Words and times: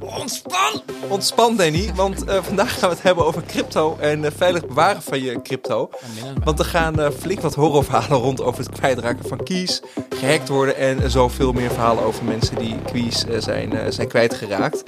Ontspan! 0.00 0.82
Ontspan, 1.08 1.56
Danny, 1.56 1.92
want 1.94 2.24
eh, 2.24 2.42
vandaag 2.42 2.78
gaan 2.78 2.88
we 2.88 2.94
het 2.94 3.04
hebben 3.04 3.24
over 3.24 3.42
crypto 3.42 3.96
en 4.00 4.24
eh, 4.24 4.30
veilig 4.36 4.66
bewaren 4.66 5.02
van 5.02 5.22
je 5.22 5.42
crypto. 5.42 5.90
Want 6.44 6.58
er 6.58 6.64
gaan 6.64 7.00
eh, 7.00 7.10
flink 7.10 7.40
wat 7.40 7.54
horrorverhalen 7.54 8.18
rond 8.18 8.42
over 8.42 8.64
het 8.64 8.72
kwijtraken 8.72 9.28
van 9.28 9.42
keys, 9.42 9.82
gehackt 10.08 10.48
worden 10.48 10.76
en 10.76 11.10
zoveel 11.10 11.52
meer 11.52 11.70
verhalen 11.70 12.04
over 12.04 12.24
mensen 12.24 12.56
die 12.56 12.76
keys 12.92 13.24
zijn, 13.38 13.92
zijn 13.92 14.08
kwijtgeraakt. 14.08 14.82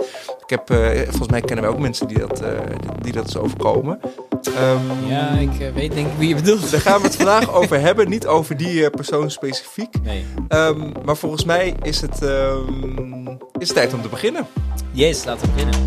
Ik 0.46 0.50
heb, 0.50 0.66
volgens 1.08 1.28
mij 1.28 1.40
kennen 1.40 1.64
we 1.64 1.70
ook 1.70 1.78
mensen 1.78 2.08
die 2.08 2.18
dat, 2.18 2.42
die 3.00 3.12
dat 3.12 3.28
is 3.28 3.36
overkomen. 3.36 4.00
Um, 4.58 5.08
ja, 5.08 5.28
ik 5.30 5.72
weet 5.74 5.94
denk 5.94 6.06
ik 6.06 6.18
wie 6.18 6.28
je 6.28 6.34
bedoelt. 6.34 6.70
Daar 6.70 6.80
gaan 6.80 7.00
we 7.00 7.06
het 7.06 7.16
vandaag 7.16 7.52
over 7.52 7.80
hebben, 7.80 8.08
niet 8.08 8.26
over 8.26 8.56
die 8.56 8.90
persoon 8.90 9.30
specifiek. 9.30 10.02
Nee. 10.02 10.24
Um, 10.48 10.92
maar 11.04 11.16
volgens 11.16 11.44
mij 11.44 11.74
is 11.82 12.00
het, 12.00 12.22
um, 12.22 13.38
is 13.58 13.68
het 13.68 13.76
tijd 13.76 13.94
om 13.94 14.02
te 14.02 14.08
beginnen. 14.08 14.46
Yes, 14.90 15.24
laten 15.24 15.46
we 15.46 15.52
beginnen. 15.52 15.82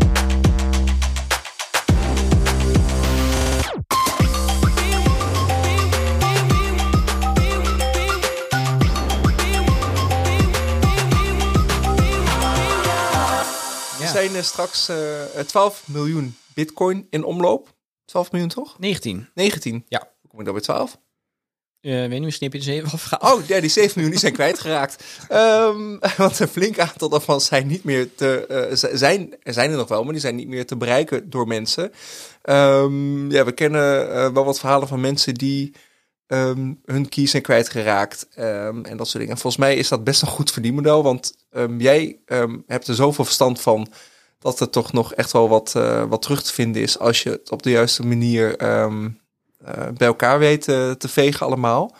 Er 14.00 14.08
zijn 14.08 14.32
uh, 14.32 14.42
straks 14.42 14.88
uh, 14.88 15.38
eh, 15.38 15.46
12 15.46 15.82
miljoen 15.86 16.36
bitcoin 16.54 17.06
in 17.10 17.24
omloop. 17.24 17.76
12 18.08 18.32
miljoen 18.32 18.50
toch? 18.50 18.78
19. 18.78 19.28
19? 19.34 19.84
Ja. 19.88 20.10
Hoe 20.20 20.30
kom 20.30 20.38
ik 20.38 20.44
dan 20.44 20.54
bij 20.54 20.62
12? 20.62 20.98
Uh, 21.80 21.94
weet 21.94 22.10
niet, 22.10 22.22
misschien 22.22 22.50
heb 22.50 22.60
je 22.60 22.70
er 22.70 22.74
7 22.74 22.90
afgehaald. 22.92 23.42
Oh, 23.42 23.46
ja, 23.46 23.60
die 23.60 23.70
7 23.70 23.90
miljoen 23.94 24.10
die 24.10 24.20
zijn 24.20 24.32
kwijtgeraakt. 24.32 25.04
Um, 25.32 25.98
want 26.16 26.38
een 26.38 26.48
flink 26.48 26.78
aantal 26.78 27.08
daarvan 27.08 27.40
zijn 27.40 27.66
niet 27.66 27.84
meer 27.84 28.14
te... 28.14 28.46
Uh, 28.72 28.90
zijn, 28.96 29.34
er 29.42 29.52
zijn 29.52 29.70
er 29.70 29.76
nog 29.76 29.88
wel, 29.88 30.02
maar 30.04 30.12
die 30.12 30.20
zijn 30.20 30.36
niet 30.36 30.48
meer 30.48 30.66
te 30.66 30.76
bereiken 30.76 31.30
door 31.30 31.46
mensen. 31.46 31.92
Um, 32.42 33.30
ja, 33.30 33.44
we 33.44 33.52
kennen 33.52 34.08
uh, 34.08 34.32
wel 34.32 34.44
wat 34.44 34.58
verhalen 34.58 34.88
van 34.88 35.00
mensen 35.00 35.34
die 35.34 35.74
um, 36.26 36.80
hun 36.84 37.08
keys 37.08 37.30
zijn 37.30 37.42
kwijtgeraakt. 37.42 38.28
en 38.34 38.96
dat 38.96 39.08
soort 39.08 39.12
dingen. 39.12 39.30
En 39.30 39.38
volgens 39.40 39.62
mij 39.62 39.76
is 39.76 39.88
dat 39.88 40.04
best 40.04 40.22
een 40.22 40.28
goed 40.28 40.50
verdienmodel. 40.50 41.02
Want 41.02 41.34
jij 41.78 42.18
hebt 42.66 42.88
er 42.88 42.94
zoveel 42.94 43.24
verstand 43.24 43.60
van 43.60 43.88
dat 44.38 44.60
er 44.60 44.70
toch 44.70 44.92
nog 44.92 45.14
echt 45.14 45.32
wel 45.32 45.48
wat, 45.48 45.72
wat 46.08 46.22
terug 46.22 46.42
te 46.42 46.52
vinden 46.52 46.82
is 46.82 46.98
als 46.98 47.22
je 47.22 47.30
het 47.30 47.50
op 47.50 47.62
de 47.62 47.70
juiste 47.70 48.06
manier 48.06 48.62
uh, 48.62 48.86
bij 49.94 50.06
elkaar 50.06 50.38
weten 50.38 50.98
te 50.98 51.08
vegen 51.08 51.46
allemaal. 51.46 51.96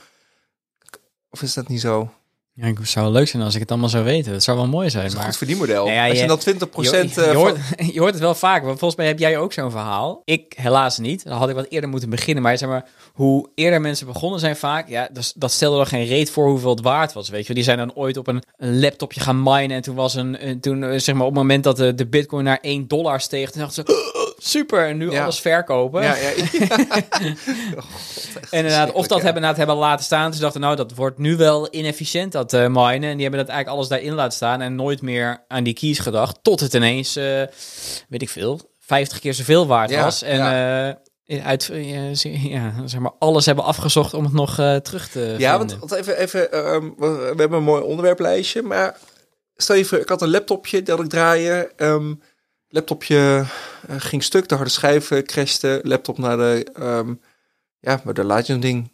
Of 1.30 1.42
is 1.42 1.54
dat 1.54 1.68
niet 1.68 1.80
zo? 1.80 2.10
Ja, 2.60 2.66
het 2.66 2.88
zou 2.88 3.12
leuk 3.12 3.28
zijn 3.28 3.42
als 3.42 3.54
ik 3.54 3.60
het 3.60 3.70
allemaal 3.70 3.88
zou 3.88 4.04
weten. 4.04 4.32
Dat 4.32 4.42
zou 4.42 4.56
wel 4.56 4.66
mooi 4.66 4.90
zijn. 4.90 5.02
Dat 5.02 5.12
is 5.12 5.18
maar... 5.18 5.26
goed 5.26 5.36
verdienmodel. 5.36 5.84
Nou 5.84 5.96
ja, 5.96 6.08
als 6.08 6.20
je, 6.20 6.26
dan 6.26 6.38
20 6.38 6.70
procent... 6.70 7.14
Je, 7.14 7.20
je, 7.20 7.34
hoort, 7.34 7.56
je, 7.94 8.00
hoort, 8.00 8.12
het 8.12 8.22
wel 8.22 8.34
vaak, 8.34 8.64
want 8.64 8.78
volgens 8.78 9.00
mij 9.00 9.08
heb 9.08 9.18
jij 9.18 9.38
ook 9.38 9.52
zo'n 9.52 9.70
verhaal. 9.70 10.22
Ik 10.24 10.52
helaas 10.56 10.98
niet. 10.98 11.24
Dan 11.24 11.38
had 11.38 11.48
ik 11.48 11.54
wat 11.54 11.66
eerder 11.68 11.90
moeten 11.90 12.10
beginnen. 12.10 12.42
Maar 12.42 12.58
zeg 12.58 12.68
maar, 12.68 12.88
hoe 13.12 13.48
eerder 13.54 13.80
mensen 13.80 14.06
begonnen 14.06 14.40
zijn 14.40 14.56
vaak... 14.56 14.88
Ja, 14.88 15.08
dat, 15.12 15.32
dat 15.36 15.52
stelde 15.52 15.80
er 15.80 15.86
geen 15.86 16.06
reet 16.06 16.30
voor 16.30 16.48
hoeveel 16.48 16.70
het 16.70 16.80
waard 16.80 17.12
was, 17.12 17.28
weet 17.28 17.46
je. 17.46 17.54
Die 17.54 17.64
zijn 17.64 17.78
dan 17.78 17.94
ooit 17.94 18.16
op 18.16 18.26
een, 18.26 18.42
een 18.56 18.80
laptopje 18.80 19.20
gaan 19.20 19.42
minen. 19.42 19.76
En 19.76 19.82
toen 19.82 19.94
was 19.94 20.14
een... 20.14 20.58
Toen, 20.60 20.84
eh, 20.84 20.98
zeg 20.98 21.14
maar, 21.14 21.26
op 21.26 21.32
het 21.32 21.40
moment 21.40 21.64
dat 21.64 21.76
de, 21.76 21.94
de 21.94 22.06
bitcoin 22.06 22.44
naar 22.44 22.58
1 22.60 22.88
dollar 22.88 23.20
steeg... 23.20 23.50
Toen 23.50 23.60
dachten 23.60 23.84
ze 23.86 24.27
super, 24.38 24.86
en 24.86 24.96
nu 24.96 25.18
alles 25.18 25.40
verkopen. 25.40 26.02
Ja, 26.02 26.14
ja, 26.14 26.30
oh, 27.76 27.84
en 28.50 28.58
inderdaad, 28.58 28.92
of 28.92 29.06
dat 29.06 29.22
hebben, 29.22 29.44
hebben 29.44 29.76
laten 29.76 30.04
staan. 30.04 30.34
Ze 30.34 30.40
dachten, 30.40 30.60
nou, 30.60 30.76
dat 30.76 30.94
wordt 30.94 31.18
nu 31.18 31.36
wel 31.36 31.68
inefficiënt, 31.70 32.32
dat 32.32 32.52
uh, 32.52 32.66
minen. 32.66 33.10
En 33.10 33.16
die 33.16 33.22
hebben 33.22 33.40
dat 33.40 33.48
eigenlijk 33.48 33.68
alles 33.68 33.88
daarin 33.88 34.14
laten 34.14 34.32
staan 34.32 34.60
en 34.60 34.74
nooit 34.74 35.02
meer 35.02 35.44
aan 35.48 35.64
die 35.64 35.74
keys 35.74 35.98
gedacht. 35.98 36.38
Tot 36.42 36.60
het 36.60 36.74
ineens, 36.74 37.16
uh, 37.16 37.24
weet 38.08 38.22
ik 38.22 38.28
veel, 38.28 38.60
50 38.78 39.18
keer 39.18 39.34
zoveel 39.34 39.66
waard 39.66 39.94
was. 39.94 40.22
En 40.22 40.38
uh, 41.26 41.44
uit, 41.44 41.70
ja, 41.72 42.14
zeg 42.84 42.98
maar, 42.98 43.12
alles 43.18 43.46
hebben 43.46 43.64
afgezocht 43.64 44.14
om 44.14 44.24
het 44.24 44.32
nog 44.32 44.54
terug 44.54 45.08
te 45.08 45.34
Ja, 45.38 45.58
want, 45.58 45.78
want, 45.78 45.92
even, 45.92 46.18
even 46.18 46.58
um, 46.74 46.94
we 46.98 47.34
hebben 47.36 47.58
een 47.58 47.64
mooi 47.64 47.82
onderwerplijstje, 47.82 48.62
maar 48.62 48.96
stel 49.56 49.76
je 49.76 49.84
voor, 49.84 49.98
ik 49.98 50.08
had 50.08 50.22
een 50.22 50.30
laptopje 50.30 50.82
dat 50.82 51.00
ik 51.00 51.08
draaien. 51.08 51.70
Um, 51.76 52.20
laptopje 52.68 53.46
uh, 53.90 53.96
ging 54.00 54.22
stuk, 54.22 54.48
de 54.48 54.54
harde 54.54 54.70
schijf 54.70 55.10
uh, 55.10 55.22
crashte, 55.22 55.80
laptop 55.82 56.18
naar 56.18 56.36
de, 56.36 56.66
um, 56.78 57.20
ja, 57.80 58.00
maar 58.04 58.14
de 58.14 58.24
laat 58.24 58.46
je 58.46 58.52
een 58.52 58.60
ding 58.60 58.90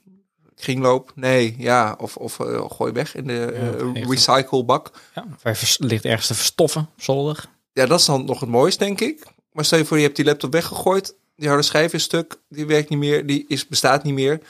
kringloop? 0.54 1.12
Nee, 1.14 1.54
ja, 1.58 1.94
of, 1.98 2.16
of 2.16 2.38
uh, 2.38 2.70
gooi 2.70 2.92
weg 2.92 3.14
in 3.14 3.26
de 3.26 3.54
ja, 3.94 4.02
recyclebak. 4.08 4.90
Ja, 5.14 5.26
hij 5.42 5.56
ligt 5.78 6.04
ergens 6.04 6.26
te 6.26 6.34
verstoffen, 6.34 6.88
zolder. 6.96 7.44
Ja, 7.72 7.86
dat 7.86 8.00
is 8.00 8.06
dan 8.06 8.24
nog 8.24 8.40
het 8.40 8.48
mooiste, 8.48 8.84
denk 8.84 9.00
ik. 9.00 9.26
Maar 9.52 9.64
stel 9.64 9.78
je 9.78 9.84
voor, 9.84 9.96
je 9.96 10.02
hebt 10.02 10.16
die 10.16 10.24
laptop 10.24 10.52
weggegooid, 10.52 11.14
die 11.36 11.48
harde 11.48 11.62
schijf 11.62 11.92
is 11.92 12.02
stuk, 12.02 12.40
die 12.48 12.66
werkt 12.66 12.88
niet 12.88 12.98
meer, 12.98 13.26
die 13.26 13.44
is, 13.48 13.66
bestaat 13.66 14.04
niet 14.04 14.14
meer. 14.14 14.40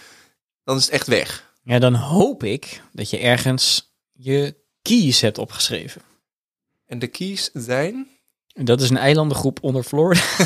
Dan 0.65 0.77
is 0.77 0.85
het 0.85 0.93
echt 0.93 1.07
weg. 1.07 1.53
Ja, 1.63 1.79
dan 1.79 1.95
hoop 1.95 2.43
ik 2.43 2.83
dat 2.93 3.11
je 3.11 3.19
ergens 3.19 3.93
je 4.13 4.57
keys 4.83 5.21
hebt 5.21 5.39
opgeschreven. 5.39 6.03
En 6.87 6.99
de 6.99 7.07
keys 7.07 7.51
zijn? 7.53 8.09
Dat 8.55 8.81
is 8.81 8.91
een 8.91 8.97
eilandengroep 8.97 9.59
onder 9.63 9.83
Florida. 9.83 10.23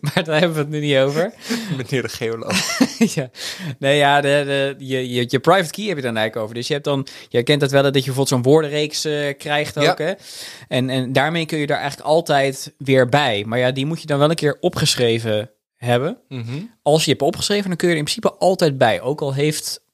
maar 0.00 0.24
daar 0.24 0.38
hebben 0.38 0.52
we 0.52 0.58
het 0.58 0.68
nu 0.68 0.80
niet 0.80 0.96
over. 0.96 1.32
Meneer 1.76 2.02
de 2.02 2.08
geoloog. 2.08 2.78
ja. 3.14 3.30
Nee, 3.78 3.96
ja, 3.96 4.20
de, 4.20 4.42
de, 4.78 4.84
je, 4.86 5.10
je, 5.10 5.24
je 5.28 5.38
private 5.38 5.70
key 5.70 5.84
heb 5.84 5.96
je 5.96 6.02
dan 6.02 6.16
eigenlijk 6.16 6.36
over. 6.36 6.54
Dus 6.54 6.66
je 6.66 6.72
hebt 6.72 6.84
dan, 6.84 7.06
je 7.28 7.42
kent 7.42 7.60
dat 7.60 7.70
wel, 7.70 7.82
dat 7.82 7.94
je 7.94 8.00
bijvoorbeeld 8.00 8.28
zo'n 8.28 8.52
woordenreeks 8.52 9.06
uh, 9.06 9.34
krijgt 9.38 9.78
ook. 9.78 9.98
Hè? 9.98 10.12
En, 10.68 10.90
en 10.90 11.12
daarmee 11.12 11.46
kun 11.46 11.58
je 11.58 11.66
daar 11.66 11.78
eigenlijk 11.78 12.08
altijd 12.08 12.74
weer 12.78 13.08
bij. 13.08 13.44
Maar 13.46 13.58
ja, 13.58 13.70
die 13.70 13.86
moet 13.86 14.00
je 14.00 14.06
dan 14.06 14.18
wel 14.18 14.30
een 14.30 14.36
keer 14.36 14.56
opgeschreven 14.60 15.50
hebben. 15.76 16.18
Mm 16.28 16.42
-hmm. 16.42 16.74
Als 16.82 17.04
je 17.04 17.10
hebt 17.10 17.22
opgeschreven, 17.22 17.68
dan 17.68 17.76
kun 17.76 17.88
je 17.88 17.92
er 17.92 18.00
in 18.00 18.04
principe 18.04 18.38
altijd 18.38 18.78
bij. 18.78 19.00
Ook 19.00 19.20
al 19.20 19.34
heeft 19.34 19.84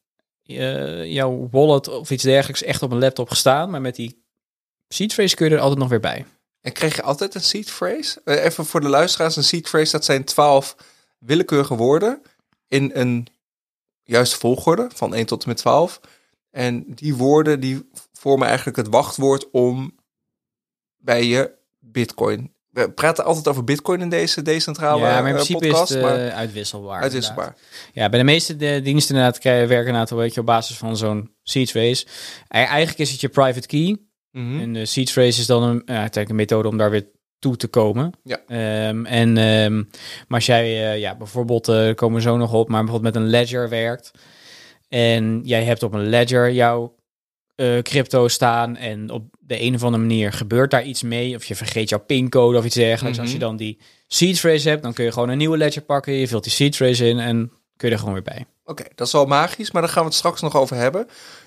uh, 0.46 1.12
jouw 1.12 1.48
wallet 1.50 1.88
of 1.88 2.10
iets 2.10 2.22
dergelijks 2.22 2.62
echt 2.62 2.82
op 2.82 2.90
een 2.90 2.98
laptop 2.98 3.28
gestaan, 3.28 3.70
maar 3.70 3.80
met 3.80 3.96
die 3.96 4.21
seed 4.92 5.12
phrase 5.12 5.36
kun 5.36 5.48
je 5.48 5.54
er 5.54 5.60
altijd 5.60 5.78
nog 5.78 5.88
weer 5.88 6.00
bij. 6.00 6.24
En 6.60 6.72
krijg 6.72 6.96
je 6.96 7.02
altijd 7.02 7.34
een 7.34 7.40
seed 7.40 7.70
phrase? 7.70 8.20
Uh, 8.24 8.44
even 8.44 8.66
voor 8.66 8.80
de 8.80 8.88
luisteraars, 8.88 9.36
een 9.36 9.44
seed 9.44 9.68
phrase, 9.68 9.92
dat 9.92 10.04
zijn 10.04 10.24
twaalf 10.24 10.76
willekeurige 11.18 11.76
woorden 11.76 12.22
in 12.68 12.90
een 12.94 13.26
juiste 14.02 14.38
volgorde 14.38 14.88
van 14.94 15.14
1 15.14 15.26
tot 15.26 15.42
en 15.42 15.48
met 15.48 15.56
12. 15.56 16.00
En 16.50 16.84
die 16.94 17.14
woorden 17.14 17.60
die 17.60 17.88
vormen 18.12 18.46
eigenlijk 18.46 18.76
het 18.76 18.88
wachtwoord 18.88 19.50
om 19.50 19.94
bij 20.96 21.24
je 21.24 21.50
bitcoin. 21.78 22.52
We 22.70 22.90
praten 22.90 23.24
altijd 23.24 23.48
over 23.48 23.64
bitcoin 23.64 24.00
in 24.00 24.08
deze 24.08 24.42
decentrale 24.42 25.00
ja, 25.00 25.20
maar 25.20 25.26
in 25.26 25.34
principe 25.34 25.66
podcast, 25.66 25.90
is 25.90 25.96
het, 25.96 26.04
maar 26.04 26.18
uh, 26.18 26.34
uitwisselbaar. 26.34 27.02
Uitwisselbaar. 27.02 27.46
Inderdaad. 27.46 27.92
Ja, 27.92 28.08
bij 28.08 28.18
de 28.18 28.24
meeste 28.24 28.56
de 28.56 28.80
diensten 28.82 29.14
inderdaad 29.14 29.42
werken 29.42 29.76
inderdaad 29.76 30.10
een 30.10 30.16
beetje 30.16 30.40
op 30.40 30.46
basis 30.46 30.76
van 30.76 30.96
zo'n 30.96 31.34
seed 31.42 31.70
phrase. 31.70 32.06
Eigenlijk 32.48 32.98
is 32.98 33.10
het 33.10 33.20
je 33.20 33.28
private 33.28 33.66
key. 33.66 33.96
Mm 34.32 34.50
-hmm. 34.50 34.60
En 34.60 34.72
de 34.72 34.86
seed 34.86 35.10
phrase 35.10 35.40
is 35.40 35.46
dan 35.46 35.62
een, 35.62 35.82
uh, 35.86 36.04
een 36.10 36.34
methode 36.34 36.68
om 36.68 36.76
daar 36.76 36.90
weer 36.90 37.06
toe 37.38 37.56
te 37.56 37.68
komen. 37.68 38.12
Ja. 38.24 38.88
Um, 38.88 39.06
en, 39.06 39.36
um, 39.36 39.88
maar 40.28 40.38
als 40.38 40.46
jij 40.46 40.94
uh, 40.94 40.98
ja, 40.98 41.16
bijvoorbeeld, 41.16 41.68
uh, 41.68 41.94
komen 41.94 42.16
we 42.16 42.22
zo 42.22 42.36
nog 42.36 42.52
op, 42.52 42.68
maar 42.68 42.84
bijvoorbeeld 42.84 43.14
met 43.14 43.22
een 43.22 43.30
ledger 43.30 43.68
werkt. 43.68 44.10
En 44.88 45.40
jij 45.44 45.64
hebt 45.64 45.82
op 45.82 45.94
een 45.94 46.08
ledger 46.08 46.52
jouw 46.52 46.94
uh, 47.56 47.78
crypto 47.78 48.28
staan. 48.28 48.76
En 48.76 49.10
op 49.10 49.24
de 49.40 49.62
een 49.62 49.74
of 49.74 49.82
andere 49.82 50.02
manier 50.02 50.32
gebeurt 50.32 50.70
daar 50.70 50.84
iets 50.84 51.02
mee. 51.02 51.36
Of 51.36 51.44
je 51.44 51.54
vergeet 51.54 51.88
jouw 51.88 52.04
pincode 52.06 52.58
of 52.58 52.64
iets 52.64 52.74
dergelijks. 52.74 53.16
Mhm. 53.16 53.26
Als 53.26 53.34
je 53.34 53.40
dan 53.40 53.56
die 53.56 53.78
seed 54.06 54.38
phrase 54.38 54.68
hebt, 54.68 54.82
dan 54.82 54.92
kun 54.92 55.04
je 55.04 55.12
gewoon 55.12 55.28
een 55.28 55.38
nieuwe 55.38 55.56
ledger 55.56 55.82
pakken. 55.82 56.12
Je 56.12 56.28
vult 56.28 56.42
die 56.42 56.52
seed 56.52 56.76
phrase 56.76 57.08
in 57.08 57.18
en 57.18 57.52
kun 57.76 57.88
je 57.88 57.94
er 57.94 58.00
gewoon 58.00 58.14
weer 58.14 58.34
bij. 58.34 58.46
Oké, 58.64 58.84
dat 58.94 59.06
is 59.06 59.12
wel 59.12 59.26
magisch, 59.26 59.70
maar 59.70 59.82
daar 59.82 59.90
gaan 59.90 60.02
we 60.02 60.08
het 60.08 60.18
straks 60.18 60.40
nog 60.40 60.56
over 60.56 60.76
hebben. 60.76 61.06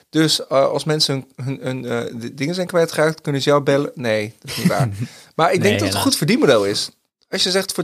Dus 0.09 0.39
uh, 0.39 0.45
als 0.47 0.83
mensen 0.83 1.25
hun, 1.35 1.59
hun, 1.61 1.83
hun 1.83 2.09
uh, 2.23 2.29
dingen 2.33 2.55
zijn 2.55 2.67
kwijtgeraakt, 2.67 3.21
kunnen 3.21 3.41
ze 3.41 3.49
jou 3.49 3.61
bellen. 3.63 3.91
Nee, 3.95 4.33
dat 4.39 4.51
is 4.51 4.57
niet 4.57 4.67
waar. 4.67 4.89
maar 5.35 5.47
ik 5.53 5.61
denk 5.61 5.63
Nee, 5.63 5.77
dat 5.77 5.87
het 5.87 5.95
een 5.97 6.01
goed 6.03 6.15
verdienmodel 6.17 6.65
is. 6.65 6.89
Als 7.29 7.43
je 7.43 7.51
zegt 7.51 7.71
voor 7.73 7.83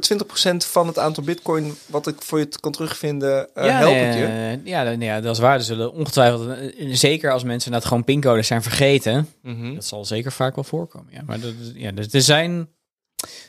20% 0.53 0.55
van 0.57 0.87
het 0.87 0.97
aantal 0.99 1.23
bitcoin 1.23 1.75
wat 1.85 2.07
ik 2.07 2.21
voor 2.21 2.39
je 2.39 2.45
kan 2.59 2.71
terugvinden, 2.71 3.47
uh, 3.55 3.65
ja, 3.65 3.77
help 3.77 3.91
ik 3.95 4.13
je. 4.13 4.25
eh, 4.25 4.65
ja, 4.65 4.83
nee, 4.83 5.07
ja, 5.07 5.21
dat 5.21 5.35
is 5.35 5.41
waar. 5.41 5.53
Er 5.55 5.63
zullen 5.63 5.93
ongetwijfeld, 5.93 6.47
eh, 6.57 6.93
zeker 6.95 7.31
als 7.31 7.43
mensen 7.43 7.71
dat 7.71 7.85
gewoon 7.85 8.03
pincodes 8.03 8.47
zijn 8.47 8.61
vergeten, 8.63 9.29
Mhm. 9.41 9.73
dat 9.73 9.85
zal 9.85 10.05
zeker 10.05 10.31
vaak 10.31 10.55
wel 10.55 10.63
voorkomen. 10.63 11.07
Ja, 11.13 11.21
maar 11.25 11.39
dat, 11.39 11.53
ja, 11.73 11.91
dus 11.91 12.07
er 12.13 12.21
zijn, 12.21 12.69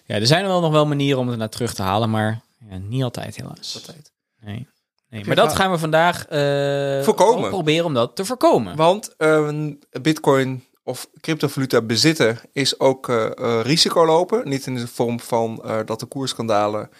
ja, 0.04 0.14
er 0.14 0.26
zijn 0.26 0.46
wel 0.46 0.60
nog 0.60 0.72
wel 0.72 0.86
manieren 0.86 1.20
om 1.20 1.28
het 1.28 1.38
naar 1.38 1.48
terug 1.48 1.74
te 1.74 1.82
halen, 1.82 2.10
maar 2.10 2.40
ja, 2.70 2.76
niet 2.78 3.02
altijd 3.02 3.36
helaas. 3.36 3.74
Altijd. 3.74 4.12
Nee. 4.40 4.66
Nee, 5.12 5.24
maar 5.24 5.36
dat 5.36 5.54
gaan 5.54 5.70
we 5.70 5.78
vandaag 5.78 6.26
eh, 6.26 7.04
Voorkomen. 7.04 7.48
proberen 7.48 7.84
om 7.84 7.94
dat 7.94 8.16
te 8.16 8.24
voorkomen. 8.24 8.76
Want 8.76 9.14
uh, 9.18 9.70
bitcoin 10.02 10.64
of 10.82 11.08
cryptovaluta 11.20 11.82
bezitten 11.82 12.38
is 12.52 12.80
ook 12.80 13.08
uh, 13.08 13.30
uh, 13.34 13.60
risico 13.62 14.06
lopen. 14.06 14.48
Niet 14.48 14.66
in 14.66 14.74
de 14.74 14.88
vorm 14.88 15.20
van 15.20 15.64
dat 15.84 16.00
de 16.00 16.06
koers 16.06 16.34
kan 16.34 16.46
dalen 16.46 16.90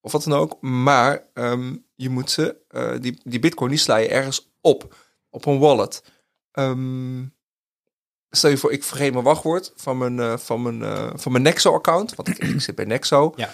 of 0.00 0.12
wat 0.12 0.24
dan 0.24 0.38
ook. 0.38 0.60
Maar 0.60 1.24
um, 1.34 1.84
je 1.94 2.08
moet 2.08 2.30
ze, 2.30 2.56
die, 3.00 3.20
die 3.24 3.38
bitcoin, 3.38 3.70
die 3.70 3.78
sla 3.78 3.96
je 3.96 4.08
ergens 4.08 4.50
op. 4.60 4.94
Op 5.30 5.46
een 5.46 5.58
wallet. 5.58 6.02
Um, 6.52 7.34
stel 8.30 8.50
je 8.50 8.56
voor, 8.56 8.72
ik 8.72 8.84
vergeet 8.84 9.12
mijn 9.12 9.24
wachtwoord 9.24 9.72
van 9.76 9.98
mijn, 9.98 10.38
van 10.38 10.62
mijn, 10.62 11.12
van 11.18 11.32
mijn 11.32 11.44
Nexo-account. 11.44 12.14
Want 12.14 12.28
ik, 12.28 12.38
ik, 12.38 12.60
zit 12.60 12.74
bij 12.74 12.84
Nexo. 12.84 13.32
Ja. 13.36 13.50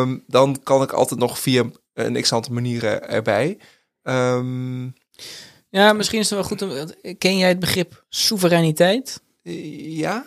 Um, 0.00 0.24
dan 0.26 0.62
kan 0.62 0.82
ik 0.82 0.92
altijd 0.92 1.20
nog 1.20 1.38
via 1.38 1.64
een 1.94 2.22
x-aantal 2.22 2.52
manieren 2.52 3.08
erbij. 3.08 3.58
Um, 4.02 4.94
ja, 5.68 5.92
misschien 5.92 6.18
is 6.18 6.30
het 6.30 6.38
wel 6.38 6.48
goed. 6.48 6.62
Om, 6.62 6.92
ken 7.18 7.38
jij 7.38 7.48
het 7.48 7.58
begrip 7.58 8.04
soevereiniteit? 8.08 9.22
Ja. 9.42 10.26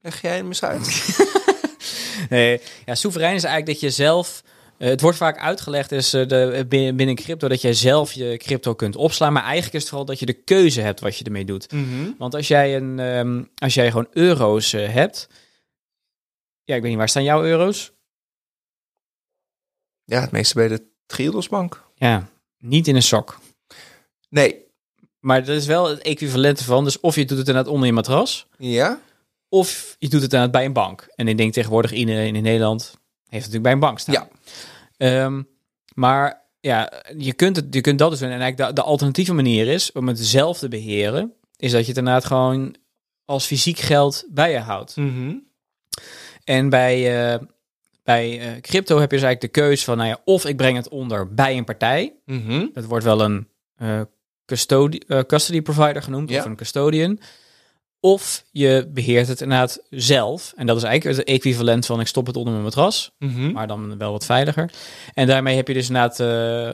Leg 0.00 0.20
jij 0.20 0.36
hem 0.36 0.46
eens 0.46 0.62
uit? 0.62 1.16
nee, 2.30 2.60
ja, 2.86 2.94
soeverein 2.94 3.34
is 3.34 3.44
eigenlijk 3.44 3.80
dat 3.80 3.90
je 3.90 3.96
zelf 3.96 4.42
uh, 4.78 4.88
het 4.88 5.00
wordt 5.00 5.16
vaak 5.16 5.38
uitgelegd 5.38 5.92
is, 5.92 6.14
uh, 6.14 6.26
de, 6.26 6.66
binnen, 6.68 6.96
binnen 6.96 7.14
crypto 7.14 7.48
dat 7.48 7.60
jij 7.60 7.72
zelf 7.72 8.12
je 8.12 8.36
crypto 8.36 8.74
kunt 8.74 8.96
opslaan. 8.96 9.32
Maar 9.32 9.42
eigenlijk 9.42 9.74
is 9.74 9.80
het 9.80 9.88
vooral 9.88 10.06
dat 10.06 10.18
je 10.18 10.26
de 10.26 10.42
keuze 10.42 10.80
hebt 10.80 11.00
wat 11.00 11.16
je 11.16 11.24
ermee 11.24 11.44
doet. 11.44 11.72
Mm 11.72 11.88
-hmm. 11.88 12.14
Want 12.18 12.34
als 12.34 12.48
jij, 12.48 12.76
een, 12.76 12.98
um, 12.98 13.48
als 13.54 13.74
jij 13.74 13.86
gewoon 13.86 14.08
euro's 14.12 14.72
uh, 14.72 14.88
hebt. 14.88 15.28
Ja, 16.64 16.74
ik 16.74 16.80
weet 16.80 16.90
niet, 16.90 16.98
waar 16.98 17.08
staan 17.08 17.24
jouw 17.24 17.44
euro's? 17.44 17.92
Ja, 20.08 20.20
het 20.20 20.30
meeste 20.30 20.54
bij 20.54 20.68
de 20.68 20.82
Triodosbank. 21.06 21.84
Ja, 21.94 22.28
niet 22.58 22.88
in 22.88 22.96
een 22.96 23.02
sok. 23.02 23.38
Nee. 24.28 24.66
Maar 25.20 25.44
dat 25.44 25.56
is 25.56 25.66
wel 25.66 25.88
het 25.88 25.98
equivalent 25.98 26.62
van. 26.62 26.84
Dus 26.84 27.00
of 27.00 27.14
je 27.14 27.24
doet 27.24 27.38
het 27.38 27.48
inderdaad 27.48 27.72
onder 27.72 27.86
je 27.86 27.92
matras. 27.92 28.46
Ja. 28.58 29.00
Of 29.48 29.96
je 29.98 30.08
doet 30.08 30.22
het 30.22 30.32
inderdaad 30.32 30.50
bij 30.50 30.64
een 30.64 30.72
bank. 30.72 31.08
En 31.14 31.28
ik 31.28 31.36
denk 31.36 31.52
tegenwoordig 31.52 31.92
in, 31.92 32.08
in 32.08 32.42
Nederland 32.42 32.82
heeft 32.82 33.44
het 33.44 33.52
natuurlijk 33.52 33.62
bij 33.62 33.72
een 33.72 33.78
bank 33.78 33.98
staan. 33.98 34.28
Ja. 34.96 35.24
Um, 35.24 35.48
maar 35.94 36.42
ja, 36.60 36.92
je 37.16 37.32
kunt, 37.32 37.56
het, 37.56 37.66
je 37.70 37.80
kunt 37.80 37.98
dat 37.98 38.10
dus 38.10 38.18
doen. 38.18 38.30
En 38.30 38.40
eigenlijk 38.40 38.70
de, 38.70 38.80
de 38.80 38.88
alternatieve 38.88 39.32
manier 39.32 39.66
is 39.66 39.92
om 39.92 40.08
het 40.08 40.18
zelf 40.18 40.58
te 40.58 40.68
beheren, 40.68 41.32
is 41.56 41.72
dat 41.72 41.80
je 41.80 41.88
het 41.88 41.98
inderdaad 41.98 42.24
gewoon 42.24 42.76
als 43.24 43.46
fysiek 43.46 43.78
geld 43.78 44.24
bij 44.28 44.50
je 44.50 44.58
houdt. 44.58 44.96
Mm 44.96 45.08
-hmm. 45.08 45.46
En 46.44 46.68
bij, 46.68 47.32
uh, 47.34 47.46
bij 48.08 48.54
uh, 48.54 48.60
crypto 48.60 48.98
heb 48.98 49.10
je 49.10 49.16
dus 49.16 49.24
eigenlijk 49.26 49.54
de 49.54 49.60
keuze 49.60 49.84
van, 49.84 49.96
nou 49.96 50.08
ja, 50.08 50.20
of 50.24 50.44
ik 50.44 50.56
breng 50.56 50.76
het 50.76 50.88
onder 50.88 51.34
bij 51.34 51.56
een 51.56 51.64
partij. 51.64 52.14
Mm 52.24 52.42
-hmm. 52.46 52.70
Dat 52.72 52.84
wordt 52.84 53.04
wel 53.04 53.20
een 53.20 53.48
uh, 53.82 54.00
custody, 54.44 54.98
custody 55.26 55.62
provider 55.62 56.02
genoemd, 56.02 56.30
Ja. 56.30 56.38
of 56.38 56.44
een 56.44 56.56
custodian. 56.56 57.20
Of 58.00 58.44
je 58.50 58.90
beheert 58.92 59.28
het 59.28 59.40
inderdaad 59.40 59.82
zelf. 59.90 60.52
En 60.56 60.66
dat 60.66 60.76
is 60.76 60.82
eigenlijk 60.82 61.18
het 61.18 61.28
equivalent 61.28 61.86
van 61.86 62.00
ik 62.00 62.06
stop 62.06 62.26
het 62.26 62.36
onder 62.36 62.52
mijn 62.52 62.64
matras. 62.64 63.10
Mm 63.18 63.34
-hmm. 63.34 63.52
maar 63.52 63.66
dan 63.66 63.98
wel 63.98 64.12
wat 64.12 64.24
veiliger. 64.24 64.70
En 65.14 65.26
daarmee 65.26 65.56
heb 65.56 65.68
je 65.68 65.74
dus 65.74 65.88
inderdaad 65.88 66.20
uh, 66.20 66.26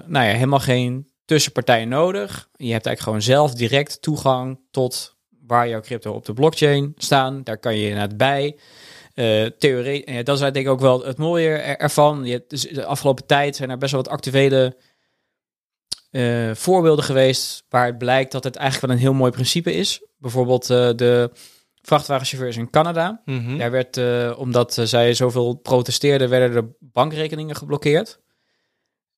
nou 0.07 0.27
ja, 0.27 0.33
helemaal 0.33 0.61
geen 0.61 1.09
tussenpartijen 1.25 1.89
nodig. 1.89 2.49
Je 2.57 2.73
hebt 2.73 2.87
eigenlijk 2.87 3.01
gewoon 3.01 3.23
zelf 3.23 3.55
direct 3.55 4.03
toegang 4.03 4.59
tot 4.71 5.17
waar 5.47 5.69
jouw 5.69 5.81
crypto 5.81 6.13
op 6.13 6.25
de 6.25 6.33
blockchain 6.33 6.93
staan. 6.97 7.43
Daar 7.43 7.59
kan 7.59 7.77
je 7.77 7.89
inderdaad 7.89 8.17
bij. 8.17 8.57
Uh, 9.15 9.47
theorie, 9.59 10.23
dat 10.23 10.35
is 10.35 10.41
denk 10.41 10.57
ik 10.57 10.69
ook 10.69 10.81
wel 10.81 11.05
het 11.05 11.19
mooie 11.19 11.49
er, 11.49 11.79
ervan. 11.79 12.25
Je 12.25 12.33
hebt 12.33 12.51
dus 12.51 12.63
de 12.63 12.85
afgelopen 12.85 13.27
tijd 13.27 13.57
zijn 13.57 13.71
er 13.71 13.79
best 13.79 13.93
wel 13.93 14.03
wat 14.03 14.13
actuele 14.13 14.77
uh, 16.11 16.55
voorbeelden 16.55 17.05
geweest 17.05 17.65
waar 17.69 17.87
het 17.87 17.99
blijkt 17.99 18.33
dat 18.33 18.45
het 18.45 18.57
eigenlijk 18.57 18.87
wel 18.87 18.97
een 18.97 19.03
heel 19.03 19.19
mooi 19.19 19.31
principe 19.31 19.75
is. 19.75 20.03
Bijvoorbeeld 20.19 20.71
uh, 20.71 20.91
de 20.97 21.31
vrachtwagenchauffeurs 21.83 22.57
in 22.57 22.71
Canada. 22.71 23.23
Mm 23.25 23.45
-hmm. 23.45 23.59
Daar 23.59 23.71
werd, 23.71 24.01
omdat 24.37 24.79
zij 24.83 25.15
zoveel 25.15 25.55
protesteerden, 25.55 26.29
werden 26.29 26.53
de 26.63 26.77
bankrekeningen 26.81 27.57
geblokkeerd. 27.57 28.23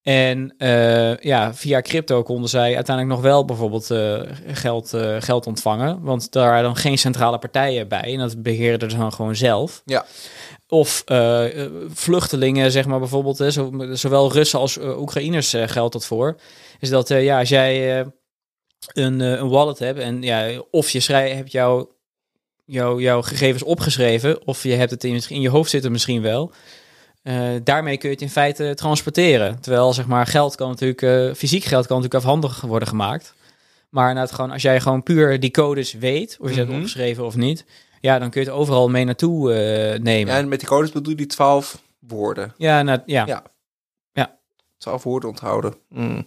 En 0.07 0.55
uh, 0.59 1.17
ja, 1.17 1.55
via 1.55 1.81
crypto 1.81 2.23
konden 2.23 2.49
zij 2.49 2.75
uiteindelijk 2.75 3.17
nog 3.17 3.25
wel 3.25 3.45
bijvoorbeeld 3.45 3.91
uh, 3.91 4.21
geld, 4.47 4.97
geld 5.19 5.47
ontvangen. 5.47 6.03
Want 6.03 6.33
daar 6.33 6.49
waren 6.49 6.63
dan 6.63 6.77
geen 6.77 6.99
centrale 6.99 7.39
partijen 7.39 7.89
bij. 7.89 8.13
En 8.13 8.19
dat 8.19 8.43
beheerden 8.43 8.91
ze 8.91 8.97
dan 8.97 9.13
gewoon 9.13 9.37
zelf. 9.37 9.83
Ja. 9.85 10.05
Of 10.69 11.05
vluchtelingen, 11.89 12.71
zeg 12.71 12.87
maar 12.87 12.99
bijvoorbeeld. 12.99 13.39
Hè, 13.39 13.51
zo, 13.51 13.73
zowel 13.93 14.33
Russen 14.33 14.59
als 14.59 14.79
Oekraïners 14.79 15.55
geldt 15.57 15.93
dat 15.93 16.07
voor. 16.07 16.37
Is 16.81 16.89
dat 16.89 17.09
ja, 17.09 17.39
als 17.39 17.49
jij 17.49 18.01
een, 18.93 19.21
een 19.21 19.49
wallet 19.49 19.79
hebt 19.79 19.99
en 19.99 20.23
ja, 20.23 20.63
of 20.71 20.91
je 20.91 21.01
schrijft, 21.01 21.35
hebt 21.35 21.53
jouw 21.53 21.97
jou, 22.67 23.03
jouw 23.03 23.23
gegevens 23.23 23.63
opgeschreven, 23.63 24.47
of 24.47 24.63
je 24.63 24.75
hebt 24.75 24.91
het 24.91 25.05
in, 25.05 25.23
in 25.29 25.41
je 25.41 25.49
hoofd 25.49 25.71
zitten 25.71 25.93
misschien 25.93 26.23
wel. 26.23 26.53
Uh, 27.29 27.49
daarmee 27.65 27.97
kun 27.97 28.09
je 28.09 28.15
het 28.15 28.25
in 28.25 28.31
feite 28.31 28.73
transporteren. 28.75 29.61
Terwijl 29.61 29.93
zeg 29.93 30.07
maar 30.07 30.27
geld 30.27 30.55
kan 30.55 30.69
natuurlijk, 30.69 31.03
uh, 31.03 31.35
fysiek 31.35 31.65
geld 31.65 31.87
kan 31.87 31.97
natuurlijk 31.97 32.25
afhandig 32.25 32.61
worden 32.61 32.89
gemaakt. 32.89 33.35
Maar 33.89 34.15
nou, 34.15 34.29
gewoon, 34.29 34.51
als 34.51 34.63
jij 34.63 34.81
gewoon 34.81 35.03
puur 35.03 35.41
die 35.41 35.51
codes 35.51 35.93
weet, 35.93 36.37
of 36.41 36.49
je 36.49 36.55
mm 36.55 36.59
-hmm. 36.61 36.69
het 36.69 36.77
opgeschreven 36.77 37.25
of 37.25 37.37
niet, 37.37 37.65
ja, 38.01 38.19
dan 38.19 38.31
kun 38.31 38.41
je 38.41 38.47
het 38.47 38.57
overal 38.57 38.89
mee 38.89 39.05
naartoe 39.05 39.51
uh, 39.51 39.99
nemen. 39.99 40.33
Ja, 40.33 40.39
en 40.39 40.49
met 40.49 40.59
die 40.59 40.69
codes 40.69 40.91
bedoel 40.91 41.11
je 41.11 41.17
die 41.17 41.27
twaalf 41.27 41.83
woorden. 41.99 42.55
Ja, 42.57 42.83
nou, 42.83 43.01
ja. 43.07 43.27
ja. 43.27 43.43
Ja. 44.13 44.39
Twaalf 44.79 45.03
woorden 45.03 45.29
onthouden. 45.29 45.75
Mm. 45.89 46.27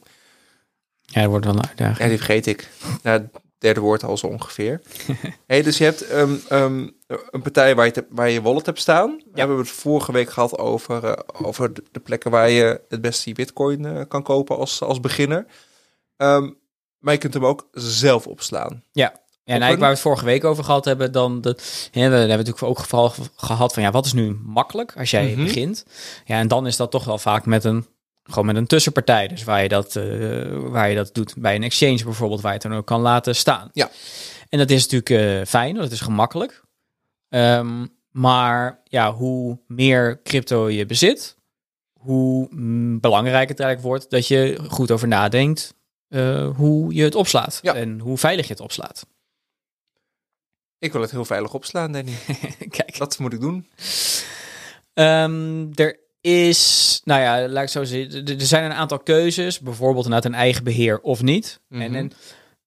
Ja, 1.02 1.22
dat 1.22 1.30
wordt 1.30 1.46
wel 1.46 1.56
een 1.56 1.68
uitdaging. 1.68 1.98
Ja, 1.98 2.08
die 2.08 2.18
vergeet 2.18 2.46
ik. 2.46 2.70
Nou, 3.04 3.28
derde 3.60 3.80
woord 3.80 4.04
al 4.04 4.18
zo 4.18 4.28
ongeveer. 4.28 4.82
hey, 5.48 5.62
dus 5.62 5.78
je 5.78 5.84
hebt 5.84 6.12
um, 6.12 6.42
um, 6.52 6.96
een 7.30 7.42
partij 7.42 7.76
waar 7.76 7.86
je, 7.86 7.92
te, 7.92 8.06
waar 8.10 8.30
je 8.30 8.42
wallet 8.42 8.66
hebt 8.66 8.80
staan. 8.80 9.10
Ja. 9.10 9.32
We 9.32 9.40
hebben 9.40 9.58
het 9.58 9.70
vorige 9.70 10.12
week 10.12 10.30
gehad 10.30 10.58
over, 10.58 11.04
uh, 11.04 11.14
over 11.32 11.74
de, 11.74 12.00
plekken 12.00 12.32
waar 12.32 12.50
je 12.50 12.82
het 12.88 13.02
beste 13.02 13.30
je 13.30 13.36
bitcoin 13.36 13.86
uh, 13.86 14.02
kan 14.08 14.24
kopen 14.24 14.58
als, 14.58 14.82
als 14.82 15.00
beginner. 15.00 15.46
Um, 16.18 16.58
maar 17.00 17.14
je 17.14 17.20
kunt 17.20 17.34
hem 17.34 17.46
ook 17.46 17.68
zelf 17.72 18.28
opslaan. 18.28 18.84
Ja. 18.92 19.14
Ja, 19.44 19.56
en 19.56 19.62
eigenlijk 19.62 19.92
waar 19.94 20.04
we 20.04 20.10
het 20.10 20.20
vorige 20.20 20.26
week 20.26 20.44
over 20.44 20.64
gehad 20.64 20.86
hebben, 20.86 21.12
dan 21.12 21.42
de, 21.42 21.58
hè, 21.92 22.10
we 22.10 22.16
hebben 22.16 22.38
natuurlijk 22.38 22.64
ook 22.64 22.80
vooral 22.80 23.14
gehad 23.36 23.74
van 23.74 23.84
ja, 23.84 23.92
wat 23.92 24.06
is 24.06 24.14
nu 24.14 24.38
makkelijk 24.44 24.94
als 24.98 25.12
jij 25.12 25.22
Mhm. 25.22 25.32
mm 25.32 25.38
-hmm. 25.38 25.46
begint? 25.46 25.86
Ja, 26.26 26.40
en 26.40 26.48
dan 26.48 26.68
is 26.68 26.76
dat 26.76 26.92
toch 26.92 27.06
wel 27.06 27.18
vaak 27.18 27.46
met 27.46 27.64
een 27.64 27.86
gewoon 28.30 28.46
met 28.46 28.56
een 28.56 28.68
tussenpartij. 28.68 29.28
Dus 29.28 29.44
waar 29.44 29.62
je 29.64 29.70
dat, 29.70 29.96
uh, 29.96 30.58
waar 30.60 30.90
je 30.90 30.96
dat 30.96 31.14
doet 31.14 31.34
bij 31.38 31.56
een 31.56 31.64
exchange 31.64 32.04
bijvoorbeeld, 32.04 32.42
waar 32.42 32.52
je 32.52 32.58
het 32.58 32.68
dan 32.68 32.78
ook 32.78 32.86
kan 32.86 33.02
laten 33.02 33.36
staan. 33.36 33.70
Ja. 33.74 33.90
En 34.50 34.58
dat 34.58 34.70
is 34.70 34.88
natuurlijk 34.88 35.10
uh, 35.10 35.46
fijn, 35.46 35.76
het 35.76 35.92
is 35.92 36.02
gemakkelijk. 36.02 36.64
Um, 37.30 37.98
maar 38.12 38.82
ja, 38.84 39.14
hoe 39.14 39.60
meer 39.68 40.22
crypto 40.24 40.70
je 40.70 40.86
bezit, 40.86 41.38
hoe 41.94 42.48
mm, 42.50 43.00
belangrijker 43.00 43.50
het 43.50 43.60
eigenlijk 43.60 43.90
wordt 43.90 44.10
dat 44.10 44.28
je 44.28 44.60
goed 44.68 44.92
over 44.92 45.08
nadenkt 45.08 45.74
uh, 46.10 46.56
hoe 46.56 46.94
je 46.94 47.04
het 47.04 47.16
opslaat 47.16 47.60
ja. 47.62 47.74
en 47.74 48.00
hoe 48.00 48.18
veilig 48.18 48.46
je 48.48 48.54
het 48.54 48.62
opslaat. 48.62 49.06
Ik 50.80 50.92
wil 50.92 51.02
het 51.02 51.12
heel 51.12 51.26
veilig 51.26 51.54
opslaan, 51.54 51.92
Danny. 51.92 52.14
Kijk. 52.78 52.98
Wat 52.98 53.20
moet 53.20 53.34
ik 53.34 53.40
doen? 53.40 53.68
Um, 54.94 55.70
er 55.74 56.00
is, 56.22 57.02
nou 57.04 57.22
ja, 57.22 57.48
laat 57.48 57.64
ik 57.64 57.70
zo 57.70 57.84
zeggen, 57.84 58.26
er 58.26 58.42
zijn 58.42 58.64
een 58.64 58.74
aantal 58.74 59.00
keuzes, 59.00 59.60
bijvoorbeeld 59.60 60.06
inderdaad 60.06 60.32
een 60.32 60.38
eigen 60.38 60.64
beheer 60.64 61.00
of 61.02 61.22
niet. 61.22 61.60
Mhm. 61.68 61.82
En, 61.82 61.96
en 61.96 62.12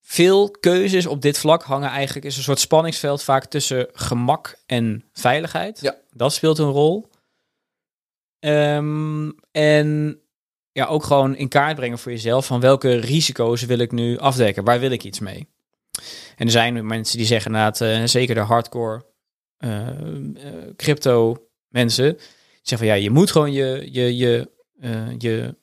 veel 0.00 0.50
keuzes 0.50 1.06
op 1.06 1.22
dit 1.22 1.38
vlak 1.38 1.62
hangen 1.62 1.88
eigenlijk, 1.88 2.26
is 2.26 2.36
een 2.36 2.42
soort 2.42 2.60
spanningsveld 2.60 3.22
vaak 3.22 3.44
tussen 3.44 3.86
gemak 3.92 4.56
en 4.66 5.04
veiligheid. 5.12 5.80
Ja. 5.80 5.96
Dat 6.10 6.32
speelt 6.32 6.58
een 6.58 6.70
rol. 6.70 7.10
Um, 8.44 9.34
en 9.50 10.20
ja, 10.72 10.86
ook 10.86 11.04
gewoon 11.04 11.36
in 11.36 11.48
kaart 11.48 11.76
brengen 11.76 11.98
voor 11.98 12.12
jezelf 12.12 12.46
van 12.46 12.60
welke 12.60 12.94
risico's 12.94 13.62
wil 13.62 13.78
ik 13.78 13.92
nu 13.92 14.18
afdekken, 14.18 14.64
waar 14.64 14.80
wil 14.80 14.90
ik 14.90 15.04
iets 15.04 15.18
mee. 15.18 15.48
En 16.36 16.46
er 16.46 16.52
zijn 16.52 16.86
mensen 16.86 17.18
die 17.18 17.26
zeggen 17.26 17.50
inderdaad, 17.50 17.80
uh, 17.80 18.04
zeker 18.04 18.34
de 18.34 18.40
hardcore 18.40 19.04
uh, 19.58 19.86
uh, 19.88 20.52
crypto 20.76 21.46
mensen, 21.68 22.18
zeg 22.62 22.78
van 22.78 22.86
ja, 22.86 22.94
je 22.94 23.10
moet 23.10 23.30
gewoon 23.30 23.52
je, 23.52 23.88
je, 23.92 24.16
je, 24.16 24.50
uh, 24.80 24.90
je 25.18 25.54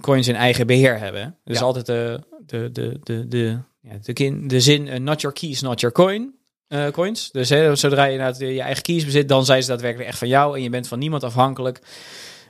coins 0.00 0.28
in 0.28 0.34
eigen 0.34 0.66
beheer 0.66 0.98
hebben. 0.98 1.38
Dus 1.44 1.58
Ja. 1.58 1.64
altijd 1.64 1.86
de, 1.86 2.20
de, 2.46 2.72
de, 2.72 2.98
de, 3.02 3.28
de, 3.28 3.58
ja, 3.80 3.92
de, 4.02 4.12
kin, 4.12 4.48
de 4.48 4.60
zin 4.60 4.86
uh, 4.86 4.96
not 4.96 5.20
your 5.20 5.36
keys, 5.36 5.60
not 5.60 5.80
your 5.80 5.94
coin. 5.94 6.34
uh, 6.68 6.88
coins. 6.88 7.30
Dus 7.30 7.48
hè, 7.48 7.76
zodra 7.76 8.04
je 8.04 8.12
inderdaad 8.12 8.38
je 8.38 8.60
eigen 8.60 8.82
keys 8.82 9.04
bezit, 9.04 9.28
dan 9.28 9.44
zijn 9.44 9.62
ze 9.62 9.68
daadwerkelijk 9.68 10.08
echt 10.08 10.18
van 10.18 10.28
jou 10.28 10.56
en 10.56 10.62
je 10.62 10.70
bent 10.70 10.88
van 10.88 10.98
niemand 10.98 11.22
afhankelijk. 11.24 11.80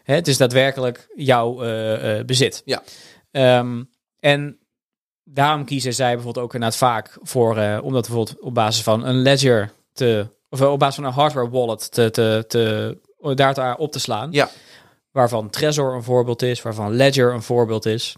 Hè, 0.03 0.15
het 0.15 0.29
is 0.29 0.37
daadwerkelijk 0.37 1.09
jouw 1.17 1.55
bezit. 2.25 2.63
Ja. 2.65 2.83
Um, 3.59 3.91
en 4.19 4.59
daarom 5.25 5.65
kiezen 5.65 5.95
zij 5.95 6.15
bijvoorbeeld 6.15 6.45
ook 6.45 6.55
inderdaad 6.55 6.79
vaak 6.79 7.19
voor, 7.23 7.51
om 7.83 7.93
dat 7.93 8.07
bijvoorbeeld 8.07 8.41
op 8.41 8.55
basis 8.55 8.83
van 8.83 9.07
een 9.07 9.23
ledger 9.23 9.73
te, 9.93 10.27
of 10.51 10.63
op 10.63 10.79
basis 10.79 10.95
van 10.95 11.05
een 11.05 11.13
hardware 11.13 11.51
wallet 11.51 11.93
te, 11.93 12.11
te, 12.11 12.45
te 12.49 12.97
daar 13.35 13.77
op 13.77 13.93
te 13.93 13.99
slaan. 13.99 14.33
Ja. 14.33 14.51
Waarvan 15.11 15.51
Trezor 15.51 15.95
een 15.95 16.03
voorbeeld 16.03 16.43
is, 16.43 16.63
waarvan 16.63 16.93
Ledger 16.93 17.33
een 17.33 17.43
voorbeeld 17.43 17.87
is. 17.87 18.17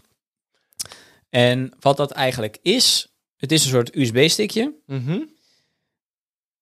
En 1.29 1.73
wat 1.79 1.97
dat 1.97 2.11
eigenlijk 2.11 2.57
is, 2.61 3.13
het 3.35 3.51
is 3.51 3.63
een 3.63 3.71
soort 3.71 3.95
USB-stickje. 3.95 4.73
Mm 4.85 5.05
-hmm. 5.05 5.33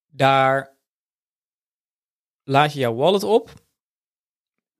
Daar 0.08 0.78
laat 2.44 2.74
je 2.74 2.80
jouw 2.80 2.94
wallet 2.94 3.24
op 3.24 3.50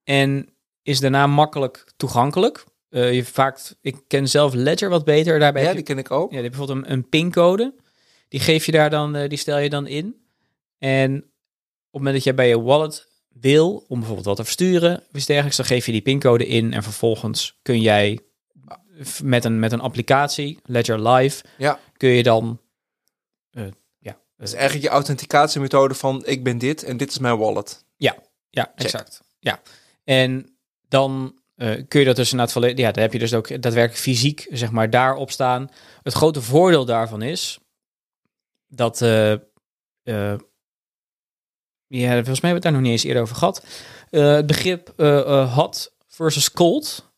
en 0.04 0.54
is 0.82 1.00
daarna 1.00 1.26
makkelijk 1.26 1.92
toegankelijk. 1.96 2.64
Uh, 2.90 3.14
je 3.14 3.24
vaak, 3.24 3.74
ik 3.80 3.96
ken 4.06 4.28
zelf 4.28 4.54
Ledger 4.54 4.88
wat 4.88 5.04
beter. 5.04 5.38
Daarbij 5.38 5.62
ja, 5.62 5.68
je, 5.68 5.74
die 5.74 5.84
ken 5.84 5.98
ik 5.98 6.10
ook. 6.10 6.32
Ja, 6.32 6.40
die 6.40 6.50
bijvoorbeeld 6.50 6.78
een, 6.84 6.92
een 6.92 7.08
pincode. 7.08 7.74
Die 8.28 8.40
geef 8.40 8.66
je 8.66 8.72
daar 8.72 8.90
dan, 8.90 9.16
eh, 9.16 9.28
die 9.28 9.38
stel 9.38 9.58
je 9.58 9.70
dan 9.70 9.86
in. 9.86 10.26
En 10.78 11.16
op 11.16 11.22
het 11.22 11.92
moment 11.92 12.14
dat 12.14 12.24
jij 12.24 12.34
bij 12.34 12.48
je 12.48 12.60
wallet 12.60 13.13
wil, 13.40 13.84
om 13.88 13.96
bijvoorbeeld 13.98 14.26
wat 14.26 14.36
te 14.36 14.44
versturen, 14.44 14.96
of 14.96 15.14
iets 15.16 15.26
dergelijks, 15.26 15.56
dan 15.56 15.66
geef 15.66 15.86
je 15.86 15.92
die 15.92 16.00
pincode 16.00 16.46
in 16.46 16.72
en 16.72 16.82
vervolgens 16.82 17.58
kun 17.62 17.80
jij 17.80 18.18
met 19.22 19.44
een, 19.44 19.58
met 19.58 19.72
een 19.72 19.80
applicatie, 19.80 20.58
Ledger 20.64 21.08
Live, 21.08 21.44
Ja. 21.58 21.78
kun 21.96 22.08
je 22.08 22.22
dan, 22.22 22.60
eh, 23.50 23.64
ja, 23.98 24.18
Dat 24.36 24.48
is 24.48 24.54
eigenlijk 24.54 24.84
je 24.84 24.90
authenticatiemethode 24.90 25.94
van 25.94 26.26
ik 26.26 26.44
ben 26.44 26.58
dit 26.58 26.82
en 26.82 26.96
dit 26.96 27.10
is 27.10 27.18
mijn 27.18 27.38
wallet. 27.38 27.84
Ja, 28.50 28.72
exact. 28.74 29.22
Ja. 29.38 29.60
En 30.04 30.56
dan 30.88 31.38
eh, 31.54 31.82
kun 31.88 32.00
je 32.00 32.06
dat 32.06 32.16
dus 32.16 32.30
inderdaad 32.30 32.52
volledig... 32.54 32.78
Ja, 32.78 32.92
dan 32.92 33.02
heb 33.02 33.12
je 33.12 33.18
dus 33.18 33.34
ook 33.34 33.48
daadwerkelijk 33.48 34.02
fysiek, 34.02 34.46
zeg 34.50 34.70
maar, 34.70 34.90
daarop 34.90 35.30
staan. 35.30 35.68
Het 36.02 36.12
grote 36.12 36.42
voordeel 36.42 36.84
daarvan 36.84 37.22
is 37.22 37.58
dat... 38.68 39.02
eh, 39.02 40.34
ja, 41.86 42.12
volgens 42.14 42.40
mij 42.40 42.50
hebben 42.50 42.50
we 42.50 42.54
het 42.54 42.62
daar 42.62 42.72
nog 42.72 42.80
niet 42.80 42.90
eens 42.90 43.04
eerder 43.04 43.22
over 43.22 43.36
gehad. 43.36 43.64
Eh, 44.10 44.34
het 44.34 44.46
begrip 44.46 44.92
eh, 44.96 45.18
eh, 45.18 45.54
hot 45.54 45.92
versus 46.08 46.50
cold 46.52 47.12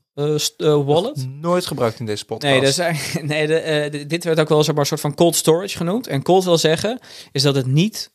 wallet. 0.84 1.26
Nooit 1.28 1.66
gebruikt 1.66 2.00
in 2.00 2.06
deze 2.06 2.24
podcast. 2.24 2.52
Nee, 2.78 2.90
dat 2.92 3.22
nee 3.30 3.46
de, 3.46 3.88
de- 3.90 4.06
dit 4.06 4.24
werd 4.24 4.40
ook 4.40 4.48
wel 4.48 4.58
een 4.68 4.86
soort 4.86 5.00
van 5.00 5.14
cold 5.14 5.34
storage 5.36 5.76
genoemd. 5.76 6.06
En 6.06 6.22
cold 6.22 6.44
wil 6.44 6.58
zeggen, 6.58 6.98
is 7.32 7.42
dat 7.42 7.54
het 7.54 7.66
niet 7.66 8.10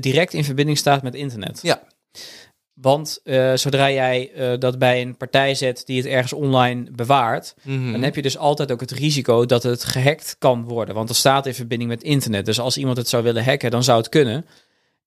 direct 0.00 0.32
in 0.34 0.44
verbinding 0.44 0.78
staat 0.78 1.02
met 1.02 1.14
internet. 1.14 1.58
Ja. 1.62 1.82
Want 2.80 3.20
zodra 3.54 3.90
jij 3.90 4.30
dat 4.58 4.78
bij 4.78 5.02
een 5.02 5.16
partij 5.16 5.54
zet 5.54 5.82
die 5.86 5.96
het 5.96 6.06
ergens 6.06 6.32
online 6.32 6.90
bewaart, 6.90 7.54
Mhm. 7.62 7.92
dan 7.92 8.02
heb 8.02 8.14
je 8.14 8.22
dus 8.22 8.36
altijd 8.38 8.72
ook 8.72 8.80
het 8.80 8.90
risico 8.90 9.46
dat 9.46 9.62
het 9.62 9.84
gehackt 9.84 10.36
kan 10.38 10.64
worden. 10.64 10.94
Want 10.94 11.08
het 11.08 11.18
staat 11.18 11.46
in 11.46 11.54
verbinding 11.54 11.90
met 11.90 12.02
internet. 12.02 12.44
Dus 12.46 12.60
als 12.60 12.76
iemand 12.76 12.96
het 12.96 13.08
zou 13.08 13.22
willen 13.22 13.44
hacken, 13.44 13.70
dan 13.70 13.84
zou 13.84 13.98
het 13.98 14.08
kunnen. 14.08 14.46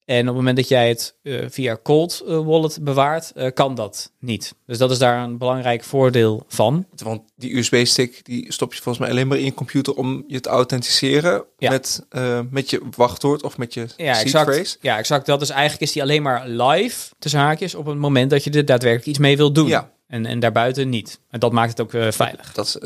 En 0.09 0.19
op 0.19 0.25
het 0.25 0.35
moment 0.35 0.55
dat 0.57 0.67
jij 0.67 0.89
het 0.89 1.15
eh, 1.23 1.45
via 1.49 1.77
cold 1.83 2.23
eh, 2.27 2.45
wallet 2.45 2.83
bewaart, 2.83 3.31
eh, 3.31 3.51
kan 3.53 3.75
dat 3.75 4.11
niet. 4.19 4.55
Dus 4.65 4.77
dat 4.77 4.91
is 4.91 4.97
daar 4.97 5.23
een 5.23 5.37
belangrijk 5.37 5.83
voordeel 5.83 6.45
van. 6.47 6.85
Want 6.95 7.21
die 7.35 7.57
USB-stick 7.57 8.25
die 8.25 8.53
stop 8.53 8.73
je 8.73 8.81
volgens 8.81 9.03
mij 9.03 9.09
alleen 9.13 9.27
maar 9.27 9.37
in 9.37 9.45
je 9.45 9.53
computer 9.53 9.93
om 9.93 10.23
je 10.27 10.39
te 10.39 10.49
authenticeren 10.49 11.43
Ja. 11.57 11.69
met, 11.69 12.05
met 12.49 12.69
je 12.69 12.81
wachtwoord 12.95 13.43
of 13.43 13.57
met 13.57 13.73
je 13.73 13.87
Ja, 13.97 14.13
seed 14.13 14.23
exact. 14.23 14.51
phrase. 14.53 14.77
Ja, 14.81 14.97
exact. 14.97 15.25
Dat 15.25 15.41
is 15.41 15.49
eigenlijk 15.49 15.81
is 15.81 15.91
die 15.91 16.01
alleen 16.01 16.21
maar 16.21 16.47
live 16.47 17.09
tussen 17.19 17.39
haakjes 17.39 17.75
op 17.75 17.85
het 17.85 17.97
moment 17.97 18.29
dat 18.29 18.43
je 18.43 18.51
er 18.51 18.65
daadwerkelijk 18.65 19.07
iets 19.07 19.19
mee 19.19 19.37
wil 19.37 19.51
doen. 19.51 19.67
Ja. 19.67 19.91
En, 20.07 20.25
en 20.25 20.39
daarbuiten 20.39 20.89
niet. 20.89 21.19
En 21.29 21.39
dat 21.39 21.51
maakt 21.51 21.77
het 21.77 21.81
ook 21.81 22.13
veilig. 22.13 22.53
Dat 22.53 22.65
is, 22.65 22.77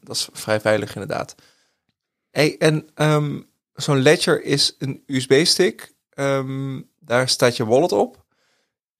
dat 0.00 0.16
is 0.16 0.28
vrij 0.32 0.60
veilig 0.60 0.94
inderdaad. 0.94 1.34
Hey, 2.30 2.56
en 2.58 2.88
ehm, 2.94 3.40
zo'n 3.74 4.02
ledger 4.02 4.42
is 4.42 4.74
een 4.78 5.02
USB-stick. 5.06 5.91
Ehm, 6.14 6.80
daar 7.00 7.28
staat 7.28 7.56
je 7.56 7.66
wallet 7.66 7.92
op. 7.92 8.24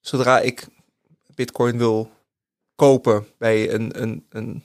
Zodra 0.00 0.40
ik 0.40 0.66
bitcoin 1.34 1.78
wil 1.78 2.10
kopen 2.74 3.26
bij 3.38 3.72
een, 3.72 4.02
een, 4.02 4.26
een 4.30 4.64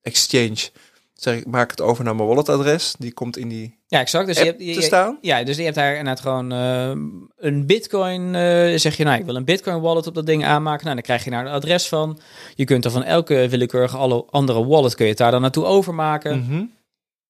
exchange, 0.00 0.68
zeg 1.14 1.36
ik, 1.38 1.46
maak 1.46 1.70
het 1.70 1.80
over 1.80 2.04
naar 2.04 2.16
mijn 2.16 2.28
walletadres. 2.28 2.94
Die 2.98 3.12
komt 3.12 3.36
in 3.36 3.48
die 3.48 3.78
Ja, 3.86 4.00
exact. 4.00 4.26
Dus 4.26 4.36
app 4.36 4.44
je 4.46 4.50
hebt, 4.52 4.64
je- 4.64 4.74
te 4.74 4.80
staan. 4.86 5.18
Ja, 5.20 5.42
dus 5.44 5.56
je 5.56 5.62
hebt 5.62 5.74
daar 5.74 5.90
inderdaad 5.96 6.20
gewoon 6.20 6.52
eh, 6.52 6.92
een 7.36 7.66
bitcoin. 7.66 8.34
eh, 8.34 8.78
zeg 8.78 8.96
je, 8.96 9.04
nou, 9.04 9.18
ik 9.18 9.24
wil 9.24 9.36
een 9.36 9.44
bitcoin 9.44 9.80
wallet 9.80 10.06
op 10.06 10.14
dat 10.14 10.26
ding 10.26 10.44
aanmaken. 10.44 10.82
Nou, 10.84 10.94
dan 10.94 11.04
krijg 11.04 11.24
je 11.24 11.30
daar 11.30 11.46
een 11.46 11.52
adres 11.52 11.88
van. 11.88 12.18
Je 12.54 12.64
kunt 12.64 12.84
er 12.84 12.90
van 12.90 13.02
elke 13.04 13.48
willekeurige 13.48 13.96
alle 13.96 14.24
andere 14.30 14.66
wallet 14.66 14.94
kun 14.94 15.04
je 15.04 15.10
het 15.10 15.20
daar 15.20 15.30
dan 15.30 15.40
naartoe 15.40 15.64
overmaken. 15.64 16.38
Mhm. 16.38 16.64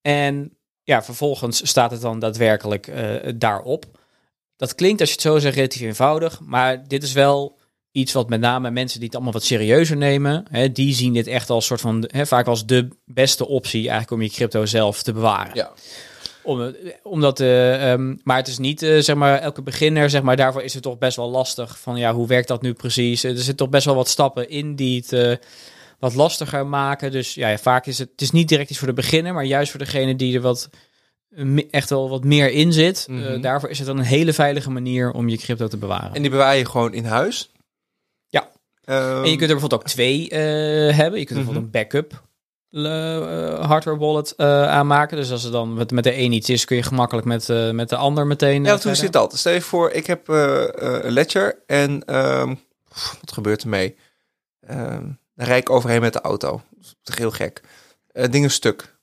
En 0.01 0.57
ja, 0.83 1.03
vervolgens 1.03 1.69
staat 1.69 1.91
het 1.91 2.01
dan 2.01 2.19
daadwerkelijk 2.19 2.87
eh, 2.87 3.33
daarop. 3.37 3.85
Dat 4.57 4.75
klinkt, 4.75 5.01
als 5.01 5.09
je 5.09 5.15
het 5.15 5.25
zo 5.25 5.39
zegt, 5.39 5.55
relatief 5.55 5.81
eenvoudig. 5.81 6.41
Maar 6.41 6.89
dit 6.89 7.03
is 7.03 7.13
wel 7.13 7.59
iets 7.93 8.13
wat 8.13 8.29
met 8.29 8.41
name 8.41 8.71
mensen 8.71 8.99
die 8.99 9.07
het 9.07 9.15
allemaal 9.15 9.33
wat 9.35 9.45
serieuzer 9.45 9.97
nemen, 9.97 10.45
hè, 10.51 10.73
die 10.73 10.95
zien 10.95 11.13
dit 11.13 11.27
echt 11.27 11.51
als 11.51 11.67
soort 11.67 11.81
van, 11.81 12.09
hè, 12.13 12.27
vaak 12.27 12.47
als 12.47 12.67
de 12.67 12.89
beste 13.05 13.49
optie 13.49 13.81
eigenlijk 13.81 14.11
om 14.11 14.23
je 14.23 14.31
crypto 14.31 14.67
zelf 14.67 15.03
te 15.03 15.13
bewaren. 15.13 15.55
Ja. 15.55 15.73
Om, 16.43 16.75
omdat, 17.03 17.41
eh, 17.41 17.93
ehm, 17.93 18.17
maar 18.23 18.37
het 18.37 18.49
is 18.49 18.59
niet, 18.59 18.83
eh, 18.83 18.99
zeg 18.99 19.17
maar, 19.17 19.39
elke 19.39 19.63
beginner, 19.63 20.11
zeg 20.11 20.23
maar, 20.23 20.37
daarvoor 20.37 20.63
is 20.63 20.75
het 20.75 20.83
toch 20.83 20.99
best 20.99 21.17
wel 21.17 21.31
lastig 21.31 21.79
van, 21.79 21.97
ja, 21.97 22.15
hoe 22.15 22.27
werkt 22.27 22.49
dat 22.49 22.63
nu 22.63 22.73
precies? 22.73 23.25
Er 23.25 23.37
zitten 23.37 23.57
toch 23.57 23.69
best 23.69 23.85
wel 23.85 23.95
wat 23.95 24.09
stappen 24.09 24.49
in 24.49 24.77
die 24.77 25.01
het 25.01 25.13
eh, 25.13 25.37
wat 25.99 26.15
lastiger 26.15 26.67
maken. 26.67 27.11
Dus 27.11 27.35
ja, 27.35 27.59
vaak 27.59 27.87
is 27.87 27.99
het, 27.99 28.11
het 28.11 28.21
is 28.21 28.31
niet 28.31 28.49
direct 28.49 28.71
iets 28.71 28.79
voor 28.79 28.89
de 28.89 28.95
beginner, 28.95 29.35
maar 29.35 29.45
juist 29.45 29.71
voor 29.71 29.81
degene 29.81 30.17
die 30.17 30.35
er 30.35 30.41
wat 30.41 30.69
eh, 30.71 30.81
echt 31.71 31.91
wel 31.91 32.09
wat 32.09 32.25
meer 32.25 32.51
in 32.51 32.73
zit. 32.73 33.07
eh, 33.09 33.15
Mhm. 33.15 33.41
daarvoor 33.41 33.69
is 33.71 33.79
het 33.79 33.87
dan 33.87 33.99
een 33.99 34.05
hele 34.05 34.33
veilige 34.33 34.71
manier 34.71 35.13
om 35.13 35.29
je 35.29 35.37
crypto 35.37 35.69
te 35.69 35.77
bewaren. 35.77 36.15
En 36.15 36.23
die 36.23 36.31
bewaar 36.31 36.57
je 36.57 36.65
gewoon 36.67 36.93
in 36.95 37.05
huis. 37.05 37.51
Ja. 38.29 38.51
Ehm, 38.85 39.23
En 39.23 39.31
je 39.31 39.37
kunt 39.37 39.41
er 39.41 39.57
bijvoorbeeld 39.57 39.81
ook 39.81 39.87
twee 39.89 40.29
eh, 40.29 40.39
hebben. 40.97 41.19
Je 41.19 41.27
kunt 41.27 41.39
Mhm. 41.39 41.47
bijvoorbeeld 41.47 41.65
een 41.65 41.71
backup 41.71 42.23
eh, 42.71 43.67
hardware 43.67 43.99
wallet 43.99 44.35
eh, 44.37 44.69
aanmaken. 44.69 45.17
Dus 45.17 45.31
als 45.31 45.45
er 45.45 45.51
dan 45.53 45.75
met, 45.75 45.91
met 45.91 46.05
de 46.05 46.19
een 46.19 46.33
iets 46.33 46.49
is, 46.51 46.65
kun 46.65 46.77
je 46.77 46.83
gemakkelijk 46.83 47.27
met, 47.27 47.49
eh, 47.49 47.71
met 47.71 47.89
de 47.89 47.97
ander 47.97 48.27
meteen. 48.27 48.65
Ja, 48.65 48.75
eh, 48.77 48.81
hoe 48.83 48.95
zit 48.95 49.13
dat? 49.13 49.37
Stel 49.39 49.53
je 49.53 49.61
voor, 49.61 49.91
ik 49.91 50.07
heb 50.07 50.29
eh, 50.29 50.63
eh, 50.63 51.05
een 51.05 51.13
ledger 51.13 51.59
en 51.67 52.05
ehm, 52.05 52.55
pff, 52.89 53.17
wat 53.21 53.33
gebeurt 53.33 53.63
ermee? 53.63 53.97
Ehm 54.67 55.03
dan 55.37 55.47
rijd 55.47 55.61
ik 55.61 55.71
overheen 55.71 56.01
met 56.01 56.13
de 56.13 56.21
auto. 56.21 56.63
Dat 56.71 56.95
is 57.05 57.15
heel 57.19 57.31
gek. 57.31 57.61
Eh 58.13 58.31
dingen 58.31 58.51
stuk. 58.51 58.94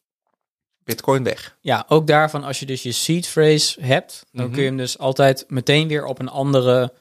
Bitcoin 0.91 1.23
weg. 1.23 1.57
Ja, 1.61 1.85
ook 1.87 2.07
daarvan, 2.07 2.43
als 2.43 2.59
je 2.59 2.65
dus 2.65 2.83
je 2.83 2.91
seed 2.91 3.27
phrase 3.27 3.81
hebt, 3.81 4.25
dan 4.31 4.45
Mhm. 4.45 4.53
kun 4.53 4.61
je 4.63 4.67
hem 4.67 4.77
dus 4.77 4.97
altijd 4.97 5.45
meteen 5.47 5.87
weer 5.87 6.05
op 6.05 6.19
een 6.19 6.29
andere 6.29 6.93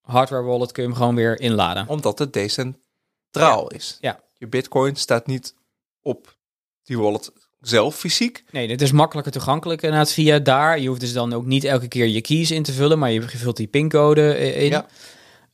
hardware 0.00 0.42
wallet 0.42 0.72
kun 0.72 0.82
je 0.82 0.88
hem 0.88 0.98
gewoon 0.98 1.14
weer 1.14 1.40
inladen. 1.40 1.88
Omdat 1.88 2.18
het 2.18 2.32
decentraal 2.32 3.68
is. 3.68 3.98
Ja. 4.00 4.20
Je 4.38 4.46
bitcoin 4.48 4.96
staat 4.96 5.26
niet 5.26 5.54
op 6.02 6.36
die 6.84 6.98
wallet 6.98 7.30
zelf 7.60 7.96
fysiek. 7.96 8.44
Nee, 8.50 8.66
dit 8.68 8.82
is 8.82 8.92
makkelijker 8.92 9.32
toegankelijk 9.32 9.82
inderdaad 9.82 10.12
via 10.12 10.38
daar. 10.38 10.78
Je 10.78 10.88
hoeft 10.88 11.00
dus 11.00 11.12
dan 11.12 11.32
ook 11.32 11.44
niet 11.44 11.64
elke 11.64 11.88
keer 11.88 12.06
je 12.06 12.20
keys 12.20 12.50
in 12.50 12.62
te 12.62 12.72
vullen, 12.72 12.98
maar 12.98 13.10
je 13.10 13.22
vult 13.22 13.56
die 13.56 13.66
pincode 13.66 14.32
eh, 14.32 14.62
in. 14.62 14.70
Ja. 14.70 14.86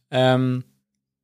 Ehm, 0.08 0.60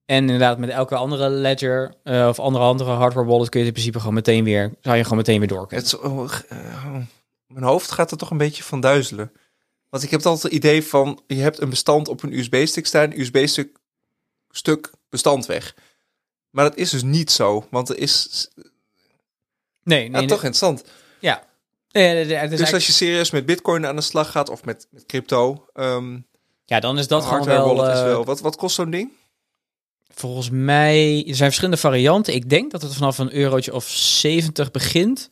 en 0.06 0.16
inderdaad, 0.16 0.58
met 0.58 0.68
elke 0.70 0.94
andere 0.94 1.28
ledger 1.28 1.94
eh, 2.02 2.26
of 2.28 2.38
andere 2.38 2.64
andere 2.64 2.90
hardware 2.90 3.26
wallet 3.26 3.48
kun 3.48 3.60
je 3.60 3.66
het 3.66 3.76
in 3.76 3.82
principe 3.82 3.98
gewoon 3.98 4.14
meteen 4.14 4.44
weer, 4.44 4.72
zou 4.80 4.96
je 4.96 5.02
gewoon 5.02 5.18
meteen 5.18 5.38
weer 5.38 5.48
door 5.48 5.60
Het 5.60 5.68
kunnen. 5.68 5.84
is, 5.86 5.96
oh, 5.98 6.30
eh, 6.48 6.96
mijn 7.46 7.64
hoofd 7.64 7.90
gaat 7.90 8.10
er 8.10 8.16
toch 8.16 8.30
een 8.30 8.36
beetje 8.38 8.62
van 8.62 8.80
duizelen. 8.80 9.32
Want 9.88 10.02
ik 10.02 10.10
heb 10.10 10.26
altijd 10.26 10.42
het 10.42 10.52
idee 10.52 10.84
van, 10.84 11.20
je 11.26 11.34
hebt 11.40 11.60
een 11.60 11.70
bestand 11.70 12.08
op 12.08 12.22
een 12.22 12.32
USB-stick 12.38 12.86
staan, 12.86 13.12
USB-stuk 13.12 13.76
stuk 14.50 14.92
bestand 15.08 15.46
weg. 15.46 15.74
Maar 16.50 16.64
dat 16.64 16.76
is 16.76 16.90
dus 16.90 17.02
niet 17.02 17.30
zo, 17.30 17.66
want 17.70 17.88
er 17.88 17.98
is 17.98 18.48
Nee, 19.82 19.98
nee, 19.98 20.10
ja, 20.10 20.18
nee. 20.18 20.26
toch 20.26 20.44
interessant. 20.44 20.84
Ja. 21.20 21.42
Het 21.88 22.04
is 22.04 22.26
Dus 22.26 22.30
eigenlijk- 22.32 22.72
als 22.72 22.86
je 22.86 22.92
serieus 22.92 23.30
met 23.30 23.46
bitcoin 23.46 23.86
aan 23.86 23.96
de 23.96 24.02
slag 24.02 24.30
gaat 24.30 24.48
of 24.48 24.64
met, 24.64 24.86
met 24.90 25.06
crypto, 25.06 25.66
ehm 25.72 26.18
ja, 26.64 26.80
dan 26.80 26.98
is 26.98 27.06
dat 27.08 27.22
gewoon 27.22 27.34
hardware 27.38 27.64
wel, 27.64 27.74
wallet 27.76 27.92
is 27.94 27.98
eh, 28.00 28.06
wel. 28.06 28.24
Wat, 28.24 28.40
wat 28.40 28.56
kost 28.56 28.74
zo'n 28.74 28.90
ding? 28.90 29.10
Volgens 30.14 30.50
mij, 30.50 31.18
er 31.18 31.34
zijn 31.34 31.48
verschillende 31.48 31.80
varianten. 31.80 32.34
Ik 32.34 32.50
denk 32.50 32.70
dat 32.70 32.82
het 32.82 32.94
vanaf 32.94 33.18
een 33.18 33.34
eurotje 33.34 33.74
of 33.74 33.88
70 33.88 34.70
begint. 34.70 35.30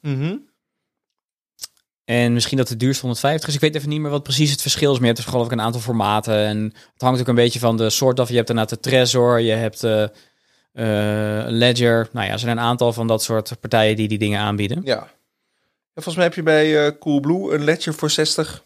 En 2.04 2.32
misschien 2.32 2.56
dat 2.56 2.68
de 2.68 2.76
duurste 2.76 3.00
150 3.00 3.48
is. 3.48 3.54
Ik 3.54 3.60
weet 3.60 3.74
even 3.74 3.88
niet 3.88 4.00
meer 4.00 4.10
wat 4.10 4.22
precies 4.22 4.50
het 4.50 4.60
verschil 4.60 4.92
is. 4.92 4.98
Maar 4.98 5.08
je 5.08 5.12
hebt 5.12 5.22
dus 5.22 5.32
geloof 5.32 5.46
ik 5.46 5.52
een 5.52 5.60
aantal 5.60 5.80
formaten. 5.80 6.36
En 6.46 6.58
het 6.92 7.02
hangt 7.02 7.20
ook 7.20 7.28
een 7.28 7.34
beetje 7.34 7.58
van 7.58 7.76
de 7.76 7.90
soort 7.90 8.20
af. 8.20 8.28
Je 8.28 8.34
hebt 8.34 8.46
daarna 8.46 8.64
de 8.64 8.80
Trezor, 8.80 9.40
je 9.40 9.52
hebt 9.52 9.84
eh, 9.84 10.04
Ledger. 11.46 12.08
Nou 12.12 12.26
ja, 12.26 12.32
er 12.32 12.38
zijn 12.38 12.58
een 12.58 12.64
aantal 12.64 12.92
van 12.92 13.06
dat 13.06 13.22
soort 13.22 13.60
partijen 13.60 13.96
die 13.96 14.08
die 14.08 14.18
dingen 14.18 14.40
aanbieden. 14.40 14.80
Ja. 14.84 14.94
ja. 14.94 15.10
Volgens 15.94 16.16
mij 16.16 16.24
heb 16.24 16.34
je 16.34 16.42
bij 16.42 16.86
eh, 16.86 16.98
Coolblue 16.98 17.54
een 17.54 17.64
ledger 17.64 17.94
voor 17.94 18.10
60. 18.10 18.64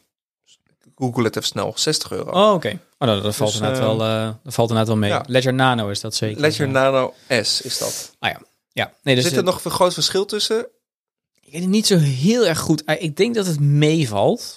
Google 0.99 1.25
het 1.25 1.37
even 1.37 1.49
snel. 1.49 1.73
60 1.76 2.11
euro. 2.12 2.31
Oh, 2.31 2.53
oké. 2.55 2.79
Oh, 2.99 3.09
dat, 3.09 3.23
dat, 3.23 3.37
valt 3.37 3.50
Dus, 3.53 3.61
inderdaad 3.61 3.83
eh, 3.91 3.97
wel, 3.97 4.09
eh, 4.09 4.31
dat 4.45 4.55
valt 4.55 4.69
inderdaad 4.69 4.87
wel 4.93 4.97
mee. 5.03 5.11
ja. 5.11 5.25
Ledger 5.26 5.55
Nano 5.55 5.88
is 5.88 6.00
dat 6.00 6.15
zeker. 6.15 6.41
ledger 6.41 6.67
Ja. 6.67 6.73
Nano 6.73 7.15
S 7.29 7.61
is 7.61 7.79
dat. 7.79 8.15
Ja, 8.73 8.93
nee, 9.03 9.15
dus 9.15 9.25
Zit 9.25 9.33
er 9.33 9.38
het- 9.38 9.47
nog 9.47 9.65
een 9.65 9.71
groot 9.71 9.95
verschil 9.95 10.25
tussen? 10.25 10.67
Ik 11.41 11.53
weet 11.53 11.61
het 11.61 11.71
niet 11.71 11.87
zo 11.87 11.99
heel 11.99 12.47
erg 12.47 12.59
goed. 12.59 12.85
Eh, 12.85 13.03
Ik 13.03 13.17
denk 13.17 13.35
dat 13.35 13.47
het 13.47 13.61
meevalt. 13.61 14.57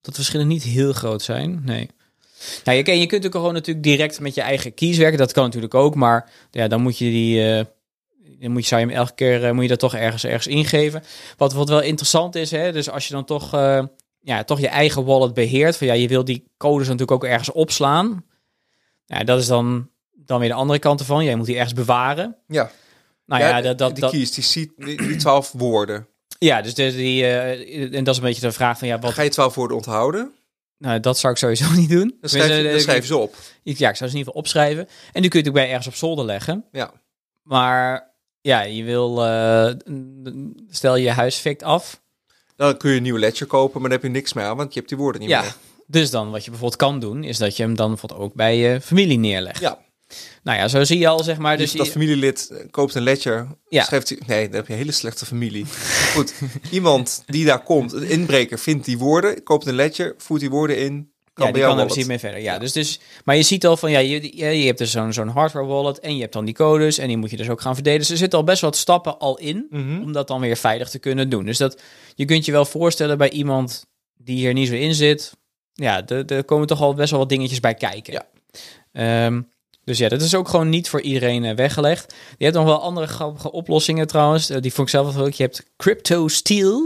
Dat 0.00 0.14
de 0.14 0.20
verschillen 0.22 0.46
niet 0.46 0.62
heel 0.62 0.92
groot 0.92 1.22
zijn. 1.22 1.60
Nee. 1.64 1.90
Ja, 2.64 2.72
je, 2.72 2.98
je 2.98 3.06
kunt 3.06 3.26
ook 3.26 3.32
gewoon 3.32 3.52
natuurlijk 3.52 3.86
direct 3.86 4.20
met 4.20 4.34
je 4.34 4.40
eigen 4.40 4.74
keys 4.74 4.96
werken. 4.98 5.18
Dat 5.18 5.32
kan 5.32 5.44
natuurlijk 5.44 5.74
ook. 5.74 5.94
Maar 5.94 6.30
ja, 6.50 6.68
dan 6.68 6.80
moet 6.82 6.98
je 6.98 7.04
die. 7.04 7.52
eh, 7.52 7.64
dan 8.40 8.50
moet 8.50 8.62
je, 8.62 8.68
zou 8.68 8.80
je 8.80 8.86
hem 8.86 8.96
elke 8.96 9.14
keer 9.14 9.44
eh, 9.44 9.52
moet 9.52 9.62
je 9.62 9.68
dat 9.68 9.78
toch 9.78 9.94
ergens, 9.94 10.24
ergens 10.24 10.46
ingeven. 10.46 11.02
Wat, 11.36 11.52
wat 11.52 11.68
wel 11.68 11.80
interessant 11.82 12.34
is, 12.34 12.50
hè, 12.50 12.72
dus 12.72 12.90
als 12.90 13.08
je 13.08 13.14
dan 13.14 13.24
toch, 13.24 13.54
eh, 13.54 13.84
ja, 14.20 14.44
toch 14.44 14.60
je 14.60 14.68
eigen 14.68 15.04
wallet 15.04 15.34
beheert. 15.34 15.76
Van 15.76 15.86
ja, 15.86 15.92
je 15.92 16.08
wil 16.08 16.24
die 16.24 16.44
codes 16.56 16.86
natuurlijk 16.86 17.12
ook 17.12 17.24
ergens 17.24 17.52
opslaan. 17.52 18.24
Ja, 19.04 19.24
dat 19.24 19.40
is 19.40 19.46
dan, 19.46 19.90
dan 20.10 20.40
weer 20.40 20.48
de 20.48 20.54
andere 20.54 20.78
kant 20.78 21.00
ervan. 21.00 21.24
Jij 21.24 21.36
moet 21.36 21.46
die 21.46 21.56
ergens 21.56 21.74
bewaren. 21.74 22.36
Ja. 22.46 22.70
Nou 23.26 23.42
ja, 23.42 23.60
dat, 23.60 23.78
dat, 23.78 23.92
die 23.92 24.00
dat, 24.00 24.10
keys, 24.10 24.32
die, 24.32 24.44
ziet, 24.44 24.72
die, 24.76 24.96
die 24.96 25.16
12 25.16 25.52
woorden. 25.52 26.06
Ja, 26.38 26.62
dus 26.62 26.74
de, 26.74 26.92
die, 26.92 27.22
uh, 27.22 27.94
en 27.94 28.04
dat 28.04 28.14
is 28.14 28.20
een 28.20 28.26
beetje 28.26 28.46
de 28.46 28.52
vraag 28.52 28.78
van 28.78 28.88
ja, 28.88 28.98
wat 28.98 29.12
ga 29.12 29.22
je 29.22 29.30
12 29.30 29.54
woorden 29.54 29.76
onthouden? 29.76 30.32
Nou, 30.78 31.00
dat 31.00 31.18
zou 31.18 31.32
ik 31.32 31.38
sowieso 31.38 31.72
niet 31.80 31.90
doen. 31.90 32.16
Dan 32.20 32.30
schrijf, 32.30 32.56
je, 32.56 32.70
dan 32.70 32.80
schrijf 32.80 33.06
ze 33.06 33.16
op. 33.16 33.36
Ja, 33.62 33.88
ik 33.88 33.96
zou 33.96 34.10
ze 34.10 34.16
in 34.16 34.18
ieder 34.18 34.18
geval 34.18 34.32
opschrijven. 34.32 34.88
En 35.12 35.22
nu 35.22 35.28
kun 35.28 35.38
je 35.38 35.46
het 35.46 35.48
ook 35.48 35.62
bij 35.62 35.68
ergens 35.68 35.86
op 35.86 35.94
zolder 35.94 36.24
leggen. 36.24 36.64
Ja. 36.72 36.92
Maar 37.42 38.14
ja, 38.40 38.62
je 38.62 38.84
wil, 38.84 39.26
uh, 39.26 39.72
stel 40.68 40.96
je 40.96 41.10
huis 41.10 41.36
fikt 41.36 41.62
af. 41.62 42.02
Dan 42.58 42.76
kun 42.76 42.90
je 42.90 42.96
een 42.96 43.02
nieuwe 43.02 43.18
ledger 43.18 43.46
kopen, 43.46 43.80
maar 43.80 43.90
dan 43.90 43.98
heb 43.98 44.08
je 44.08 44.14
niks 44.14 44.32
meer 44.32 44.44
aan, 44.44 44.56
want 44.56 44.72
je 44.72 44.78
hebt 44.78 44.90
die 44.90 44.98
woorden 44.98 45.20
niet 45.20 45.30
ja. 45.30 45.40
meer. 45.40 45.54
Dus 45.86 46.10
dan 46.10 46.30
wat 46.30 46.44
je 46.44 46.50
bijvoorbeeld 46.50 46.80
kan 46.80 47.00
doen, 47.00 47.24
is 47.24 47.38
dat 47.38 47.56
je 47.56 47.62
hem 47.62 47.76
dan 47.76 47.88
bijvoorbeeld 47.88 48.20
ook 48.20 48.34
bij 48.34 48.56
je 48.56 48.80
familie 48.80 49.18
neerlegt. 49.18 49.60
Ja. 49.60 49.78
Nou 50.42 50.58
ja, 50.58 50.68
zo 50.68 50.84
zie 50.84 50.98
je 50.98 51.08
al, 51.08 51.22
zeg 51.22 51.38
maar. 51.38 51.56
Dus, 51.56 51.70
dus 51.70 51.80
dat 51.80 51.88
familielid 51.88 52.50
eh, 52.50 52.58
koopt 52.70 52.94
een 52.94 53.02
ledger, 53.02 53.46
ja. 53.68 53.84
schrijft 53.84 54.08
hij... 54.08 54.18
Nee, 54.26 54.46
dan 54.46 54.54
heb 54.54 54.66
je 54.66 54.72
een 54.72 54.78
hele 54.78 54.92
slechte 54.92 55.26
familie. 55.26 55.66
Goed, 56.14 56.34
iemand 56.70 57.22
die 57.26 57.44
daar 57.44 57.62
komt, 57.62 57.92
een 57.92 58.08
inbreker, 58.08 58.58
vindt 58.58 58.84
die 58.84 58.98
woorden, 58.98 59.42
koopt 59.42 59.66
een 59.66 59.74
ledger, 59.74 60.14
voert 60.16 60.40
die 60.40 60.50
woorden 60.50 60.78
in, 60.78 61.12
kan 61.38 61.46
ja, 61.46 61.52
die 61.52 61.62
kan 61.62 61.78
er 61.78 61.84
precies 61.84 62.06
mee 62.06 62.18
verder. 62.18 62.40
Ja, 62.40 62.58
Dus, 62.58 62.72
dus, 62.72 63.00
maar 63.24 63.36
je 63.36 63.42
ziet 63.42 63.66
al 63.66 63.76
van, 63.76 63.90
ja, 63.90 63.98
je, 63.98 64.36
je 64.36 64.66
hebt 64.66 64.78
dus 64.78 64.90
zo'n 64.90 65.12
zo'n 65.12 65.28
hardware 65.28 65.66
wallet 65.66 66.00
en 66.00 66.14
je 66.14 66.20
hebt 66.20 66.32
dan 66.32 66.44
die 66.44 66.54
codes 66.54 66.98
en 66.98 67.08
die 67.08 67.16
moet 67.16 67.30
je 67.30 67.36
dus 67.36 67.48
ook 67.48 67.60
gaan 67.60 67.74
verdelen. 67.74 67.98
Dus 67.98 68.10
er 68.10 68.16
zitten 68.16 68.38
al 68.38 68.44
best 68.44 68.60
wat 68.62 68.76
stappen 68.76 69.18
al 69.18 69.38
in 69.38 69.66
Mhm. 69.70 70.02
om 70.02 70.12
dat 70.12 70.28
dan 70.28 70.40
weer 70.40 70.56
veilig 70.56 70.88
te 70.90 70.98
kunnen 70.98 71.28
doen. 71.30 71.44
Dus 71.44 71.58
dat, 71.58 71.80
je 72.14 72.24
kunt 72.24 72.44
je 72.44 72.52
wel 72.52 72.64
voorstellen 72.64 73.18
bij 73.18 73.30
iemand 73.30 73.86
die 74.16 74.36
hier 74.36 74.52
niet 74.52 74.68
zo 74.68 74.74
in 74.74 74.94
zit, 74.94 75.32
ja, 75.72 76.06
er 76.06 76.44
komen 76.44 76.66
toch 76.66 76.80
al 76.80 76.94
best 76.94 77.10
wel 77.10 77.20
wat 77.20 77.28
dingetjes 77.28 77.60
bij 77.60 77.74
kijken. 77.74 78.12
Ja. 78.12 78.26
Ehm, 78.92 79.40
dus 79.84 79.98
ja, 79.98 80.08
dat 80.08 80.22
is 80.22 80.34
ook 80.34 80.48
gewoon 80.48 80.68
niet 80.68 80.88
voor 80.88 81.00
iedereen 81.00 81.44
uh, 81.44 81.54
weggelegd. 81.54 82.14
Je 82.38 82.44
hebt 82.44 82.56
nog 82.56 82.64
wel 82.66 82.80
andere 82.82 83.06
grappige 83.06 83.52
oplossingen 83.52 84.06
trouwens. 84.06 84.50
Uh, 84.50 84.60
die 84.60 84.72
vond 84.72 84.88
ik 84.88 84.94
zelf 84.94 85.14
wel 85.14 85.24
leuk. 85.24 85.32
Je 85.32 85.42
hebt 85.42 85.64
Crypto 85.76 86.28
Steel. 86.28 86.80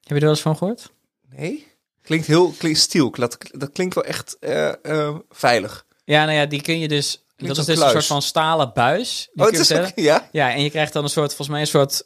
Heb 0.00 0.08
je 0.08 0.14
er 0.14 0.20
wel 0.20 0.30
eens 0.30 0.40
van 0.40 0.56
gehoord? 0.56 0.90
Nee. 1.36 1.66
Klinkt 2.08 2.26
heel 2.26 2.54
stiel. 2.72 3.10
Dat, 3.10 3.38
dat 3.50 3.72
klinkt 3.72 3.94
wel 3.94 4.04
echt 4.04 4.36
uh, 4.40 5.16
veilig. 5.30 5.86
Ja, 6.04 6.24
nou 6.24 6.36
ja, 6.36 6.46
die 6.46 6.62
kun 6.62 6.78
je 6.78 6.88
dus. 6.88 7.24
Klinkt 7.36 7.56
dat 7.56 7.68
is 7.68 7.74
dus 7.74 7.84
een 7.84 7.90
soort 7.90 8.06
van 8.06 8.22
stalen 8.22 8.70
buis. 8.74 9.28
Oh, 9.34 9.46
het 9.46 9.58
is 9.58 9.68
ja. 9.94 10.28
Ja, 10.32 10.52
en 10.54 10.62
je 10.62 10.70
krijgt 10.70 10.92
dan 10.92 11.02
een 11.04 11.10
soort, 11.10 11.26
volgens 11.28 11.48
mij 11.48 11.60
een 11.60 11.66
soort 11.66 12.02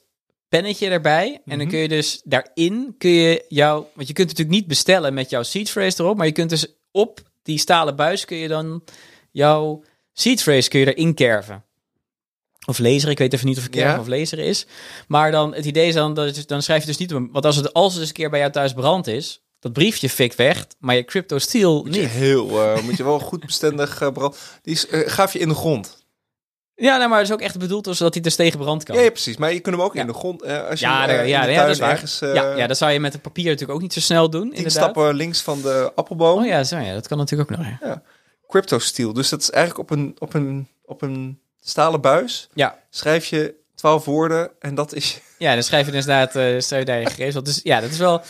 pennetje 0.48 0.88
erbij. 0.88 1.26
En 1.34 1.40
dan 1.44 1.58
Mhm. 1.58 1.68
kun 1.68 1.78
je 1.78 1.88
dus 1.88 2.20
daarin 2.24 2.94
kun 2.98 3.10
je 3.10 3.44
jou, 3.48 3.84
want 3.94 4.08
je 4.08 4.14
kunt 4.14 4.28
natuurlijk 4.28 4.56
niet 4.56 4.66
bestellen 4.66 5.14
met 5.14 5.30
jouw 5.30 5.42
seed 5.42 5.70
phrase 5.70 6.02
erop, 6.02 6.16
maar 6.16 6.26
je 6.26 6.32
kunt 6.32 6.50
dus 6.50 6.66
op 6.90 7.20
die 7.42 7.58
stalen 7.58 7.96
buis 7.96 8.24
kun 8.24 8.36
je 8.36 8.48
dan 8.48 8.84
jouw 9.30 9.82
seed 10.12 10.42
phrase 10.42 10.68
kun 10.68 10.80
je 10.80 10.94
erin 10.94 11.14
kerven. 11.14 11.64
Of 12.66 12.78
lezer, 12.78 13.10
ik 13.10 13.18
weet 13.18 13.32
even 13.32 13.46
niet 13.46 13.56
of 13.58 13.62
het 13.62 13.74
Ja. 13.74 13.98
of 14.00 14.06
lezer 14.06 14.38
is. 14.38 14.66
Maar 15.08 15.30
dan 15.30 15.54
het 15.54 15.64
idee 15.64 15.88
is 15.88 15.94
dan, 15.94 16.14
dat 16.14 16.36
je- 16.36 16.44
dan 16.46 16.62
schrijf 16.62 16.80
je 16.80 16.86
dus 16.86 16.96
niet 16.96 17.10
want 17.10 17.44
als 17.44 17.56
het 17.56 17.72
als 17.72 17.92
het 17.92 18.00
eens 18.00 18.08
een 18.08 18.14
keer 18.16 18.30
bij 18.30 18.38
jou 18.38 18.52
thuis 18.52 18.72
brand 18.72 19.06
is, 19.06 19.42
dat 19.62 19.72
briefje 19.72 20.08
fik 20.10 20.32
weg, 20.32 20.66
maar 20.78 20.94
je 20.94 21.04
crypto 21.04 21.38
steel 21.38 21.82
Moet 21.84 21.94
je 21.94 22.00
niet. 22.00 22.10
heel, 22.10 22.62
eh, 22.62 22.82
moet 22.84 22.96
je 22.96 23.04
wel 23.04 23.18
goed 23.18 23.46
bestendig 23.46 24.00
uh, 24.02 24.08
brand. 24.10 24.36
Die 24.62 24.74
is, 24.74 24.86
eh, 24.86 25.00
gaaf 25.10 25.32
je 25.32 25.38
in 25.38 25.48
de 25.48 25.54
grond. 25.54 26.00
Ja, 26.74 26.96
nou, 26.96 27.08
maar 27.08 27.18
het 27.18 27.26
is 27.28 27.34
ook 27.34 27.40
echt 27.40 27.58
bedoeld 27.58 27.88
zodat 27.96 28.14
hij 28.14 28.22
dus 28.22 28.34
tegen 28.34 28.58
brand 28.58 28.84
kan. 28.84 28.96
Ja, 28.96 29.02
ja, 29.02 29.10
precies. 29.10 29.36
Maar 29.36 29.52
je 29.52 29.60
kunt 29.60 29.76
hem 29.76 29.84
ook 29.84 29.94
Ja. 29.94 30.00
in 30.00 30.06
de 30.06 30.12
grond. 30.12 30.42
eh, 30.42 30.68
als 30.68 30.80
je 30.80 30.86
Ja, 30.86 31.06
daar- 31.06 31.18
eh, 31.18 31.28
ja, 31.28 31.66
dat 31.66 31.78
ergens, 31.78 32.20
eh, 32.20 32.34
ja, 32.34 32.56
ja, 32.56 32.66
dat 32.66 32.76
zou 32.76 32.92
je 32.92 33.00
met 33.00 33.14
een 33.14 33.20
papier 33.20 33.44
natuurlijk 33.44 33.72
ook 33.72 33.80
niet 33.80 33.92
zo 33.92 34.00
snel 34.00 34.30
doen. 34.30 34.40
tien 34.48 34.50
Inderdaad. 34.56 34.72
stappen 34.82 35.14
links 35.14 35.40
van 35.40 35.62
de 35.62 35.92
appelboom. 35.94 36.38
Oh 36.40 36.46
ja, 36.46 36.64
zo, 36.64 36.78
ja, 36.78 36.94
dat 36.94 37.08
kan 37.08 37.18
natuurlijk 37.18 37.50
ook 37.50 37.58
nog. 37.58 37.66
Ja. 37.80 38.02
Crypto 38.48 38.78
steel. 38.78 39.12
Dus 39.12 39.28
dat 39.28 39.40
is 39.42 39.50
eigenlijk 39.50 39.90
op 39.90 39.98
een, 39.98 40.16
op 40.18 40.34
een, 40.34 40.68
op 40.84 41.02
een 41.02 41.40
stalen 41.60 42.00
buis. 42.00 42.48
Ja. 42.54 42.78
Schrijf 42.90 43.26
je 43.26 43.54
twaalf 43.74 44.04
woorden 44.04 44.50
en 44.58 44.74
dat 44.74 44.94
is. 44.94 45.20
Ja, 45.38 45.54
dan 45.54 45.62
schrijf 45.62 45.86
je 45.86 45.92
dus 45.92 46.00
inderdaad, 46.00 46.36
eh 46.36 46.60
stel 46.60 46.78
je 46.78 46.84
daar 46.84 47.00
je 47.00 47.06
gegevens. 47.06 47.44
Dus 47.44 47.60
ja, 47.62 47.80
dat 47.80 47.90
is 47.90 47.98
wel... 47.98 48.22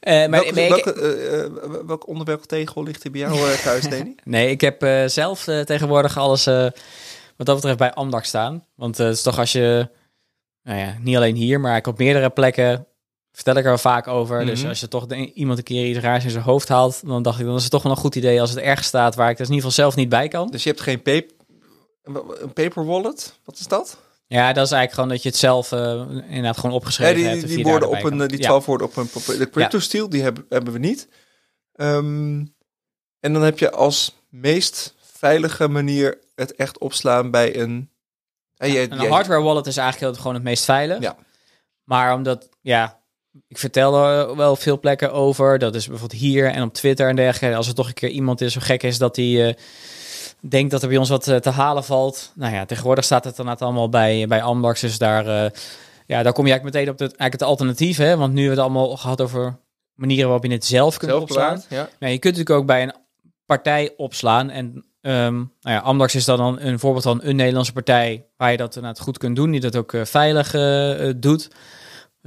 eh, 0.00 0.28
maar, 0.28 0.30
welke, 0.30 0.54
welke, 0.54 0.92
eh, 0.92 1.44
eh, 1.44 1.50
welk 1.86 2.06
onderwerp 2.08 2.42
tegel 2.42 2.82
ligt 2.82 3.04
er 3.04 3.10
bij 3.10 3.20
jou 3.20 3.56
thuis, 3.62 3.88
Danny? 3.90 4.14
nee, 4.24 4.50
ik 4.50 4.60
heb 4.60 4.84
zelf 5.10 5.44
tegenwoordig 5.44 6.18
alles 6.18 6.44
wat 7.36 7.46
dat 7.46 7.54
betreft 7.56 7.78
bij 7.78 7.92
Amdax 7.92 8.28
staan. 8.28 8.64
Want 8.74 8.98
het 8.98 9.14
is 9.16 9.22
toch 9.22 9.38
als 9.38 9.52
je, 9.52 9.88
nou 10.62 10.78
ja, 10.78 10.96
niet 11.00 11.16
alleen 11.16 11.34
hier, 11.36 11.60
maar 11.60 11.76
ik 11.76 11.86
op 11.86 11.98
meerdere 11.98 12.30
plekken 12.30 12.86
vertel 13.32 13.54
ik 13.56 13.64
er 13.64 13.78
vaak 13.78 14.06
over. 14.06 14.46
Dus 14.46 14.60
Mhm. 14.60 14.68
als 14.68 14.80
je 14.80 14.88
toch 14.88 15.06
de- 15.06 15.32
iemand 15.32 15.58
een 15.58 15.64
keer 15.64 15.86
iets 15.88 15.98
raars 15.98 16.24
in 16.24 16.30
zijn 16.30 16.42
hoofd 16.44 16.68
haalt, 16.68 17.06
dan 17.06 17.22
dacht 17.22 17.38
ik, 17.40 17.46
dan 17.46 17.54
is 17.56 17.62
het 17.62 17.70
toch 17.70 17.82
wel 17.82 17.92
een 17.92 17.98
goed 17.98 18.14
idee 18.14 18.40
als 18.40 18.50
het 18.50 18.58
ergens 18.58 18.86
staat 18.86 19.14
waar 19.14 19.30
ik 19.30 19.36
dus 19.36 19.46
in 19.48 19.54
ieder 19.54 19.68
geval 19.70 19.84
zelf 19.84 19.96
niet 19.96 20.08
bij 20.08 20.28
kan. 20.28 20.50
dus 20.50 20.62
je 20.62 20.68
hebt 20.70 20.80
geen 20.82 21.02
paper, 21.02 21.30
een 22.02 22.52
paper 22.52 22.84
wallet? 22.86 23.38
Wat 23.44 23.58
is 23.58 23.66
dat? 23.66 23.98
Ja, 24.28 24.52
dat 24.52 24.64
is 24.66 24.72
eigenlijk 24.72 24.92
gewoon 24.92 25.08
dat 25.08 25.22
je 25.22 25.28
het 25.28 25.38
zelf 25.38 25.72
eh, 25.72 26.00
inderdaad 26.28 26.56
gewoon 26.56 26.70
Ja, 26.70 26.76
opgeschreven 26.76 27.14
die, 27.14 27.24
hebt. 27.26 27.46
die, 27.48 27.64
woorden 27.64 27.88
op 27.88 28.02
een, 28.04 28.20
eh, 28.20 28.28
die 28.28 28.38
Ja. 28.38 28.44
twaalf 28.44 28.66
woorden 28.66 28.86
op 28.86 28.96
een 28.96 29.08
papier. 29.08 29.38
De 29.38 29.50
crypto 29.50 29.78
steel, 29.78 30.08
die 30.08 30.22
hebben, 30.22 30.46
hebben 30.48 30.72
we 30.72 30.78
niet. 30.78 31.08
Ehm, 31.72 32.44
en 33.20 33.32
dan 33.32 33.42
heb 33.42 33.58
je 33.58 33.70
als 33.70 34.16
meest 34.28 34.94
veilige 35.00 35.68
manier 35.68 36.18
het 36.34 36.54
echt 36.54 36.78
opslaan 36.78 37.30
bij 37.30 37.56
een... 37.56 37.90
een 38.56 38.98
hardware 38.98 39.42
wallet 39.42 39.66
is 39.66 39.76
eigenlijk 39.76 40.16
gewoon 40.16 40.34
het 40.34 40.42
meest 40.42 40.64
veilig. 40.64 41.00
Ja. 41.00 41.16
Maar 41.84 42.14
omdat, 42.14 42.48
ja, 42.60 43.00
ik 43.48 43.58
vertel 43.58 44.06
er 44.06 44.36
wel 44.36 44.56
veel 44.56 44.80
plekken 44.80 45.12
over. 45.12 45.58
Dat 45.58 45.74
is 45.74 45.86
bijvoorbeeld 45.88 46.20
hier 46.20 46.50
en 46.50 46.62
op 46.62 46.74
Twitter 46.74 47.08
en 47.08 47.16
dergelijke. 47.16 47.56
Als 47.56 47.68
er 47.68 47.74
toch 47.74 47.88
een 47.88 47.94
keer 47.94 48.08
iemand 48.08 48.40
is 48.40 48.52
zo 48.52 48.60
gek 48.62 48.82
is 48.82 48.98
dat 48.98 49.16
hij 49.16 49.56
denkt 50.40 50.70
dat 50.70 50.82
er 50.82 50.88
bij 50.88 50.96
ons 50.96 51.08
wat 51.08 51.28
eh, 51.28 51.36
te 51.36 51.50
halen 51.50 51.84
valt. 51.84 52.32
Nou 52.34 52.54
ja, 52.54 52.64
tegenwoordig 52.64 53.04
staat 53.04 53.24
het 53.24 53.36
dan 53.36 53.58
allemaal 53.58 53.88
bij, 53.88 54.26
bij 54.26 54.42
Amdax. 54.42 54.80
Dus 54.80 54.98
daar, 54.98 55.26
eh, 55.26 55.50
ja, 56.06 56.22
daar 56.22 56.32
kom 56.32 56.46
je 56.46 56.50
eigenlijk 56.50 56.62
meteen 56.62 56.92
op 56.92 56.98
het, 56.98 57.08
eigenlijk 57.08 57.32
het 57.32 57.42
alternatief. 57.42 57.96
Hè? 57.96 58.16
Want 58.16 58.32
nu 58.32 58.46
hebben 58.46 58.56
we 58.56 58.62
het 58.62 58.74
allemaal 58.74 58.96
gehad 58.96 59.20
over 59.20 59.58
manieren 59.94 60.24
waarop 60.24 60.44
je 60.44 60.52
het 60.52 60.64
zelf 60.64 60.96
kunt 60.96 61.10
zelf 61.10 61.22
opslaan. 61.22 61.62
Ja. 61.68 61.88
Ja, 61.98 62.08
je 62.08 62.18
kunt 62.18 62.36
natuurlijk 62.36 62.60
ook 62.60 62.66
bij 62.66 62.82
een 62.82 62.94
partij 63.46 63.94
opslaan. 63.96 64.50
En 64.50 64.84
ehm 65.00 65.34
nou 65.36 65.48
ja, 65.60 65.78
Amdax 65.78 66.14
is 66.14 66.24
dan 66.24 66.40
een, 66.40 66.66
een 66.66 66.78
voorbeeld 66.78 67.04
van 67.04 67.20
een 67.22 67.36
Nederlandse 67.36 67.72
partij 67.72 68.26
waar 68.36 68.50
je 68.50 68.56
dat 68.56 68.76
inderdaad 68.76 69.02
goed 69.02 69.18
kunt 69.18 69.36
doen, 69.36 69.50
die 69.50 69.60
dat 69.60 69.76
ook 69.76 69.92
eh, 69.92 70.04
veilig 70.04 70.50
doet. 71.16 71.48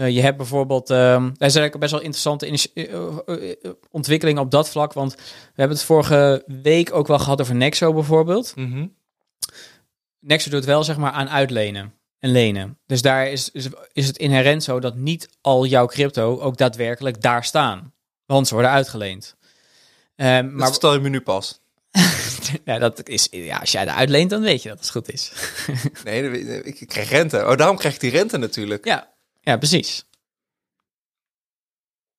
Eh, 0.01 0.09
je 0.09 0.21
hebt 0.21 0.37
bijvoorbeeld, 0.37 0.87
daar 0.87 1.21
is 1.21 1.39
eigenlijk 1.39 1.79
best 1.79 1.91
wel 1.91 2.01
interessante 2.01 2.69
eh, 2.73 3.51
eh, 3.51 3.71
ontwikkelingen 3.91 4.41
op 4.41 4.51
dat 4.51 4.69
vlak, 4.69 4.93
want 4.93 5.15
we 5.15 5.21
hebben 5.55 5.77
het 5.77 5.85
vorige 5.85 6.43
week 6.61 6.93
ook 6.93 7.07
wel 7.07 7.19
gehad 7.19 7.41
over 7.41 7.55
Nexo 7.55 7.93
bijvoorbeeld. 7.93 8.55
Mhm. 8.55 8.87
Nexo 10.19 10.49
doet 10.49 10.65
wel 10.65 10.83
zeg 10.83 10.97
maar 10.97 11.11
aan 11.11 11.29
uitlenen 11.29 11.93
en 12.19 12.31
lenen. 12.31 12.77
Dus 12.85 13.01
daar 13.01 13.27
is, 13.27 13.49
is, 13.51 13.67
is 13.93 14.07
het 14.07 14.17
inherent 14.17 14.63
zo 14.63 14.79
dat 14.79 14.95
niet 14.95 15.29
al 15.41 15.65
jouw 15.65 15.85
crypto 15.85 16.39
ook 16.39 16.57
daadwerkelijk 16.57 17.21
daar 17.21 17.43
staan, 17.43 17.93
want 18.25 18.47
ze 18.47 18.53
worden 18.53 18.71
uitgeleend. 18.71 19.35
Ehm, 20.15 20.29
Maar 20.29 20.43
maar 20.45 20.73
stel 20.73 20.93
je 20.93 20.99
me 20.99 21.09
nu 21.09 21.21
pas. 21.21 21.61
ja, 22.65 22.79
dat 22.79 23.09
is, 23.09 23.27
ja, 23.31 23.57
als 23.57 23.71
jij 23.71 23.87
er 23.87 23.93
uitleent, 23.93 24.29
dan 24.29 24.41
weet 24.41 24.63
je 24.63 24.69
dat 24.69 24.79
het 24.79 24.89
goed 24.89 25.11
is. 25.11 25.31
Nee, 26.03 26.63
ik 26.63 26.87
krijg 26.87 27.09
rente. 27.09 27.37
Oh, 27.37 27.57
daarom 27.57 27.77
krijg 27.77 27.93
ik 27.93 27.99
die 27.99 28.11
rente 28.11 28.37
natuurlijk. 28.37 28.85
Ja, 28.85 29.10
ja 29.41 29.57
precies. 29.57 30.05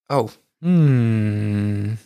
Oh, 0.07 0.29
Hmm. 0.59 1.99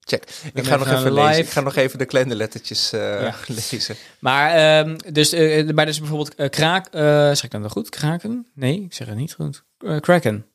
check. 0.00 0.24
Ik 0.54 0.64
ga 0.64 0.76
nog 0.76 0.86
even 0.86 1.12
live. 1.12 1.26
lezen. 1.26 1.42
Ik 1.42 1.48
ga 1.48 1.60
nog 1.60 1.76
even 1.76 1.98
de 1.98 2.04
kleine 2.04 2.34
lettertjes 2.34 2.92
eh, 2.92 3.00
Ja. 3.20 3.34
lezen. 3.70 3.96
Maar, 4.18 4.50
ehm, 4.54 4.96
dus, 5.12 5.30
bij 5.74 5.84
dus 5.84 5.98
bijvoorbeeld 5.98 6.50
kraak, 6.50 6.86
eh, 6.86 7.00
zeg 7.26 7.42
ik 7.44 7.50
dan 7.50 7.60
wel 7.60 7.70
goed? 7.70 7.88
Kraken? 7.88 8.46
Nee, 8.54 8.80
ik 8.82 8.94
zeg 8.94 9.06
het 9.06 9.16
niet 9.16 9.32
goed. 9.34 9.64
Kraken. 10.00 10.46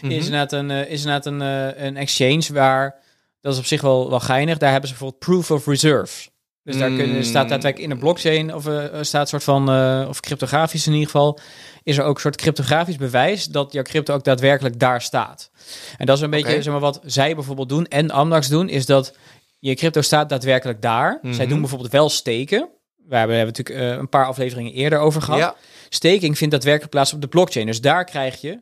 Mhm. 0.00 0.10
Is 0.10 0.24
inderdaad 0.24 0.52
een, 0.52 0.70
is 0.70 1.04
inderdaad 1.04 1.26
een, 1.26 1.40
een 1.86 1.96
exchange 1.96 2.46
waar, 2.52 2.94
dat 3.40 3.52
is 3.52 3.58
op 3.58 3.64
zich 3.66 3.80
wel, 3.80 4.10
wel 4.10 4.20
geinig, 4.20 4.58
daar 4.58 4.70
hebben 4.70 4.88
ze 4.88 4.94
bijvoorbeeld 4.96 5.24
proof 5.24 5.50
of 5.50 5.66
reserve. 5.66 6.28
Dus 6.66 6.78
daar 6.78 6.90
kunnen, 6.90 7.24
staat 7.24 7.48
daadwerkelijk 7.48 7.90
in 7.90 7.94
de 7.96 8.00
blockchain, 8.00 8.54
of 8.54 8.66
er 8.66 9.04
staat 9.04 9.20
een 9.22 9.26
soort 9.28 9.44
van, 9.44 9.70
eh, 9.70 10.06
of 10.08 10.20
cryptografisch 10.20 10.86
in 10.86 10.92
ieder 10.92 11.06
geval, 11.06 11.38
is 11.82 11.98
er 11.98 12.04
ook 12.04 12.14
een 12.14 12.20
soort 12.20 12.36
cryptografisch 12.36 12.96
bewijs 12.96 13.44
dat 13.46 13.72
jouw 13.72 13.82
crypto 13.82 14.14
ook 14.14 14.24
daadwerkelijk 14.24 14.78
daar 14.78 15.02
staat. 15.02 15.50
En 15.96 16.06
dat 16.06 16.16
is 16.16 16.22
een 16.22 16.30
beetje, 16.30 16.62
zeg 16.62 16.72
maar, 16.72 16.80
wat 16.80 17.00
zij 17.04 17.34
bijvoorbeeld 17.34 17.68
doen 17.68 17.86
en 17.86 18.10
Amdax 18.10 18.48
doen, 18.48 18.68
is 18.68 18.86
dat 18.86 19.16
je 19.58 19.74
crypto 19.74 20.00
staat 20.00 20.28
daadwerkelijk 20.28 20.82
daar. 20.82 21.18
Zij 21.22 21.30
Mhm. 21.32 21.48
doen 21.48 21.60
bijvoorbeeld 21.60 21.92
wel 21.92 22.08
steken. 22.08 22.68
We 22.96 23.16
hebben, 23.16 23.36
hebben 23.36 23.54
natuurlijk 23.56 23.98
een 24.00 24.08
paar 24.08 24.26
afleveringen 24.26 24.72
eerder 24.72 24.98
over 24.98 25.22
gehad. 25.22 25.40
Ja, 25.40 25.54
Staking 25.88 26.38
vindt 26.38 26.52
daadwerkelijk 26.54 26.90
plaats 26.92 27.12
op 27.12 27.20
de 27.20 27.28
blockchain. 27.28 27.66
Dus 27.66 27.80
daar 27.80 28.04
krijg 28.04 28.40
je 28.40 28.60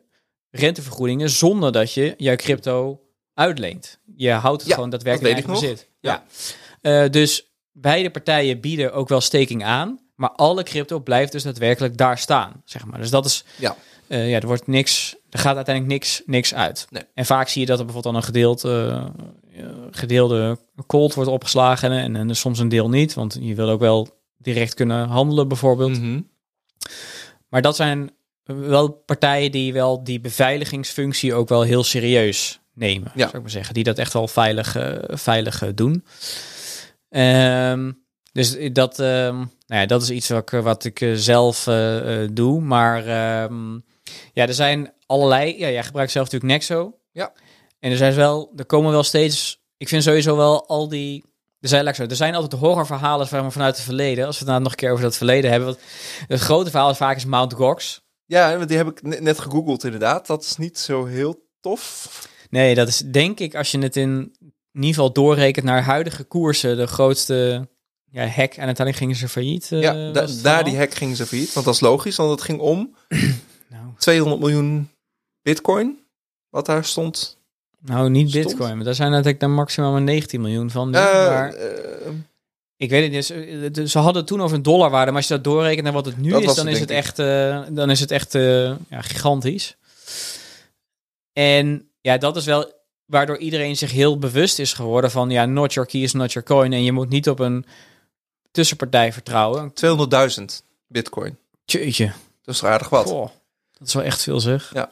rentevergoedingen 0.51 1.31
zonder 1.31 1.73
dat 1.73 1.93
je 1.93 2.15
jouw 2.17 2.37
crypto 2.37 3.01
uitleent. 3.35 3.99
Je 4.17 4.31
houdt 4.31 4.61
het 4.61 4.69
Ja, 4.69 4.75
gewoon 4.75 4.91
daadwerkelijk 4.91 5.39
in 5.39 5.47
bezit. 5.53 5.89
Ja. 6.01 6.25
Eh, 6.81 7.05
dus 7.11 7.54
beide 7.77 8.11
partijen 8.11 8.61
bieden 8.61 8.93
ook 8.93 9.09
wel 9.09 9.21
staking 9.21 9.65
aan, 9.65 9.99
maar 10.15 10.31
alle 10.31 10.63
crypto 10.63 11.01
blijft 11.01 11.33
dus 11.33 11.43
daadwerkelijk 11.43 11.97
daar 11.97 12.19
staan, 12.19 12.63
zeg 12.65 12.85
maar. 12.85 12.99
Dus 13.01 13.11
dat 13.11 13.25
is, 13.25 13.45
Ja. 13.57 13.77
eh, 14.07 14.31
ja, 14.31 14.41
er 14.41 14.47
wordt 14.47 14.67
niks, 14.67 15.17
er 15.31 15.39
gaat 15.39 15.57
uiteindelijk 15.57 15.95
niks, 15.95 16.23
niks 16.27 16.55
uit. 16.55 16.87
Nee. 16.91 17.03
En 17.15 17.27
vaak 17.27 17.49
zie 17.49 17.61
je 17.61 17.67
dat 17.67 17.79
er 17.79 17.85
bijvoorbeeld 17.85 18.15
dan 18.15 18.23
een 18.23 18.29
gedeeld, 18.29 18.65
eh, 18.65 18.95
eh, 18.97 19.07
gedeelde 19.91 20.59
cold 20.87 21.15
wordt 21.15 21.31
opgeslagen 21.31 21.91
en, 21.91 22.17
en 22.17 22.37
soms 22.37 22.59
een 22.59 22.69
deel 22.69 22.89
niet, 22.89 23.15
want 23.15 23.39
je 23.41 23.55
wil 23.55 23.69
ook 23.69 23.81
wel 23.81 24.23
direct 24.37 24.75
kunnen 24.75 25.09
handelen 25.09 25.49
bijvoorbeeld. 25.49 26.01
Mhm. 26.01 26.21
Maar 27.49 27.63
dat 27.63 27.77
zijn 27.77 28.11
wel 28.45 28.91
partijen 28.93 29.53
die 29.53 29.73
wel 29.73 30.05
die 30.05 30.21
beveiligingsfunctie 30.21 31.35
ook 31.35 31.49
wel 31.49 31.63
heel 31.63 31.85
serieus 31.85 32.61
nemen, 32.75 33.13
Ja. 33.15 33.25
zou 33.25 33.37
ik 33.37 33.41
maar 33.43 33.51
zeggen. 33.51 33.75
Die 33.75 33.85
dat 33.85 33.99
echt 33.99 34.13
wel 34.13 34.29
veilig, 34.29 34.77
veilig 35.09 35.75
doen. 35.75 36.05
Ehm, 37.15 37.93
dus 38.33 38.57
dat, 38.73 38.99
ehm, 38.99 39.37
nou 39.37 39.81
ja, 39.81 39.87
dat 39.87 40.03
is 40.03 40.11
iets 40.11 40.29
wat 40.29 40.53
ik, 40.53 40.61
wat 40.61 40.85
ik 40.85 41.01
eh, 41.01 41.13
zelf 41.15 41.67
eh, 41.67 42.23
eh, 42.23 42.31
doe. 42.33 42.61
Maar 42.61 43.07
ehm, 43.07 43.75
ja, 44.33 44.47
er 44.47 44.55
zijn 44.55 44.93
allerlei. 45.07 45.59
Ja, 45.59 45.71
jij 45.71 45.85
gebruikt 45.85 46.13
zelf 46.13 46.25
natuurlijk 46.25 46.53
Nexo. 46.53 46.99
Ja. 47.13 47.33
En 47.81 47.91
er 47.91 47.97
zijn 47.97 48.15
wel, 48.15 48.53
er 48.57 48.67
komen 48.67 48.91
wel 48.91 49.03
steeds. 49.03 49.63
Ik 49.77 49.89
vind 49.89 50.03
sowieso 50.03 50.37
wel 50.37 50.69
al 50.69 50.89
die. 50.89 51.25
Er 51.61 51.69
zijn, 51.69 51.95
zo, 51.95 52.03
er 52.03 52.17
zijn 52.17 52.35
altijd 52.35 52.61
horrorverhalen 52.61 53.27
zeg 53.27 53.41
maar, 53.41 53.53
vanuit 53.53 53.77
het 53.77 53.85
verleden. 53.85 54.27
Als 54.27 54.39
we 54.39 54.45
het 54.45 54.51
nou 54.51 54.63
nog 54.63 54.73
een 54.73 54.79
keer 54.79 54.91
over 54.91 55.05
dat 55.05 55.17
verleden 55.17 55.51
hebben. 55.51 55.69
Want 55.69 55.81
het 56.27 56.41
grote 56.41 56.71
verhaal 56.71 56.91
is 56.91 56.97
vaak 56.97 57.17
is 57.17 57.25
Mount 57.25 57.53
Gox. 57.53 58.05
Ja, 58.27 58.57
want 58.57 58.69
die 58.69 58.77
heb 58.77 58.89
ik 58.89 59.03
ne- 59.03 59.21
net 59.21 59.39
gegoogeld 59.39 59.85
inderdaad. 59.85 60.27
Dat 60.27 60.43
is 60.43 60.57
niet 60.57 60.79
zo 60.79 61.05
heel 61.05 61.47
tof. 61.61 62.09
Nee, 62.51 62.75
dat 62.75 62.89
is 62.89 62.99
denk 62.99 63.41
ik 63.41 63.55
als 63.55 63.71
je 63.71 63.79
het 63.79 63.97
in, 63.97 64.37
in 64.75 64.81
ieder 64.81 64.95
geval 64.95 65.13
doorrekent 65.13 65.65
naar 65.67 65.83
huidige 65.83 66.25
koersen. 66.25 66.77
De 66.77 66.87
grootste 66.87 67.69
ja, 68.11 68.27
hack. 68.27 68.53
En 68.55 68.65
uiteindelijk 68.67 68.97
gingen 68.97 69.17
ze 69.17 69.29
failliet. 69.29 69.73
eh, 69.73 69.81
ja, 69.81 70.11
was 70.13 70.43
da- 70.43 70.53
daar 70.53 70.65
die 70.65 70.77
hack 70.77 70.95
gingen 70.95 71.17
ze 71.17 71.27
failliet. 71.27 71.53
Want 71.53 71.67
dat 71.67 71.75
is 71.75 71.81
logisch, 71.81 72.17
want 72.17 72.31
het 72.31 72.43
ging 72.43 72.61
om 72.61 72.95
Nou, 73.69 73.85
200 73.99 74.41
miljoen 74.41 74.91
bitcoin. 75.43 75.99
Wat 76.51 76.67
daar 76.67 76.85
stond. 76.85 77.39
nou, 77.81 78.11
niet 78.11 78.29
Stond. 78.31 78.45
bitcoin. 78.47 78.77
Maar 78.77 78.85
daar 78.85 78.95
zijn 78.95 79.11
natuurlijk 79.11 79.41
dan 79.41 79.55
maximaal 79.55 79.93
maar 79.93 80.03
19 80.03 80.41
miljoen 80.41 80.71
van. 80.71 80.91
nu. 80.91 80.97
Eh, 80.97 81.03
maar 81.29 81.53
eh, 81.55 82.11
ik 82.77 82.91
weet 82.91 83.03
het 83.03 83.13
niet. 83.13 83.75
dus, 83.75 83.83
eh, 83.85 83.87
Ze 83.87 83.99
hadden 83.99 84.17
het 84.17 84.27
toen 84.27 84.43
over 84.43 84.57
een 84.57 84.63
dollarwaarde. 84.63 85.07
Maar 85.11 85.21
als 85.21 85.29
je 85.29 85.35
dat 85.35 85.45
doorrekent 85.45 85.83
naar 85.85 85.93
wat 85.93 86.07
het 86.07 86.17
nu 86.19 86.37
is, 86.37 86.55
dan 86.55 86.67
het, 86.67 86.75
is, 86.75 86.81
het 86.81 86.91
echt, 86.91 87.19
eh, 87.19 87.63
dan 87.71 87.91
is 87.91 88.01
het 88.01 88.11
echt 88.11 88.35
eh, 88.35 88.65
ja, 88.89 89.01
gigantisch. 89.01 89.77
En 91.33 91.89
ja, 92.01 92.19
dat 92.19 92.37
is 92.37 92.45
wel 92.45 92.73
waardoor 93.07 93.39
iedereen 93.39 93.77
zich 93.77 93.91
heel 93.91 94.19
bewust 94.19 94.59
is 94.59 94.73
geworden 94.73 95.11
van 95.11 95.31
ja, 95.31 95.47
not 95.47 95.73
your 95.73 95.89
key 95.89 96.01
is 96.01 96.13
not 96.13 96.33
your 96.33 96.49
coin. 96.49 96.73
En 96.73 96.83
je 96.83 96.93
moet 96.93 97.09
niet 97.09 97.29
op 97.29 97.39
een 97.39 97.67
tussenpartij 98.51 99.13
vertrouwen. 99.13 99.73
200.000 100.39 100.45
bitcoin. 100.87 101.39
Tjeutje. 101.65 102.13
Dat 102.43 102.55
is 102.55 102.65
aardig 102.65 102.89
wat. 102.89 103.07
Goh, 103.07 103.29
dat 103.73 103.89
is 103.89 103.95
wel 103.95 104.03
echt 104.03 104.23
veel 104.23 104.41
zeg. 104.41 104.71
Ja. 104.75 104.91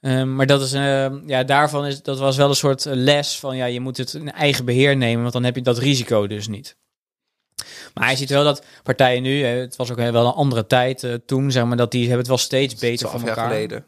Ehm, 0.00 0.34
maar 0.34 0.46
dat 0.46 0.62
is, 0.62 0.72
ehm, 0.72 1.18
ja, 1.26 1.44
daarvan 1.44 1.86
is, 1.86 2.02
dat 2.02 2.18
was 2.18 2.36
wel 2.36 2.48
een 2.48 2.54
soort 2.54 2.86
eh, 2.86 2.92
les 2.94 3.38
van, 3.38 3.56
ja, 3.56 3.64
je 3.64 3.80
moet 3.80 3.96
het 3.96 4.14
in 4.14 4.32
eigen 4.32 4.64
beheer 4.64 4.96
nemen, 4.96 5.20
want 5.20 5.32
dan 5.32 5.44
heb 5.44 5.54
je 5.54 5.62
dat 5.62 5.78
risico 5.78 6.26
dus 6.26 6.48
niet. 6.48 6.76
Maar 7.94 8.10
je 8.10 8.16
ziet 8.16 8.30
wel 8.30 8.44
dat 8.44 8.64
partijen 8.82 9.22
nu, 9.22 9.44
het 9.44 9.76
was 9.76 9.90
ook 9.90 9.96
wel 9.96 10.26
een 10.26 10.32
andere 10.32 10.66
tijd 10.66 11.04
eh, 11.04 11.14
toen, 11.26 11.50
zeg 11.50 11.64
maar, 11.64 11.76
dat 11.76 11.90
die 11.90 12.00
hebben 12.00 12.18
het 12.18 12.28
wel 12.28 12.38
steeds 12.38 12.74
beter 12.74 13.06
12 13.06 13.12
van 13.12 13.24
jaar 13.28 13.36
elkaar. 13.36 13.52
geleden. 13.52 13.84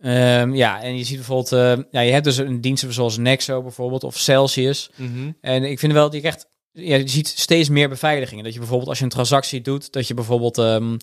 Ehm, 0.00 0.54
ja, 0.54 0.82
en 0.82 0.96
je 0.96 1.04
ziet 1.04 1.16
bijvoorbeeld, 1.16 1.52
eh, 1.52 1.84
ja, 1.90 2.00
je 2.00 2.12
hebt 2.12 2.24
dus 2.24 2.36
een 2.36 2.60
dienst 2.60 2.84
zoals 2.88 3.16
Nexo 3.16 3.62
bijvoorbeeld, 3.62 4.04
of 4.04 4.18
Celsius. 4.18 4.90
Mhm. 4.96 5.30
En 5.40 5.64
ik 5.64 5.78
vind 5.78 5.92
wel 5.92 6.10
dat 6.10 6.22
je 6.22 6.28
echt, 6.28 6.46
ja, 6.72 6.96
je 6.96 7.08
ziet 7.08 7.28
steeds 7.28 7.68
meer 7.68 7.88
beveiligingen. 7.88 8.44
Dat 8.44 8.52
je 8.52 8.58
bijvoorbeeld 8.58 8.88
als 8.88 8.98
je 8.98 9.04
een 9.04 9.10
transactie 9.10 9.60
doet, 9.60 9.92
dat 9.92 10.08
je 10.08 10.14
bijvoorbeeld, 10.14 10.58
ehm, 10.58 10.96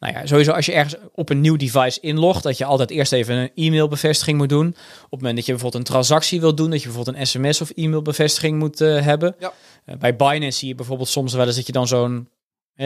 nou 0.00 0.14
ja, 0.14 0.26
sowieso 0.26 0.52
als 0.52 0.66
je 0.66 0.72
ergens 0.72 0.94
op 1.14 1.30
een 1.30 1.40
nieuw 1.40 1.56
device 1.56 2.00
inlogt, 2.00 2.42
dat 2.42 2.58
je 2.58 2.64
altijd 2.64 2.90
eerst 2.90 3.12
even 3.12 3.34
een 3.36 3.50
e-mailbevestiging 3.54 4.38
moet 4.38 4.48
doen. 4.48 4.66
Op 4.68 4.74
het 5.10 5.10
moment 5.10 5.36
dat 5.36 5.46
je 5.46 5.52
bijvoorbeeld 5.52 5.82
een 5.84 5.92
transactie 5.92 6.40
wilt 6.40 6.56
doen, 6.56 6.70
dat 6.70 6.82
je 6.82 6.86
bijvoorbeeld 6.86 7.16
een 7.16 7.26
sms 7.26 7.60
of 7.60 7.70
e-mailbevestiging 7.74 8.58
moet 8.58 8.80
eh, 8.80 9.00
hebben. 9.04 9.34
Ja. 9.38 9.52
Eh, 9.84 9.96
bij 9.96 10.16
Binance 10.16 10.58
zie 10.58 10.68
je 10.68 10.74
bijvoorbeeld 10.74 11.08
soms 11.08 11.32
wel 11.34 11.46
eens 11.46 11.56
dat 11.56 11.66
je 11.66 11.72
dan 11.72 11.86
zo'n 11.86 12.28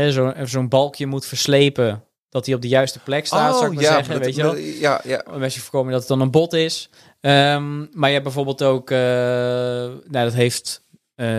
zo'n 0.09 0.35
zo'n 0.45 0.69
balkje 0.69 1.07
moet 1.07 1.27
verslepen, 1.27 2.05
dat 2.29 2.45
die 2.45 2.55
op 2.55 2.63
de 2.63 2.69
juiste 2.69 2.99
plek 2.99 3.27
staat, 3.27 3.55
zou 3.57 3.67
ik 3.67 3.75
maar 3.75 3.85
zeggen, 3.85 4.05
Oh, 4.15 4.21
dat- 4.21 4.25
weet 4.27 4.37
je 4.37 4.43
wel. 4.43 4.57
Ja, 4.57 5.01
ja. 5.05 5.25
Om 5.35 5.43
als 5.43 5.55
je 5.55 5.61
voorkomen 5.61 5.91
dat 5.93 6.01
het 6.01 6.09
dan 6.09 6.21
een 6.21 6.31
bot 6.31 6.53
is. 6.53 6.89
Ehm, 7.21 7.79
maar 7.93 8.09
je 8.09 8.13
hebt 8.13 8.23
bijvoorbeeld 8.25 8.63
ook, 8.63 8.91
eh, 8.91 8.99
nou 8.99 10.01
dat 10.11 10.33
heeft 10.35 10.81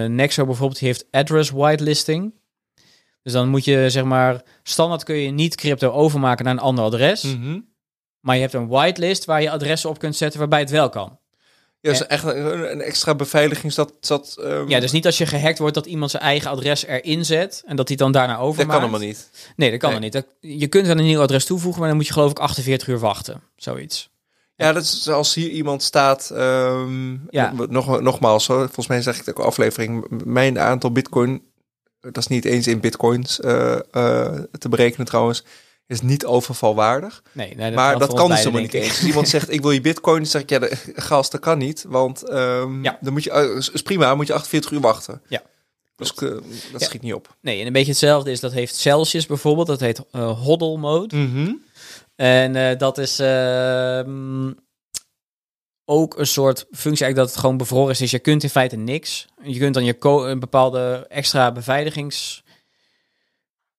Nexo 0.08 0.46
bijvoorbeeld, 0.46 0.80
die 0.80 0.88
heeft 0.88 1.06
address 1.12 1.50
whitelisting. 1.50 2.34
Dus 3.24 3.34
dan 3.34 3.50
moet 3.50 3.66
je 3.66 3.90
zeg 3.90 4.04
maar, 4.04 4.42
standaard 4.64 5.04
kun 5.04 5.16
je 5.16 5.32
niet 5.32 5.56
crypto 5.56 5.92
overmaken 5.92 6.46
naar 6.46 6.54
een 6.54 6.60
ander 6.60 6.84
adres. 6.86 7.22
Mhm. 7.24 7.60
Maar 8.20 8.36
je 8.36 8.42
hebt 8.42 8.54
een 8.54 8.68
whitelist 8.68 9.26
waar 9.26 9.42
je 9.42 9.50
adressen 9.52 9.90
op 9.90 10.00
kunt 10.00 10.16
zetten 10.16 10.40
waarbij 10.40 10.60
het 10.60 10.70
wel 10.70 10.90
kan. 10.90 11.18
Ja, 11.80 11.90
dus 11.90 12.08
echt 12.08 12.24
een, 12.24 12.72
een 12.72 12.82
extra 12.82 13.16
beveiliging. 13.16 13.74
Dat, 13.74 13.94
dat, 14.00 14.36
ehm, 14.42 14.70
Ja, 14.70 14.80
dus 14.80 14.92
niet 14.92 15.06
als 15.06 15.18
je 15.18 15.26
gehackt 15.26 15.60
wordt 15.60 15.76
dat 15.76 15.86
iemand 15.86 16.12
zijn 16.12 16.24
eigen 16.24 16.50
adres 16.50 16.86
erin 16.86 17.26
zet 17.26 17.64
en 17.66 17.76
dat 17.76 17.88
hij 17.88 17.98
dan 17.98 18.12
daarna 18.12 18.34
dat 18.34 18.42
overmaakt. 18.42 18.70
kan 18.80 18.80
helemaal 18.90 19.08
niet. 19.08 19.30
Nee, 19.56 19.72
dat 19.72 19.80
kan 19.80 19.92
Nee. 19.92 20.00
niet. 20.00 20.14
Dat- 20.14 20.26
je 20.40 20.68
kunt 20.68 20.88
wel 20.88 20.98
een 20.98 21.04
nieuw 21.04 21.22
adres 21.22 21.46
toevoegen, 21.46 21.80
maar 21.80 21.88
dan 21.90 21.98
moet 21.98 22.08
je 22.08 22.14
geloof 22.14 22.32
ik 22.32 22.40
48 22.40 22.88
uur 22.88 23.00
wachten. 23.00 23.42
Zoiets. 23.56 24.10
Ja, 24.56 24.74
dat 24.74 24.84
is 24.84 25.10
als 25.10 25.34
hier 25.34 25.50
iemand 25.50 25.84
staat. 25.84 26.30
ehm, 26.30 27.12
Ja. 27.30 27.54
nog, 27.70 28.02
nogmaals, 28.02 28.46
volgens 28.46 28.88
mij 28.88 29.02
zeg 29.02 29.20
ik 29.20 29.28
in 29.28 29.34
aflevering. 29.44 30.06
Mijn 30.26 30.60
aantal 30.60 30.92
bitcoin, 30.92 31.42
dat 32.12 32.18
is 32.18 32.28
niet 32.28 32.46
eens 32.46 32.68
in 32.68 32.80
bitcoins 32.80 33.39
eh, 33.39 33.74
eh, 33.92 34.34
te 34.60 34.70
berekenen 34.70 35.06
trouwens, 35.08 35.44
is 35.88 36.02
niet 36.02 36.26
overvalwaardig. 36.26 37.24
Nee, 37.32 37.56
nee, 37.56 37.72
maar 37.72 37.89
geldt 37.89 38.00
dat 38.00 38.13
kan 38.13 38.22
ons 38.26 38.30
dus 38.34 38.39
helemaal 38.39 38.62
niet 38.62 38.74
eens. 38.74 38.89
Als 38.89 39.04
iemand 39.04 39.28
zegt, 39.30 39.52
ik 39.52 39.62
wil 39.62 39.72
je 39.72 39.82
bitcoin, 39.82 40.18
dan 40.18 40.26
zeg 40.26 40.42
ik, 40.42 40.50
ja, 40.50 40.60
de, 40.60 40.72
gast, 40.96 41.32
dat 41.32 41.42
kan 41.42 41.58
niet. 41.58 41.86
Want 41.88 42.24
ehm, 42.24 42.84
Ja. 42.84 42.98
dan 43.02 43.13
moet 43.13 43.24
je, 43.24 43.32
eh, 43.32 43.56
is 43.74 43.82
prima, 43.82 44.16
moet 44.16 44.28
je 44.28 44.34
48 44.34 44.72
uur 44.72 44.80
wachten. 44.80 45.22
Ja. 45.28 45.42
Dus 45.96 46.13
dat 46.16 46.42
Ja. 46.72 46.78
schiet 46.80 47.02
niet 47.02 47.13
op. 47.13 47.36
Nee, 47.42 47.60
en 47.60 47.68
een 47.68 47.74
beetje 47.74 47.89
hetzelfde 47.92 48.32
is, 48.32 48.39
dat 48.39 48.52
heeft 48.52 48.76
Celsius 48.76 49.26
bijvoorbeeld, 49.26 49.68
dat 49.68 49.80
heet 49.80 50.02
eh 50.12 50.39
hodl 50.39 50.78
mode. 50.78 51.16
Mhm. 51.16 51.52
En 52.16 52.78
dat 52.78 52.98
is 52.98 53.20
ehm, 53.20 54.52
ook 55.86 56.17
een 56.19 56.28
soort 56.28 56.58
functie 56.60 56.89
eigenlijk 56.89 57.15
dat 57.15 57.30
het 57.30 57.38
gewoon 57.38 57.58
bevroren 57.58 57.91
is. 57.91 57.98
Dus 57.98 58.12
je 58.12 58.19
kunt 58.19 58.43
in 58.43 58.50
feite 58.50 58.76
niks. 58.76 59.28
Je 59.43 59.60
kunt 59.60 59.74
dan 59.74 59.84
je 59.84 59.96
een 60.06 60.39
bepaalde 60.39 61.06
extra 61.10 61.52
beveiligings... 61.52 62.43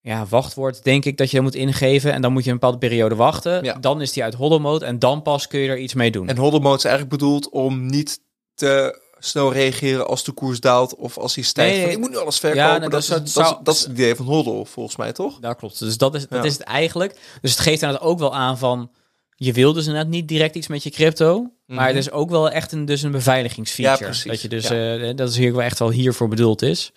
Ja, 0.00 0.26
wachtwoord 0.26 0.84
denk 0.84 1.04
ik 1.04 1.16
dat 1.16 1.30
je 1.30 1.40
moet 1.40 1.54
ingeven. 1.54 2.12
En 2.12 2.22
dan 2.22 2.32
moet 2.32 2.44
je 2.44 2.50
een 2.50 2.56
bepaalde 2.56 2.78
periode 2.78 3.14
wachten. 3.14 3.64
Ja. 3.64 3.74
Dan 3.74 4.00
is 4.00 4.12
die 4.12 4.22
uit 4.22 4.34
hodl 4.34 4.58
mode 4.58 4.84
en 4.84 4.98
dan 4.98 5.22
pas 5.22 5.46
kun 5.46 5.60
je 5.60 5.68
er 5.68 5.78
iets 5.78 5.94
mee 5.94 6.10
doen. 6.10 6.28
En 6.28 6.36
hodl 6.36 6.58
mode 6.58 6.76
is 6.76 6.84
eigenlijk 6.84 7.16
bedoeld 7.18 7.48
om 7.48 7.86
niet 7.86 8.20
te 8.54 9.00
snel 9.18 9.52
reageren 9.52 10.06
als 10.06 10.24
de 10.24 10.32
koers 10.32 10.60
daalt 10.60 10.94
of 10.96 11.18
als 11.18 11.34
hij 11.34 11.44
stijgt. 11.44 11.74
Nee, 11.74 11.82
van, 11.82 11.90
ik 11.92 11.98
moet 11.98 12.10
nu 12.10 12.16
alles 12.16 12.38
verkopen. 12.38 12.64
Ja, 12.66 12.78
dat, 12.78 12.90
dat 12.90 13.00
is, 13.00 13.06
zou- 13.06 13.20
dat, 13.20 13.28
is, 13.28 13.54
dat 13.62 13.74
is 13.74 13.80
het 13.80 13.90
idee 13.90 14.14
van 14.14 14.26
hodl, 14.26 14.64
volgens 14.64 14.96
mij, 14.96 15.12
toch? 15.12 15.38
Dat 15.40 15.56
klopt. 15.56 15.78
Dus 15.78 15.98
dat 15.98 16.14
is, 16.14 16.28
dat 16.28 16.38
Ja. 16.38 16.44
is 16.44 16.52
het 16.52 16.62
eigenlijk. 16.62 17.18
Dus 17.40 17.50
het 17.50 17.60
geeft 17.60 17.82
inderdaad 17.82 18.06
ook 18.06 18.18
wel 18.18 18.34
aan 18.34 18.58
van... 18.58 18.90
Je 19.36 19.52
wil 19.52 19.72
dus 19.72 19.86
inderdaad 19.86 20.10
niet 20.10 20.28
direct 20.28 20.54
iets 20.54 20.66
met 20.66 20.82
je 20.82 20.90
crypto. 20.90 21.40
Maar 21.66 21.76
Mhm. 21.78 21.86
het 21.86 21.96
is 21.96 22.10
ook 22.10 22.30
wel 22.30 22.50
echt 22.50 22.72
een, 22.72 22.84
dus 22.84 23.02
een 23.02 23.10
beveiligingsfeature. 23.10 24.12
Ja. 24.14 24.30
Dat 24.30 24.40
je 24.40 24.48
dus, 24.48 24.68
Ja. 24.68 24.96
eh, 24.98 25.16
dat 25.16 25.28
is 25.28 25.36
hier 25.36 25.52
wel 25.52 25.62
echt 25.62 25.78
wel 25.78 25.90
hiervoor 25.90 26.28
bedoeld 26.28 26.62
is. 26.62 26.92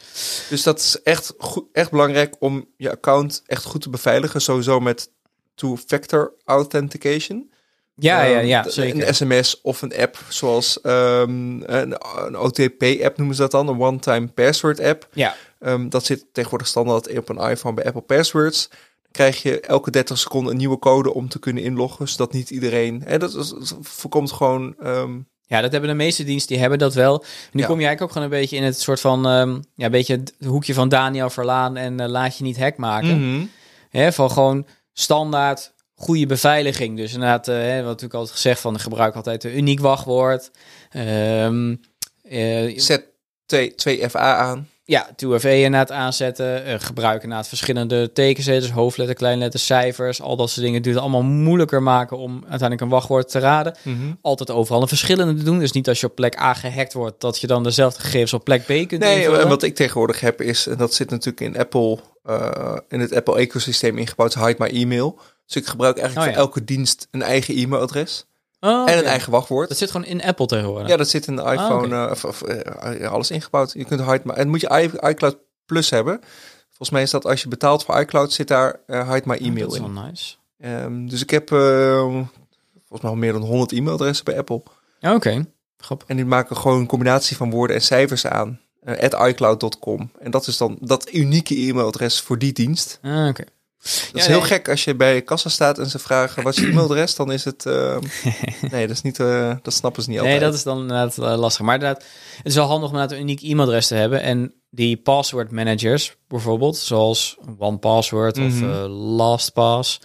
Dus 0.49 0.63
dat 0.63 0.79
is 0.79 1.01
echt, 1.03 1.33
goed, 1.37 1.65
echt 1.73 1.91
belangrijk 1.91 2.35
om 2.39 2.67
je 2.77 2.91
account 2.91 3.41
echt 3.45 3.63
goed 3.63 3.81
te 3.81 3.89
beveiligen. 3.89 4.41
Sowieso 4.41 4.79
met 4.79 5.09
two-factor 5.55 6.33
authentication. 6.45 7.51
Ja, 7.99 8.23
ja, 8.23 8.39
ja, 8.39 8.61
Ehm, 8.63 8.69
zeker. 8.69 9.07
Een 9.07 9.13
sms 9.15 9.61
of 9.61 9.81
een 9.81 9.95
app 9.97 10.17
zoals 10.29 10.81
ehm, 10.81 11.61
een, 11.61 11.95
een 12.25 12.37
OTP-app 12.37 13.17
noemen 13.17 13.35
ze 13.35 13.41
dat 13.41 13.51
dan. 13.51 13.67
Een 13.67 13.79
one-time 13.79 14.27
password 14.27 14.79
app. 14.79 15.07
Ja, 15.13 15.35
Ehm, 15.59 15.89
dat 15.89 16.05
zit 16.05 16.25
tegenwoordig 16.31 16.67
standaard 16.67 17.17
op 17.17 17.29
een 17.29 17.37
iPhone 17.49 17.73
bij 17.75 17.85
Apple 17.85 18.01
Passwords. 18.01 18.69
Krijg 19.17 19.41
je 19.41 19.59
elke 19.59 19.91
30 19.91 20.17
seconden 20.17 20.51
een 20.51 20.57
nieuwe 20.57 20.79
code 20.79 21.13
om 21.13 21.29
te 21.29 21.39
kunnen 21.39 21.63
inloggen. 21.63 22.07
Zodat 22.07 22.33
niet 22.33 22.49
iedereen... 22.49 23.01
Hè, 23.05 23.17
dat, 23.17 23.55
voorkomt 23.81 24.31
gewoon... 24.31 24.75
ehm, 24.79 25.19
ja, 25.41 25.61
dat 25.61 25.71
hebben 25.71 25.89
de 25.89 25.95
meeste 25.95 26.23
diensten, 26.23 26.49
die 26.49 26.59
hebben 26.59 26.79
dat 26.79 26.93
wel. 26.93 27.23
Nu 27.51 27.61
Ja. 27.61 27.67
kom 27.67 27.79
je 27.79 27.85
eigenlijk 27.85 28.01
ook 28.01 28.11
gewoon 28.11 28.23
een 28.23 28.39
beetje 28.39 28.55
in 28.55 28.63
het 28.63 28.79
soort 28.79 28.99
van... 28.99 29.27
ehm, 29.27 29.59
ja, 29.75 29.85
een 29.85 29.91
beetje 29.91 30.15
het 30.15 30.33
hoekje 30.47 30.73
van 30.73 30.89
Daniel 30.89 31.29
Verlaan 31.29 31.77
en 31.77 31.99
eh, 31.99 32.07
laat 32.07 32.37
je 32.37 32.43
niet 32.43 32.57
hack 32.59 32.77
maken. 32.77 33.31
mhm. 33.33 33.45
Hè, 33.89 34.11
van 34.13 34.31
gewoon 34.31 34.65
standaard 34.93 35.73
goede 35.95 36.25
beveiliging. 36.25 36.97
Dus 36.97 37.13
inderdaad, 37.13 37.47
eh, 37.47 37.55
hè, 37.55 37.75
wat 37.75 37.85
natuurlijk 37.85 38.13
altijd 38.13 38.35
gezegd 38.35 38.59
van... 38.61 38.79
gebruik 38.79 39.15
altijd 39.15 39.43
een 39.43 39.57
uniek 39.57 39.79
wachtwoord. 39.79 40.51
Ehm 40.89 41.75
eh, 42.23 42.79
Zet 42.79 43.05
2, 43.45 43.71
2FA 43.71 44.11
aan. 44.11 44.69
Ja, 44.89 45.07
2FA 45.25 45.41
inderdaad 45.49 45.91
aanzetten. 45.91 46.65
eh 46.65 46.75
gebruik 46.79 47.23
inderdaad 47.23 47.47
verschillende 47.47 48.11
tekenzetters, 48.11 48.71
hoofdletter, 48.71 49.15
kleinletters, 49.15 49.65
cijfers. 49.65 50.21
Al 50.21 50.35
dat 50.35 50.49
soort 50.49 50.65
dingen 50.65 50.81
die 50.81 50.91
het 50.91 51.01
allemaal 51.01 51.23
moeilijker 51.23 51.83
maken 51.83 52.17
om 52.17 52.33
uiteindelijk 52.39 52.81
een 52.81 52.89
wachtwoord 52.89 53.29
te 53.29 53.39
raden. 53.39 53.75
Altijd 54.21 54.51
overal 54.51 54.81
een 54.81 54.87
verschillende 54.87 55.33
te 55.33 55.43
doen. 55.43 55.59
Dus 55.59 55.71
niet 55.71 55.87
als 55.87 55.99
je 55.99 56.07
op 56.07 56.15
plek 56.15 56.39
A 56.39 56.53
gehackt 56.53 56.93
wordt, 56.93 57.21
dat 57.21 57.39
je 57.39 57.47
dan 57.47 57.63
dezelfde 57.63 58.01
gegevens 58.01 58.33
op 58.33 58.43
plek 58.43 58.61
B 58.61 58.65
kunt 58.67 58.97
Nee, 58.97 59.15
invullen. 59.17 59.41
en 59.41 59.47
wat 59.47 59.63
ik 59.63 59.75
tegenwoordig 59.75 60.19
heb 60.19 60.41
is, 60.41 60.67
en 60.67 60.77
dat 60.77 60.93
zit 60.93 61.09
natuurlijk 61.09 61.41
in 61.41 61.57
Apple, 61.59 61.97
eh, 62.23 62.77
in 62.89 62.99
het 62.99 63.13
Apple 63.13 63.37
ecosysteem 63.37 63.97
ingebouwd, 63.97 64.33
Hide 64.33 64.55
My 64.57 64.67
Email. 64.67 65.19
Dus 65.45 65.55
ik 65.55 65.65
gebruik 65.65 65.97
eigenlijk 65.97 66.27
Oh, 66.29 66.33
voor 66.33 66.43
elke 66.43 66.63
dienst 66.63 67.07
een 67.11 67.21
eigen 67.21 67.55
e-mailadres 67.55 68.25
Oh, 68.59 68.89
en 68.89 68.97
een 68.97 69.05
eigen 69.05 69.31
wachtwoord. 69.31 69.69
Dat 69.69 69.77
zit 69.77 69.91
gewoon 69.91 70.05
in 70.07 70.23
Apple 70.23 70.45
tegenwoordig. 70.45 70.87
Ja, 70.87 70.97
dat 70.97 71.09
zit 71.09 71.27
in 71.27 71.35
de 71.35 71.41
iPhone, 71.41 71.95
Ah, 71.95 72.03
eh, 72.05 72.11
of, 72.11 72.25
of, 72.25 72.41
eh, 72.41 72.99
ja, 72.99 73.07
alles 73.07 73.31
ingebouwd. 73.31 73.73
Je 73.73 73.85
kunt 73.85 74.01
Hide 74.01 74.21
My, 74.23 74.33
en 74.33 74.49
moet 74.49 74.61
je 74.61 74.89
iCloud 75.01 75.37
Plus 75.65 75.89
hebben. 75.89 76.19
Volgens 76.67 76.89
mij 76.89 77.01
is 77.01 77.11
dat 77.11 77.25
als 77.25 77.41
je 77.41 77.47
betaalt 77.47 77.83
voor 77.85 77.99
iCloud, 77.99 78.33
zit 78.33 78.47
daar 78.47 78.79
eh, 78.87 79.11
Hide 79.11 79.21
My 79.25 79.35
Oh, 79.35 79.41
Email 79.45 79.67
dat 79.67 79.75
is 79.77 79.83
in. 79.85 79.93
wel 79.93 80.03
nice. 80.03 80.35
Ehm, 80.59 81.07
dus 81.07 81.21
ik 81.21 81.29
heb 81.29 81.51
uh, 81.51 81.99
volgens 82.01 83.01
mij 83.01 83.09
al 83.11 83.15
meer 83.15 83.33
dan 83.33 83.41
100 83.41 83.71
e-mailadressen 83.71 84.25
bij 84.25 84.37
Apple. 84.37 84.61
Oké, 85.01 85.13
okay. 85.15 85.45
grappig. 85.77 86.07
En 86.07 86.15
die 86.15 86.25
maken 86.25 86.57
gewoon 86.57 86.79
een 86.79 86.87
combinatie 86.87 87.37
van 87.37 87.49
woorden 87.51 87.75
en 87.75 87.81
cijfers 87.81 88.25
aan. 88.27 88.59
Uh, 88.83 88.97
at 88.97 89.27
iCloud.com. 89.27 90.11
En 90.19 90.31
dat 90.31 90.47
is 90.47 90.57
dan 90.57 90.77
dat 90.81 91.13
unieke 91.13 91.55
e-mailadres 91.55 92.21
voor 92.21 92.37
die 92.37 92.53
dienst. 92.53 92.99
Ah, 93.01 93.27
oké. 93.27 93.43
Dat 93.81 94.21
is 94.21 94.27
heel 94.27 94.41
gek 94.41 94.69
als 94.69 94.83
je 94.83 94.95
bij 94.95 95.21
kassa 95.21 95.49
staat 95.49 95.79
en 95.79 95.89
ze 95.89 95.99
vragen 95.99 96.43
wat 96.43 96.57
is 96.57 96.63
je 96.63 96.67
e-mailadres, 96.67 97.15
dan 97.15 97.31
is 97.31 97.45
het. 97.45 97.65
Uh, 97.65 97.97
nee, 98.71 98.87
dat 98.87 98.95
is 98.95 99.01
niet. 99.01 99.19
Uh, 99.19 99.55
dat 99.61 99.73
snappen 99.73 100.03
ze 100.03 100.09
niet 100.09 100.19
altijd. 100.19 100.39
Nee, 100.39 100.49
dat 100.49 100.57
is 100.57 100.63
dan 100.63 100.79
inderdaad 100.79 101.17
uh, 101.17 101.37
lastig. 101.37 101.65
Maar 101.65 101.75
inderdaad, 101.75 102.03
het 102.37 102.45
is 102.45 102.55
wel 102.55 102.67
handig 102.67 102.89
om 102.89 102.95
een 102.95 103.19
uniek 103.19 103.41
e-mailadres 103.41 103.87
te 103.87 103.95
hebben. 103.95 104.21
En 104.21 104.53
die 104.69 104.97
password 104.97 105.51
managers, 105.51 106.15
bijvoorbeeld, 106.27 106.77
zoals 106.77 107.37
OnePassword 107.57 108.35
mm 108.35 108.49
-hmm. 108.49 108.83
of 108.83 108.87
LastPass. 109.17 110.01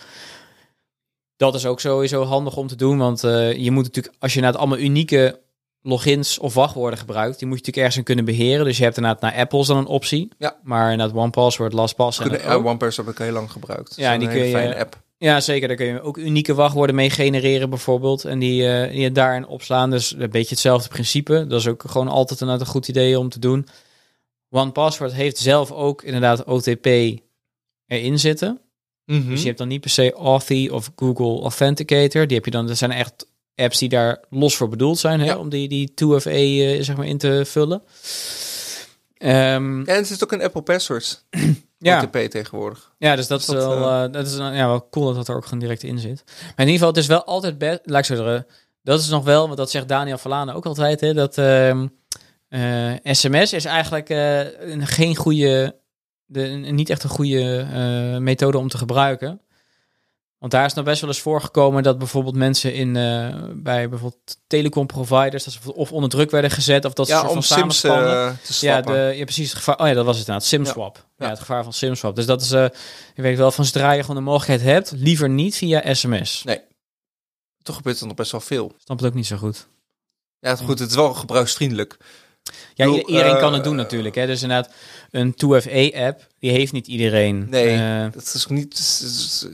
Dat 1.37 1.55
is 1.55 1.67
ook 1.67 1.81
sowieso 1.81 2.25
handig 2.25 2.57
om 2.57 2.67
te 2.67 2.77
doen, 2.77 2.99
want 2.99 3.21
je 3.57 3.71
moet 3.71 3.85
natuurlijk, 3.85 4.15
als 4.19 4.35
je 4.35 4.41
naar 4.41 4.51
het 4.51 4.59
allemaal 4.59 4.79
unieke 4.79 5.41
logins 5.83 6.39
of 6.39 6.55
wachtwoorden 6.55 6.99
gebruikt, 6.99 7.39
die 7.39 7.49
moet 7.49 7.59
je 7.59 7.65
natuurlijk 7.65 7.77
ergens 7.77 7.97
in 7.97 8.05
kunnen 8.05 8.25
beheren. 8.25 8.65
Dus 8.65 8.77
je 8.77 8.85
hebt 8.85 8.97
inderdaad 8.97 9.21
naar 9.21 9.35
Apple's 9.35 9.67
dan 9.67 9.77
een 9.77 9.87
optie. 9.87 10.29
Ja. 10.39 10.57
Maar 10.63 10.97
naar 10.97 11.15
OnePassword, 11.15 11.73
LastPass 11.73 12.19
en 12.19 12.33
uh, 12.33 12.67
OnePassword 12.67 13.07
heb 13.07 13.17
ik 13.17 13.23
heel 13.25 13.33
lang 13.33 13.51
gebruikt. 13.51 13.97
Ja, 13.97 14.13
en 14.13 14.19
die 14.19 14.29
kun 14.29 14.45
je. 14.45 14.51
Fijne 14.51 14.77
app. 14.77 15.01
Ja, 15.19 15.41
zeker. 15.41 15.69
Daar 15.69 15.77
kun 15.77 15.87
je 15.87 16.01
ook 16.01 16.17
unieke 16.17 16.55
wachtwoorden 16.55 16.95
mee 16.95 17.11
genereren, 17.11 17.71
bijvoorbeeld. 17.71 18.25
En 18.25 18.39
die, 18.39 18.63
uh, 18.63 18.91
die 18.91 19.01
je 19.01 19.13
daarin 19.13 19.47
opslaan. 19.47 19.91
Dus 19.91 20.15
een 20.19 20.31
beetje 20.31 20.49
hetzelfde 20.49 20.89
principe. 20.89 21.47
Dat 21.47 21.61
is 21.61 21.67
ook 21.67 21.83
gewoon 21.87 22.09
altijd 22.09 22.41
een, 22.41 22.49
een 22.49 22.67
goed 22.67 22.89
idee 22.89 23.19
om 23.19 23.29
te 23.29 23.39
doen. 23.39 23.67
OnePassword 24.51 25.13
heeft 25.13 25.39
zelf 25.39 25.73
ook 25.73 26.03
inderdaad 26.03 26.45
OTP 26.45 26.87
erin 27.87 28.19
zitten. 28.19 28.61
Mm 29.07 29.21
-hmm. 29.21 29.31
Dus 29.31 29.41
je 29.41 29.47
hebt 29.47 29.59
dan 29.59 29.69
niet 29.69 29.81
per 29.81 29.91
se 29.91 30.13
Authy 30.13 30.69
of 30.69 30.93
Google 30.97 31.41
Authenticator. 31.41 32.27
Die 32.27 32.37
heb 32.37 32.45
je 32.45 32.51
dan, 32.51 32.67
dat 32.67 32.79
zijn 32.79 32.91
echt 32.91 33.27
apps 33.57 33.79
die 33.79 33.89
daar 33.89 34.25
los 34.31 34.57
voor 34.57 34.69
bedoeld 34.69 34.99
zijn, 34.99 35.21
hè, 35.21 35.27
Ja. 35.27 35.37
om 35.39 35.49
die, 35.49 35.69
die 35.69 35.93
2FA 35.95 36.31
eh, 36.31 36.83
zeg 36.83 36.97
maar 36.97 37.07
in 37.07 37.19
te 37.19 37.43
vullen. 37.47 37.83
Ehm, 39.17 39.83
En 39.85 39.95
het 39.97 40.11
is 40.11 40.23
ook 40.23 40.33
een 40.33 40.43
Apple 40.43 40.63
Passwords. 40.63 41.25
ja. 41.79 42.03
OTP 42.03 42.17
tegenwoordig. 42.31 42.93
ja, 42.99 43.17
dus 43.17 43.27
dat 43.27 43.41
is 43.41 43.47
dat, 43.47 43.57
wel, 43.57 44.05
eh, 44.05 44.13
dat 44.13 44.27
is 44.27 44.37
ja, 44.37 44.67
wel 44.67 44.89
cool 44.91 45.07
dat 45.07 45.15
dat 45.15 45.29
er 45.29 45.37
ook 45.37 45.45
gewoon 45.45 45.59
direct 45.59 45.83
in 45.83 45.99
zit. 45.99 46.23
Maar 46.27 46.53
in 46.67 46.73
ieder 46.73 46.73
geval, 46.73 46.89
het 46.89 46.97
is 46.97 47.07
wel 47.07 47.25
altijd 47.25 47.59
best, 47.59 47.81
laat 47.85 47.99
ik 47.99 48.05
zo 48.05 48.15
zeggen, 48.15 48.47
dat 48.83 49.01
is 49.01 49.09
nog 49.09 49.25
wel, 49.25 49.45
want 49.47 49.57
dat 49.57 49.71
zegt 49.71 49.89
Daniel 49.89 50.19
Verlane 50.19 50.55
ook 50.55 50.67
altijd, 50.67 51.01
hè, 51.01 51.15
dat 51.15 51.39
ehm, 51.39 51.87
sms 53.05 53.53
is 53.53 53.65
eigenlijk 53.65 54.09
een, 54.09 54.87
geen 54.87 55.17
goede, 55.17 55.77
de, 56.27 56.41
niet 56.47 56.91
echt 56.91 57.03
een 57.05 57.11
goede 57.11 57.67
methode 58.21 58.59
om 58.59 58.69
te 58.69 58.79
gebruiken. 58.79 59.41
Want 60.43 60.55
daar 60.55 60.65
is 60.65 60.75
nog 60.75 60.85
best 60.85 61.01
wel 61.01 61.11
eens 61.11 61.21
voorgekomen 61.21 61.83
dat 61.83 61.99
bijvoorbeeld 61.99 62.35
mensen 62.37 62.75
in 62.75 62.97
eh, 62.97 63.37
bij 63.55 63.89
bijvoorbeeld 63.89 64.37
telecomproviders 64.47 65.45
dat 65.45 65.53
ze 65.53 65.75
of 65.75 65.93
onder 65.93 66.11
druk 66.11 66.31
werden 66.31 66.51
gezet 66.51 66.85
of 66.85 66.93
dat 66.93 67.07
ze 67.07 67.13
Ja, 67.13 67.19
soort 67.19 67.31
om 67.33 67.43
van 67.43 67.59
Sims 67.59 67.85
eh, 67.85 67.93
te 67.93 67.97
Ja, 67.99 68.37
swappen. 68.43 68.93
de, 69.11 69.17
ja, 69.17 69.25
precies. 69.25 69.49
Het 69.49 69.59
gevaar, 69.59 69.79
oh 69.81 69.87
ja, 69.87 69.93
dat 69.95 70.05
was 70.05 70.19
het 70.19 70.27
inderdaad. 70.27 70.49
SimSwap. 70.51 70.97
Ja, 71.17 71.25
Ja. 71.25 71.31
het 71.31 71.39
gevaar 71.39 71.63
van 71.65 71.73
SimSwap. 71.73 72.17
Dus 72.17 72.27
dat 72.27 72.41
is, 72.41 72.51
eh 72.51 72.67
je 73.15 73.23
weet 73.23 73.37
wel, 73.39 73.51
van 73.51 73.65
zodra 73.65 73.93
je 73.93 74.01
gewoon 74.01 74.17
de 74.17 74.23
mogelijkheid 74.23 74.63
hebt, 74.75 74.93
liever 74.97 75.29
niet 75.29 75.57
via 75.57 75.95
sms. 75.95 76.43
Nee. 76.45 76.61
Toch 77.63 77.77
gebeurt 77.77 78.01
er 78.01 78.07
nog 78.07 78.17
best 78.17 78.31
wel 78.33 78.41
veel. 78.41 78.73
Snap 78.85 78.99
het 78.99 79.07
ook 79.07 79.15
niet 79.15 79.27
zo 79.27 79.37
goed. 79.37 79.67
Ja, 80.39 80.49
het, 80.51 80.61
goed, 80.61 80.79
het 80.79 80.91
is 80.91 80.97
wel 80.97 81.15
gebruiksvriendelijk. 81.15 81.97
Ja, 82.75 82.85
bedoel, 82.85 83.09
iedereen 83.09 83.39
kan 83.39 83.53
het 83.53 83.65
doen 83.65 83.77
natuurlijk. 83.77 84.15
Hè. 84.15 84.27
Dus 84.27 84.43
inderdaad, 84.43 84.73
een 85.11 85.35
2FA-app, 85.35 86.27
die 86.39 86.51
heeft 86.51 86.73
niet 86.73 86.87
iedereen. 86.87 87.47
Nee. 87.51 88.11
Dat 88.11 88.33
is 88.35 88.47
niet... 88.47 88.79
is- 88.79 89.47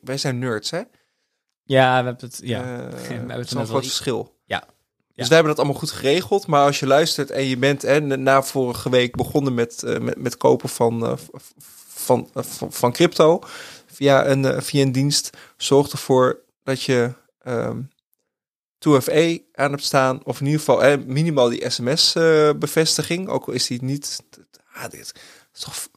wij 0.00 0.18
zijn 0.18 0.38
nerds, 0.38 0.70
hè? 0.70 0.82
ja, 1.64 1.98
we 1.98 2.06
hebben 2.06 2.28
het... 2.28 2.40
Ja. 2.42 2.62
Eh, 2.62 3.08
hebben 3.08 3.38
het 3.38 3.48
groot 3.48 3.86
verschil. 3.86 4.38
Ja. 4.44 4.64
Dus 5.14 5.28
wij 5.28 5.38
hebben 5.38 5.56
dat 5.56 5.64
allemaal 5.64 5.80
goed 5.80 5.90
geregeld. 5.90 6.46
Maar 6.46 6.66
als 6.66 6.80
je 6.80 6.86
luistert 6.86 7.30
en 7.30 7.44
je 7.44 7.56
bent 7.56 7.82
hè, 7.82 8.00
na 8.00 8.42
vorige 8.42 8.90
week 8.90 9.16
begonnen 9.16 9.54
met, 9.54 9.82
eh, 9.82 9.98
met, 9.98 10.18
met 10.18 10.36
kopen 10.36 10.68
van, 10.68 11.06
eh, 11.06 11.12
van, 11.88 12.28
van, 12.34 12.72
van 12.72 12.92
crypto 12.92 13.40
via 13.86 14.26
een, 14.26 14.62
via 14.62 14.82
een 14.82 14.92
dienst, 14.92 15.30
zorg 15.56 15.90
ervoor 15.90 16.40
dat 16.62 16.82
je 16.82 17.12
ehm 17.42 17.80
2FA 18.88 19.38
aan 19.52 19.70
hebt 19.70 19.84
staan. 19.84 20.24
Of 20.24 20.40
in 20.40 20.46
ieder 20.46 20.60
geval 20.60 20.84
eh, 20.84 20.98
minimaal 21.06 21.48
die 21.48 21.70
sms-bevestiging. 21.70 23.28
ook 23.28 23.46
al 23.46 23.52
is 23.52 23.66
die 23.66 23.82
niet... 23.82 24.22
Ah, 24.72 24.90
dit 24.90 25.12
is 25.52 25.60
toch 25.60 25.88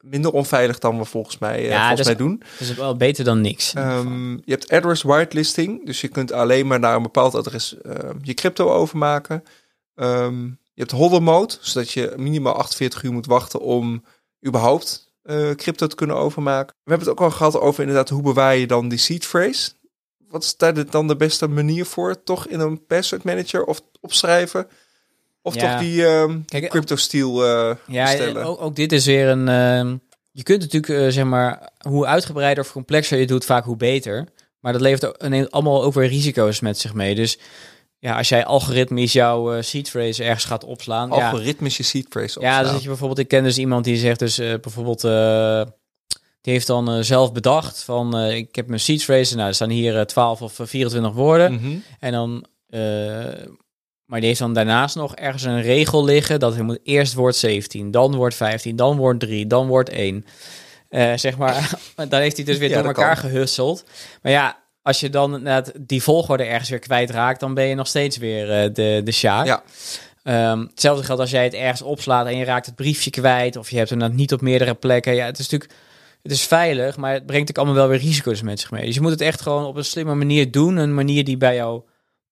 minder 0.00 0.32
onveilig 0.32 0.78
dan 0.78 0.98
we 0.98 1.04
volgens 1.04 1.38
mij, 1.38 1.56
eh, 1.56 1.68
Ja, 1.68 1.78
volgens 1.78 1.96
dus- 1.96 2.06
mij 2.06 2.16
doen. 2.16 2.42
Dus 2.58 2.74
wel 2.74 2.96
beter 2.96 3.24
dan 3.24 3.40
niks. 3.40 3.74
Ehm, 3.74 4.32
je 4.32 4.40
hebt 4.52 4.70
address 4.70 5.02
whitelisting, 5.02 5.86
dus 5.86 6.00
je 6.00 6.08
kunt 6.08 6.32
alleen 6.32 6.66
maar 6.66 6.78
naar 6.78 6.96
een 6.96 7.02
bepaald 7.02 7.34
adres 7.34 7.80
ehm, 7.80 8.16
je 8.22 8.34
crypto 8.34 8.70
overmaken. 8.72 9.42
Ehm, 9.94 10.44
je 10.44 10.86
hebt 10.86 10.90
hodl 10.90 11.20
mode, 11.20 11.54
zodat 11.60 11.90
je 11.90 12.12
minimaal 12.16 12.54
48 12.54 13.02
uur 13.02 13.12
moet 13.12 13.26
wachten 13.26 13.60
om 13.60 14.04
überhaupt 14.46 15.08
eh, 15.22 15.50
crypto 15.50 15.86
te 15.86 15.94
kunnen 15.94 16.16
overmaken. 16.16 16.74
We 16.84 16.90
hebben 16.90 17.08
het 17.08 17.18
ook 17.18 17.24
al 17.24 17.36
gehad 17.36 17.60
over 17.60 17.80
inderdaad 17.80 18.08
hoe 18.08 18.22
bewaar 18.22 18.56
je 18.56 18.66
dan 18.66 18.88
die 18.88 18.98
seed 18.98 19.26
phrase. 19.26 19.72
Wat 20.28 20.42
is 20.42 20.56
daar 20.56 20.90
dan 20.90 21.08
de 21.08 21.16
beste 21.16 21.48
manier 21.48 21.86
voor? 21.86 22.22
Toch 22.22 22.46
in 22.46 22.60
een 22.60 22.86
password 22.86 23.24
manager 23.24 23.64
of 23.64 23.80
opschrijven? 24.00 24.66
Of 25.42 25.54
Ja. 25.54 25.60
toch 25.70 25.80
die 25.80 26.06
ehm 26.06 26.38
Kijk, 26.46 26.68
crypto 26.68 26.96
steel 26.96 27.44
eh 27.46 27.76
Ja, 27.86 28.32
ook, 28.42 28.60
ook 28.60 28.76
dit 28.76 28.92
is 28.92 29.06
weer 29.06 29.28
een. 29.28 29.48
ehm, 29.48 29.96
je 30.30 30.42
kunt 30.42 30.60
natuurlijk, 30.60 31.02
eh, 31.02 31.08
zeg 31.08 31.24
maar, 31.24 31.70
hoe 31.88 32.06
uitgebreider 32.06 32.64
of 32.64 32.72
complexer 32.72 33.14
je 33.16 33.20
het 33.22 33.30
doet, 33.32 33.44
vaak 33.44 33.64
hoe 33.64 33.76
beter. 33.76 34.28
Maar 34.60 34.72
dat 34.72 34.80
levert 34.80 35.06
ook, 35.06 35.28
neemt 35.28 35.50
allemaal 35.50 35.82
ook 35.82 35.94
weer 35.94 36.08
risico's 36.08 36.60
met 36.60 36.78
zich 36.78 36.94
mee. 36.94 37.14
Dus 37.14 37.38
ja, 37.98 38.16
als 38.16 38.28
jij 38.28 38.44
algoritmisch 38.44 39.12
jouw 39.12 39.52
eh, 39.54 39.62
seed 39.62 39.88
phrase 39.90 40.24
ergens 40.24 40.44
gaat 40.44 40.64
opslaan. 40.64 41.08
ja, 41.10 41.30
Algoritmische 41.30 41.82
seed 41.82 42.08
phrase 42.08 42.40
ja, 42.40 42.46
opslaan. 42.46 42.62
dus 42.62 42.72
dat 42.72 42.82
je 42.82 42.88
bijvoorbeeld, 42.88 43.18
ik 43.18 43.28
ken 43.28 43.42
dus 43.42 43.58
iemand 43.58 43.84
die 43.84 43.96
zegt 43.96 44.18
dus 44.18 44.36
bijvoorbeeld, 44.36 45.00
die 46.40 46.52
heeft 46.52 46.66
dan 46.66 47.04
zelf 47.04 47.32
bedacht 47.32 47.82
van, 47.82 48.20
ik 48.20 48.54
heb 48.54 48.66
mijn 48.66 48.80
seed 48.80 49.02
phrase, 49.04 49.36
nou, 49.36 49.48
er 49.48 49.54
staan 49.54 49.70
hier 49.70 49.98
eh, 49.98 50.04
12 50.04 50.42
of 50.42 50.60
eh, 50.60 50.66
24 50.66 51.12
woorden. 51.12 51.52
Mhm. 51.52 51.76
En 52.00 52.12
dan, 52.12 52.44
maar 54.10 54.18
die 54.18 54.28
heeft 54.28 54.40
dan 54.40 54.54
daarnaast 54.54 54.96
nog 54.96 55.14
ergens 55.14 55.42
een 55.42 55.62
regel 55.62 56.04
liggen 56.04 56.40
dat 56.40 56.54
hij 56.54 56.62
moet 56.62 56.78
eerst 56.82 57.14
woord 57.14 57.36
17, 57.36 57.90
dan 57.90 58.14
woord 58.14 58.34
15, 58.34 58.76
dan 58.76 58.96
woord 58.96 59.20
3, 59.20 59.46
dan 59.46 59.66
woord 59.66 59.88
1. 59.88 60.24
Eh, 60.88 61.12
zeg 61.16 61.36
maar, 61.36 61.70
dan 62.08 62.20
heeft 62.20 62.36
hij 62.36 62.44
dus 62.44 62.58
weer 62.58 62.68
Ja, 62.68 62.76
door 62.76 62.84
elkaar 62.84 63.20
kan. 63.20 63.30
gehusseld. 63.30 63.84
Maar 64.22 64.32
ja, 64.32 64.58
als 64.82 65.00
je 65.00 65.10
dan 65.10 65.34
inderdaad 65.34 65.72
die 65.80 66.02
volgorde 66.02 66.44
ergens 66.44 66.68
weer 66.68 66.78
kwijtraakt, 66.78 67.40
dan 67.40 67.54
ben 67.54 67.64
je 67.64 67.74
nog 67.74 67.86
steeds 67.86 68.16
weer 68.16 68.50
eh, 68.50 68.74
de, 68.74 69.00
de 69.04 69.12
sjaak. 69.12 69.46
Ja. 69.46 69.62
Ehm, 70.22 70.60
hetzelfde 70.60 71.04
geldt 71.04 71.20
als 71.20 71.30
jij 71.30 71.44
het 71.44 71.54
ergens 71.54 71.82
opslaat 71.82 72.26
en 72.26 72.36
je 72.36 72.44
raakt 72.44 72.66
het 72.66 72.74
briefje 72.74 73.10
kwijt, 73.10 73.56
of 73.56 73.70
je 73.70 73.76
hebt 73.76 73.90
hem 73.90 73.98
dan 73.98 74.14
niet 74.14 74.32
op 74.32 74.40
meerdere 74.40 74.74
plekken. 74.74 75.14
Ja, 75.14 75.24
het 75.24 75.38
is 75.38 75.48
natuurlijk, 75.48 75.80
het 76.22 76.32
is 76.32 76.42
veilig, 76.42 76.96
maar 76.96 77.12
het 77.12 77.26
brengt 77.26 77.50
ook 77.50 77.56
allemaal 77.56 77.74
wel 77.74 77.88
weer 77.88 77.98
risico's 77.98 78.42
met 78.42 78.60
zich 78.60 78.70
mee. 78.70 78.86
Dus 78.86 78.94
je 78.94 79.00
moet 79.00 79.10
het 79.10 79.20
echt 79.20 79.40
gewoon 79.40 79.64
op 79.64 79.76
een 79.76 79.84
slimme 79.84 80.14
manier 80.14 80.50
doen, 80.50 80.76
een 80.76 80.94
manier 80.94 81.24
die 81.24 81.36
bij 81.36 81.54
jou 81.54 81.82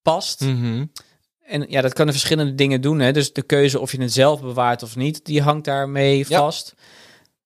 past. 0.03 0.41
Mhm. 0.41 0.85
En 1.49 1.65
ja, 1.69 1.81
dat 1.81 1.93
kan 1.93 2.07
er 2.07 2.13
verschillende 2.13 2.55
dingen 2.55 2.81
doen. 2.81 2.99
Hè? 2.99 3.13
Dus 3.13 3.33
de 3.33 3.43
keuze 3.43 3.81
of 3.81 3.93
je 3.93 4.01
het 4.01 4.13
zelf 4.13 4.41
bewaart 4.41 4.83
of 4.83 4.97
niet, 4.97 5.25
die 5.25 5.43
hangt 5.43 5.65
daarmee 5.65 6.25
Ja. 6.29 6.39
vast. 6.39 6.75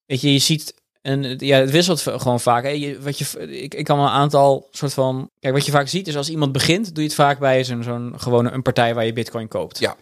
Weet 0.07 0.21
je, 0.21 0.33
je 0.33 0.39
ziet 0.39 0.75
en 1.03 1.37
ja, 1.39 1.59
het 1.59 1.71
wisselt 1.71 2.01
gewoon 2.01 2.41
vaak. 2.41 2.63
Hè? 2.63 2.69
Je, 2.69 3.01
wat 3.01 3.19
je, 3.19 3.39
ik, 3.63 3.75
ik 3.75 3.85
kan 3.85 3.97
wel 3.97 4.07
een 4.07 4.13
aantal 4.13 4.69
soort 4.71 4.95
van. 4.95 5.31
Kijk, 5.39 5.55
wat 5.55 5.67
je 5.67 5.73
vaak 5.73 5.89
ziet 5.89 6.09
is 6.09 6.17
als 6.17 6.29
iemand 6.31 6.53
begint, 6.53 6.87
doe 6.87 7.03
je 7.03 7.09
het 7.09 7.15
vaak 7.15 7.39
bij 7.39 7.65
zo'n 7.65 7.83
zo'n 7.83 8.13
gewone 8.17 8.51
een 8.51 8.63
partij 8.63 8.95
waar 8.95 9.05
je 9.05 9.13
Bitcoin 9.13 9.49
koopt. 9.49 9.79
Ja. 9.79 9.97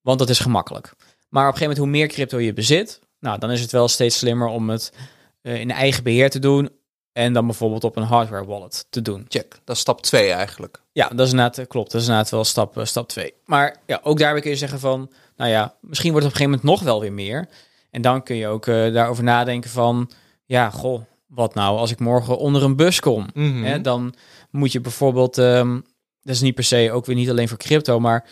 Want 0.00 0.18
dat 0.18 0.28
is 0.28 0.38
gemakkelijk. 0.38 0.92
Maar 1.28 1.46
op 1.46 1.52
een 1.52 1.58
gegeven 1.58 1.60
moment, 1.60 1.78
hoe 1.78 1.88
meer 1.88 2.06
crypto 2.08 2.38
je 2.38 2.52
bezit, 2.52 3.00
nou, 3.20 3.38
dan 3.38 3.50
is 3.50 3.60
het 3.60 3.72
wel 3.72 3.88
steeds 3.88 4.18
slimmer 4.18 4.48
om 4.48 4.70
het 4.70 4.92
eh, 5.40 5.60
in 5.60 5.70
eigen 5.70 6.02
beheer 6.02 6.30
te 6.30 6.38
doen. 6.38 6.70
En 7.18 7.32
dan 7.32 7.46
bijvoorbeeld 7.46 7.84
op 7.84 7.96
een 7.96 8.02
hardware 8.02 8.44
wallet 8.44 8.86
te 8.90 9.02
doen. 9.02 9.24
Check, 9.28 9.60
dat 9.64 9.74
is 9.76 9.82
stap 9.82 10.02
2 10.02 10.30
eigenlijk. 10.30 10.82
Ja, 10.92 11.08
dat 11.08 11.26
is 11.26 11.30
inderdaad, 11.30 11.58
eh, 11.58 11.66
klopt. 11.66 11.90
Dat 11.90 12.00
is 12.00 12.06
inderdaad 12.06 12.30
wel 12.30 12.44
stap, 12.44 12.76
eh, 12.78 12.84
stap 12.84 13.08
2. 13.08 13.34
Maar 13.44 13.76
ja, 13.86 14.00
ook 14.02 14.18
daarbij 14.18 14.40
kun 14.40 14.50
je 14.50 14.56
zeggen 14.56 14.80
van, 14.80 15.10
nou 15.36 15.50
ja, 15.50 15.74
misschien 15.80 16.12
wordt 16.12 16.26
het 16.26 16.34
op 16.34 16.40
een 16.40 16.46
gegeven 16.46 16.50
moment 16.50 16.62
nog 16.62 16.82
wel 16.82 17.00
weer 17.00 17.12
meer. 17.12 17.48
En 17.90 18.02
dan 18.02 18.22
kun 18.22 18.36
je 18.36 18.46
ook 18.46 18.66
eh, 18.66 18.92
daarover 18.92 19.24
nadenken 19.24 19.70
van, 19.70 20.10
ja, 20.46 20.70
goh, 20.70 21.02
wat 21.26 21.54
nou 21.54 21.78
als 21.78 21.90
ik 21.90 21.98
morgen 21.98 22.38
onder 22.38 22.62
een 22.62 22.76
bus 22.76 23.00
kom? 23.00 23.26
Mhm. 23.34 23.62
Hè, 23.62 23.80
dan 23.80 24.14
moet 24.50 24.72
je 24.72 24.80
bijvoorbeeld, 24.80 25.38
ehm, 25.38 25.74
dat 26.22 26.34
is 26.34 26.40
niet 26.40 26.54
per 26.54 26.64
se 26.64 26.92
ook 26.92 27.06
weer 27.06 27.16
niet 27.16 27.30
alleen 27.30 27.48
voor 27.48 27.58
crypto, 27.58 28.00
maar 28.00 28.28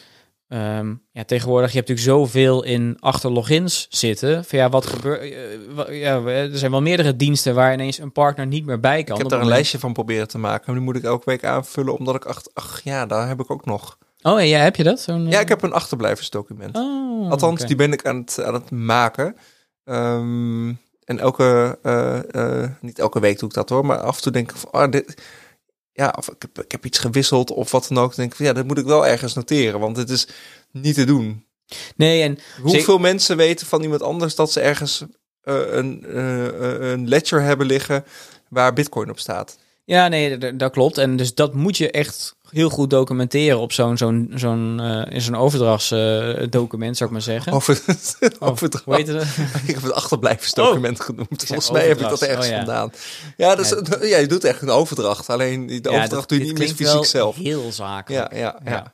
ehm, 0.48 0.94
ja, 1.12 1.24
tegenwoordig 1.24 1.72
je 1.72 1.76
hebt 1.76 1.88
natuurlijk 1.88 2.18
zoveel 2.18 2.64
in 2.64 2.96
achter 3.00 3.30
logins 3.30 3.86
zitten. 3.90 4.44
Van 4.44 4.58
ja, 4.58 4.68
wat 4.68 4.86
gebeurt? 4.86 5.20
eh, 5.20 6.00
ja, 6.00 6.22
er 6.24 6.58
zijn 6.58 6.70
wel 6.70 6.82
meerdere 6.82 7.16
diensten 7.16 7.54
waar 7.54 7.72
ineens 7.72 7.98
een 7.98 8.12
partner 8.12 8.46
niet 8.46 8.66
meer 8.66 8.80
bij 8.80 9.04
kan. 9.04 9.14
Ik 9.16 9.22
heb 9.22 9.30
daar 9.30 9.40
een 9.40 9.46
lijstje 9.46 9.78
van 9.78 9.92
proberen 9.92 10.28
te 10.28 10.38
maken. 10.38 10.62
Maar 10.66 10.74
die 10.74 10.84
moet 10.84 10.96
ik 10.96 11.04
elke 11.04 11.30
week 11.30 11.44
aanvullen, 11.44 11.98
omdat 11.98 12.14
ik 12.14 12.24
acht, 12.24 12.54
ach 12.54 12.80
ja, 12.84 13.06
daar 13.06 13.28
heb 13.28 13.40
ik 13.40 13.50
ook 13.50 13.64
nog. 13.64 13.98
Oh 14.22 14.44
ja, 14.46 14.58
heb 14.58 14.76
je 14.76 14.82
dat? 14.82 15.00
Zo'n, 15.00 15.26
Ja, 15.26 15.34
eh, 15.34 15.40
ik 15.40 15.48
heb 15.48 15.62
een 15.62 15.72
achterblijversdocument. 15.72 16.76
Oh, 16.76 17.30
Althans, 17.30 17.66
die 17.66 17.76
ben 17.76 17.92
ik 17.92 18.06
aan 18.06 18.16
het, 18.16 18.42
aan 18.42 18.54
het 18.54 18.70
maken. 18.70 19.36
Ehm, 19.84 20.68
en 21.04 21.18
elke, 21.18 21.78
uh, 21.82 22.64
niet 22.80 22.98
elke 22.98 23.20
week 23.20 23.38
doe 23.38 23.48
ik 23.48 23.54
dat 23.54 23.68
hoor, 23.68 23.86
maar 23.86 23.98
af 23.98 24.16
en 24.16 24.22
toe 24.22 24.32
denk 24.32 24.50
ik 24.50 24.56
van, 24.56 24.72
oh, 24.72 24.90
dit, 24.90 25.22
ja, 25.96 26.14
of 26.18 26.28
ik 26.28 26.42
heb, 26.42 26.64
ik 26.64 26.72
heb 26.72 26.84
iets 26.84 26.98
gewisseld 26.98 27.50
of 27.50 27.70
wat 27.70 27.88
dan 27.88 27.98
ook. 27.98 28.08
Dan 28.08 28.16
denk 28.16 28.30
ik 28.30 28.36
van, 28.36 28.46
ja, 28.46 28.52
dat 28.52 28.66
moet 28.66 28.78
ik 28.78 28.84
wel 28.84 29.06
ergens 29.06 29.34
noteren, 29.34 29.80
want 29.80 29.96
het 29.96 30.10
is 30.10 30.28
niet 30.70 30.94
te 30.94 31.04
doen. 31.04 31.46
Nee, 31.96 32.22
en 32.22 32.38
hoeveel 32.62 32.98
mensen 32.98 33.36
weten 33.36 33.66
van 33.66 33.82
iemand 33.82 34.02
anders 34.02 34.34
dat 34.34 34.52
ze 34.52 34.60
ergens 34.60 35.04
uh, 35.44 35.54
een, 35.68 36.04
uh, 36.06 36.90
een 36.90 37.08
ledger 37.08 37.42
hebben 37.42 37.66
liggen 37.66 38.04
waar 38.48 38.72
Bitcoin 38.72 39.10
op 39.10 39.18
staat? 39.18 39.58
Ja, 39.84 40.08
nee, 40.08 40.56
dat 40.56 40.72
klopt. 40.72 40.98
En 40.98 41.16
dus 41.16 41.34
dat 41.34 41.54
moet 41.54 41.76
je 41.76 41.90
echt 41.90 42.35
heel 42.50 42.68
goed 42.68 42.90
documenteren 42.90 43.58
op 43.58 43.72
zo'n 43.72 43.96
zo'n 43.96 44.32
zo'n 44.34 44.78
uh, 44.80 45.02
in 45.08 45.20
zo'n 45.20 45.36
overdrachtsdocument, 45.36 46.96
zou 46.96 47.08
ik 47.08 47.14
maar 47.14 47.24
zeggen. 47.24 47.52
Over, 47.52 47.82
overdracht. 48.38 48.84
Hoe 48.84 48.94
heet 48.94 49.06
het? 49.06 49.22
ik 49.66 49.74
heb 49.74 49.82
het 49.82 49.92
achterblijversdocument 49.92 51.00
oh. 51.00 51.04
genoemd. 51.04 51.44
Volgens 51.46 51.70
mij 51.70 51.88
heb 51.88 52.00
ik 52.00 52.08
dat 52.08 52.22
ergens 52.22 52.46
oh, 52.46 52.52
ja. 52.52 52.58
gedaan. 52.58 52.92
Ja, 53.36 53.54
dus, 53.54 53.74
ja. 54.00 54.18
je 54.18 54.26
doet 54.26 54.44
echt 54.44 54.62
een 54.62 54.70
overdracht. 54.70 55.28
Alleen 55.28 55.66
de 55.82 55.88
overdracht 55.88 56.28
doe 56.28 56.38
je 56.38 56.44
niet 56.44 56.58
meer 56.58 56.74
fysiek 56.74 57.04
zelf. 57.04 57.36
Heel 57.36 57.72
zakelijk. 57.72 58.32
Ja, 58.32 58.56
ja, 58.64 58.92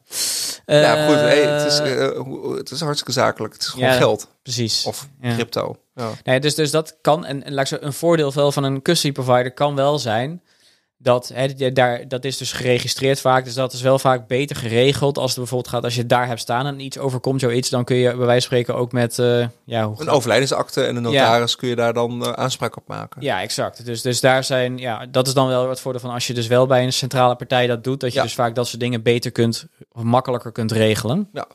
ja. 0.67 1.07
goed, 1.07 1.17
hey, 1.17 1.43
het, 1.43 1.73
is, 1.73 1.81
uh, 1.81 2.57
het 2.57 2.71
is 2.71 2.81
hartstikke 2.81 3.13
zakelijk. 3.13 3.53
Het 3.53 3.63
is 3.63 3.69
gewoon 3.69 3.93
geld. 3.93 4.29
Precies. 4.43 4.85
Of 4.85 5.09
crypto. 5.23 5.77
Ja. 5.95 6.11
Nee, 6.25 6.41
dus, 6.41 6.55
dus 6.55 6.71
dat 6.71 6.97
kan, 7.01 7.25
en, 7.25 7.45
en 7.45 7.55
laat 7.55 7.71
ik 7.71 7.79
zo, 7.79 7.87
een 7.87 7.93
voordeel 7.93 8.53
van 8.53 8.65
een 8.65 8.83
custody 8.83 9.13
provider 9.13 9.53
kan 9.53 9.75
wel 9.75 9.99
zijn 9.99 10.43
dat, 11.03 11.31
hè, 11.35 11.73
daar, 11.73 12.09
dat 12.09 12.25
is 12.25 12.37
dus 12.37 12.53
geregistreerd 12.53 13.21
vaak. 13.21 13.45
Dus 13.45 13.55
dat 13.55 13.73
is 13.73 13.81
wel 13.81 13.99
vaak 13.99 14.27
beter 14.27 14.57
geregeld. 14.57 15.19
Als 15.19 15.31
het 15.31 15.39
bijvoorbeeld 15.39 15.75
gaat, 15.75 15.85
als 15.85 15.95
je 15.95 16.07
daar 16.07 16.27
hebt 16.27 16.41
staan 16.41 16.67
en 16.67 16.81
iets 16.81 16.99
overkomt, 16.99 17.41
zoiets, 17.41 17.71
dan 17.71 17.85
kun 17.85 17.97
je 17.97 18.09
bij 18.09 18.17
wijze 18.17 18.33
van 18.33 18.41
spreken 18.41 18.75
ook 18.75 18.93
met. 18.93 19.19
Uh, 19.19 19.47
ja, 19.65 19.87
hoe 19.87 20.01
een 20.01 20.09
overlijdensakte 20.09 20.85
en 20.85 20.97
een 20.97 21.03
notaris 21.03 21.57
kun 21.57 21.69
je 21.69 21.77
daar 21.77 21.93
dan 21.93 22.23
uh, 22.23 22.33
aanspraak 22.33 22.77
op 22.77 22.87
maken. 22.87 23.23
Ja, 23.23 23.41
exact. 23.41 23.85
Dus, 23.85 24.03
dus 24.03 24.21
daar 24.21 24.45
zijn, 24.45 24.79
ja, 24.79 25.07
dat 25.07 25.27
is 25.27 25.35
dan 25.35 25.49
wel 25.49 25.67
wat 25.67 25.81
voordeel 25.81 26.01
van 26.01 26.11
als 26.11 26.27
je 26.27 26.35
dus 26.35 26.47
wel 26.47 26.67
bij 26.67 26.85
een 26.85 26.93
centrale 26.93 27.37
partij 27.37 27.67
dat 27.67 27.85
doet, 27.85 28.01
dat 28.01 28.13
je 28.13 28.23
dus 28.23 28.35
vaak 28.35 28.55
dat 28.55 28.69
soort 28.69 28.81
dingen 28.81 29.03
beter 29.03 29.31
kunt, 29.31 29.67
of 29.93 30.03
makkelijker 30.03 30.53
kunt 30.53 30.73
regelen. 30.73 31.29
Ja. 31.33 31.47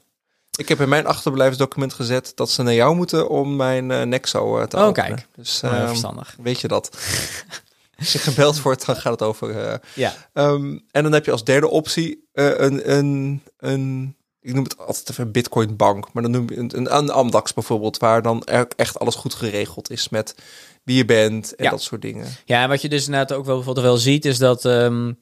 Ik 0.57 0.69
heb 0.69 0.81
in 0.81 0.89
mijn 0.89 1.05
achterblijfsdocument 1.05 1.93
gezet 1.93 2.31
dat 2.35 2.49
ze 2.49 2.63
naar 2.63 2.73
jou 2.73 2.95
moeten 2.95 3.29
om 3.29 3.55
mijn 3.55 3.89
uh, 3.89 4.01
Nexo 4.01 4.67
te 4.67 4.77
oh, 4.77 4.83
openen. 4.83 5.15
kijk. 5.15 5.27
Dus 5.35 5.61
uh, 5.65 5.87
verstandig. 5.87 6.35
Weet 6.41 6.61
je 6.61 6.67
dat? 6.67 6.89
Als 7.97 8.13
je 8.13 8.19
gebeld 8.19 8.61
wordt, 8.61 8.85
dan 8.85 8.95
gaat 8.95 9.11
het 9.11 9.21
over. 9.21 9.49
Uh, 9.49 9.73
ja. 9.93 10.13
Um, 10.33 10.85
en 10.91 11.03
dan 11.03 11.11
heb 11.11 11.25
je 11.25 11.31
als 11.31 11.43
derde 11.43 11.69
optie 11.69 12.27
uh, 12.33 12.45
een, 12.57 12.91
een, 12.91 13.43
een. 13.57 14.15
Ik 14.41 14.53
noem 14.53 14.63
het 14.63 14.77
altijd 14.77 15.09
even 15.09 15.31
Bitcoin 15.31 15.75
bank, 15.75 16.13
maar 16.13 16.23
dan 16.23 16.31
noem 16.31 16.49
je 16.49 16.57
een, 16.57 16.95
een, 16.95 17.09
Amdax 17.09 17.53
bijvoorbeeld, 17.53 17.97
waar 17.97 18.21
dan 18.21 18.43
echt 18.75 18.99
alles 18.99 19.15
goed 19.15 19.33
geregeld 19.33 19.89
is 19.89 20.09
met 20.09 20.35
wie 20.83 20.97
je 20.97 21.05
bent 21.05 21.55
en 21.55 21.69
dat 21.69 21.81
soort 21.81 22.01
dingen. 22.01 22.27
Ja, 22.45 22.63
en 22.63 22.69
wat 22.69 22.81
je 22.81 22.89
dus 22.89 23.05
inderdaad 23.05 23.37
ook 23.37 23.45
wel 23.45 23.55
bijvoorbeeld 23.55 23.85
wel 23.85 23.97
ziet, 23.97 24.25
is 24.25 24.37
dat. 24.37 24.65
Um, 24.65 25.17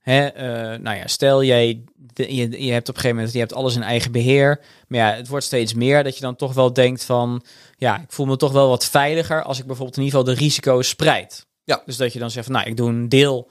Hè, 0.00 0.36
uh, 0.36 0.78
nou 0.78 0.96
ja, 0.96 1.06
stel 1.06 1.44
jij, 1.44 1.84
je, 2.14 2.64
je 2.64 2.72
hebt 2.72 2.88
op 2.88 2.94
een 2.94 3.00
gegeven 3.00 3.16
moment, 3.16 3.32
je 3.32 3.38
hebt 3.38 3.54
alles 3.54 3.74
in 3.74 3.82
eigen 3.82 4.12
beheer. 4.12 4.60
Maar 4.88 4.98
ja, 4.98 5.14
het 5.14 5.28
wordt 5.28 5.44
steeds 5.44 5.74
meer 5.74 6.02
dat 6.04 6.14
je 6.14 6.20
dan 6.20 6.36
toch 6.36 6.54
wel 6.54 6.72
denkt 6.72 7.04
van, 7.04 7.42
ja, 7.76 8.00
ik 8.00 8.12
voel 8.12 8.26
me 8.26 8.36
toch 8.36 8.52
wel 8.52 8.68
wat 8.68 8.84
veiliger 8.84 9.42
als 9.42 9.58
ik 9.58 9.66
bijvoorbeeld 9.66 9.96
in 9.96 10.02
ieder 10.02 10.18
geval 10.18 10.34
de 10.34 10.40
risico's 10.40 10.88
spreid. 10.88 11.46
Ja. 11.64 11.82
Dus 11.86 11.96
dat 11.96 12.12
je 12.12 12.18
dan 12.18 12.30
zegt 12.30 12.46
van, 12.46 12.54
nou, 12.54 12.68
ik 12.68 12.76
doe 12.76 12.88
een 12.88 13.08
deel 13.08 13.50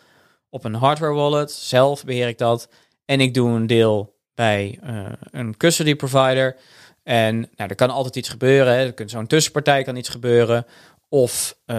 op 0.49 0.63
een 0.63 0.73
hardware 0.73 1.13
wallet, 1.13 1.51
zelf 1.51 2.05
beheer 2.05 2.27
ik 2.27 2.37
dat. 2.37 2.69
En 3.05 3.21
ik 3.21 3.33
doe 3.33 3.49
een 3.49 3.67
deel 3.67 4.15
bij 4.33 4.79
uh, 4.83 5.05
een 5.31 5.57
custody 5.57 5.95
provider. 5.95 6.55
En 7.03 7.39
nou, 7.39 7.69
er 7.69 7.75
kan 7.75 7.89
altijd 7.89 8.15
iets 8.15 8.29
gebeuren. 8.29 8.73
Hè. 8.73 8.85
Er 8.85 8.93
kan 8.93 9.09
zo'n 9.09 9.27
tussenpartij 9.27 9.83
kan 9.83 9.95
iets 9.95 10.09
gebeuren. 10.09 10.65
Of 11.09 11.57
uh, 11.65 11.75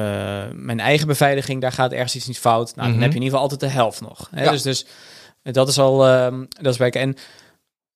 mijn 0.52 0.80
eigen 0.80 1.06
beveiliging, 1.06 1.60
daar 1.60 1.72
gaat 1.72 1.92
ergens 1.92 2.16
iets 2.16 2.26
niet 2.26 2.38
fout. 2.38 2.74
Nou, 2.74 2.88
dan 2.88 2.90
mhm. 2.90 3.00
heb 3.02 3.10
je 3.10 3.18
in 3.18 3.22
ieder 3.22 3.38
geval 3.38 3.50
altijd 3.50 3.60
de 3.60 3.78
helft 3.78 4.00
nog. 4.00 4.28
Hè. 4.30 4.44
Ja. 4.44 4.50
Dus, 4.50 4.62
dus 4.62 4.86
dat 5.42 5.68
is 5.68 5.78
al, 5.78 6.08
uh, 6.08 6.38
dat 6.48 6.72
is 6.72 6.76
bij 6.76 6.90
En 6.90 7.16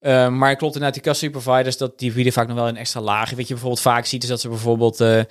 uh, 0.01 0.29
maar 0.29 0.57
klopt 0.57 0.75
inderdaad, 0.75 1.03
die 1.03 1.12
custody 1.12 1.33
providers, 1.33 1.77
dat 1.77 1.99
die 1.99 2.12
bieden 2.12 2.33
vaak 2.33 2.47
nog 2.47 2.57
wel 2.57 2.68
een 2.68 2.77
extra 2.77 3.01
laag. 3.01 3.31
Weet 3.31 3.47
je 3.49 3.53
bijvoorbeeld 3.53 3.83
vaak 3.83 4.05
ziet 4.05 4.23
is 4.23 4.29
dat 4.29 4.40
ze 4.40 4.49
bijvoorbeeld 4.49 5.01
uh, 5.01 5.23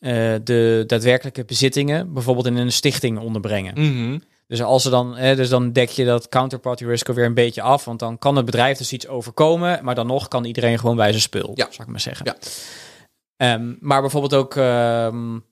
uh, 0.00 0.34
de 0.44 0.84
daadwerkelijke 0.86 1.44
bezittingen 1.44 2.12
bijvoorbeeld 2.12 2.46
in 2.46 2.56
een 2.56 2.72
stichting 2.72 3.18
onderbrengen. 3.18 3.80
Mhm. 3.80 4.18
Dus 4.46 4.62
als 4.62 4.82
ze 4.82 4.90
dan, 4.90 5.16
hè, 5.16 5.36
dus 5.36 5.48
dan 5.48 5.72
dek 5.72 5.88
je 5.88 6.04
dat 6.04 6.28
counterparty 6.28 6.84
risk 6.84 7.06
weer 7.06 7.24
een 7.24 7.34
beetje 7.34 7.62
af, 7.62 7.84
want 7.84 7.98
dan 7.98 8.18
kan 8.18 8.36
het 8.36 8.44
bedrijf 8.44 8.78
dus 8.78 8.92
iets 8.92 9.08
overkomen, 9.08 9.84
maar 9.84 9.94
dan 9.94 10.06
nog 10.06 10.28
kan 10.28 10.44
iedereen 10.44 10.78
gewoon 10.78 10.96
bij 10.96 11.10
zijn 11.10 11.20
spul, 11.20 11.50
ja. 11.54 11.66
zou 11.70 11.82
ik 11.82 11.88
maar 11.88 12.00
zeggen. 12.00 12.36
Ja. 13.36 13.54
Um, 13.54 13.76
maar 13.80 14.00
bijvoorbeeld 14.00 14.34
ook, 14.34 14.54
um, 14.54 15.44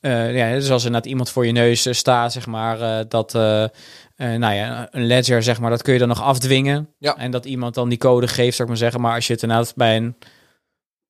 uh, 0.00 0.36
ja, 0.36 0.50
dus 0.50 0.70
als 0.70 0.84
er 0.84 0.90
net 0.90 1.06
iemand 1.06 1.30
voor 1.30 1.46
je 1.46 1.52
neus 1.52 1.96
staat, 1.98 2.32
zeg 2.32 2.46
maar, 2.46 2.80
uh, 2.80 2.98
dat, 3.08 3.32
nou 3.32 4.54
ja, 4.54 4.88
een 4.90 5.06
ledger, 5.06 5.42
zeg 5.42 5.60
maar, 5.60 5.70
dat 5.70 5.82
kun 5.82 5.92
je 5.92 5.98
dan 5.98 6.08
nog 6.08 6.22
afdwingen. 6.22 6.88
Ja. 6.98 7.16
En 7.16 7.30
dat 7.30 7.44
iemand 7.44 7.74
dan 7.74 7.88
die 7.88 7.98
code 7.98 8.28
geeft, 8.28 8.56
zou 8.56 8.62
ik 8.62 8.68
maar 8.68 8.76
zeggen. 8.76 9.00
Maar 9.00 9.14
als 9.14 9.26
je 9.26 9.32
het 9.32 9.42
inderdaad 9.42 9.72
bij 9.76 9.96
een 9.96 10.16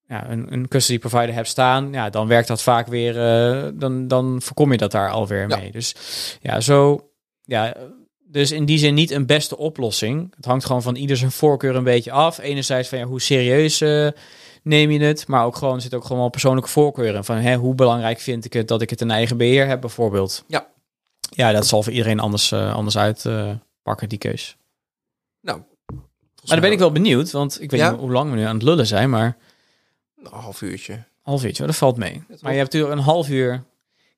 ja, 0.09 0.31
een, 0.31 0.53
een 0.53 0.69
custody 0.69 0.99
provider 0.99 1.35
hebt 1.35 1.49
staan, 1.49 1.93
ja, 1.93 2.11
dan 2.11 2.27
werkt 2.27 2.49
dat 2.49 2.63
vaak 2.63 2.87
weer, 2.87 3.17
uh, 3.17 3.71
dan, 3.75 4.09
dan 4.09 4.43
voorkom 4.43 4.73
je 4.73 4.79
dat 4.79 4.91
daar 4.91 5.11
alweer 5.11 5.47
mee. 5.47 5.71
Dus 5.71 5.95
ja, 6.41 6.61
zo, 6.61 7.11
ja, 7.45 7.75
dus 8.19 8.53
in 8.53 8.65
die 8.65 8.79
zin 8.79 8.95
niet 8.95 9.11
een 9.11 9.27
beste 9.27 9.57
oplossing. 9.57 10.35
Het 10.37 10.45
hangt 10.45 10.65
gewoon 10.65 10.83
van 10.83 10.95
ieder 10.95 11.17
zijn 11.17 11.31
voorkeur 11.31 11.77
een 11.77 11.85
beetje 11.85 12.13
af. 12.13 12.39
Enerzijds 12.39 12.89
van 12.89 12.99
ja, 12.99 13.05
hoe 13.05 13.21
serieus 13.21 13.81
uh, 13.81 14.09
neem 14.63 14.91
je 14.91 15.01
het, 15.01 15.27
maar 15.27 15.45
ook 15.45 15.57
gewoon 15.57 15.81
zit 15.81 15.95
ook 15.95 16.03
gewoon 16.03 16.19
wel 16.19 16.31
persoonlijke 16.31 16.71
voorkeuren 16.71 17.25
van 17.25 17.37
hè, 17.37 17.57
hoe 17.57 17.75
belangrijk 17.75 18.19
vind 18.21 18.45
ik 18.45 18.53
het 18.53 18.69
dat 18.69 18.83
ik 18.83 18.91
het 18.91 19.01
in 19.01 19.11
eigen 19.11 19.37
beheer 19.37 19.67
heb, 19.67 19.81
bijvoorbeeld. 19.81 20.45
Ja, 20.47 20.67
ja, 21.31 21.53
dat 21.53 21.67
zal 21.67 21.83
voor 21.83 21.93
iedereen 21.93 22.21
anders, 22.21 22.51
uh, 22.53 22.75
anders 22.75 22.97
uitpakken 22.97 24.09
die 24.09 24.19
keus. 24.19 24.57
Nou, 25.41 25.63
maar 26.45 26.53
dan 26.53 26.61
ben 26.61 26.73
ik 26.73 26.79
wel 26.79 26.93
benieuwd, 26.93 27.31
want 27.31 27.61
ik 27.61 27.71
weet 27.71 27.91
niet 27.91 28.01
hoe 28.01 28.11
lang 28.11 28.31
we 28.31 28.37
nu 28.37 28.43
aan 28.43 28.55
het 28.55 28.63
lullen 28.63 28.87
zijn, 28.87 29.11
maar 29.11 29.37
een 30.33 30.41
half 30.41 30.63
uurtje. 30.63 31.05
Half 31.23 31.45
uurtje, 31.45 31.67
dat 31.67 31.77
valt 31.77 31.97
mee. 31.97 32.23
Maar 32.41 32.53
je 32.53 32.59
hebt 32.59 32.73
natuurlijk 32.73 32.93
een 32.93 33.05
half 33.05 33.29
uur 33.29 33.65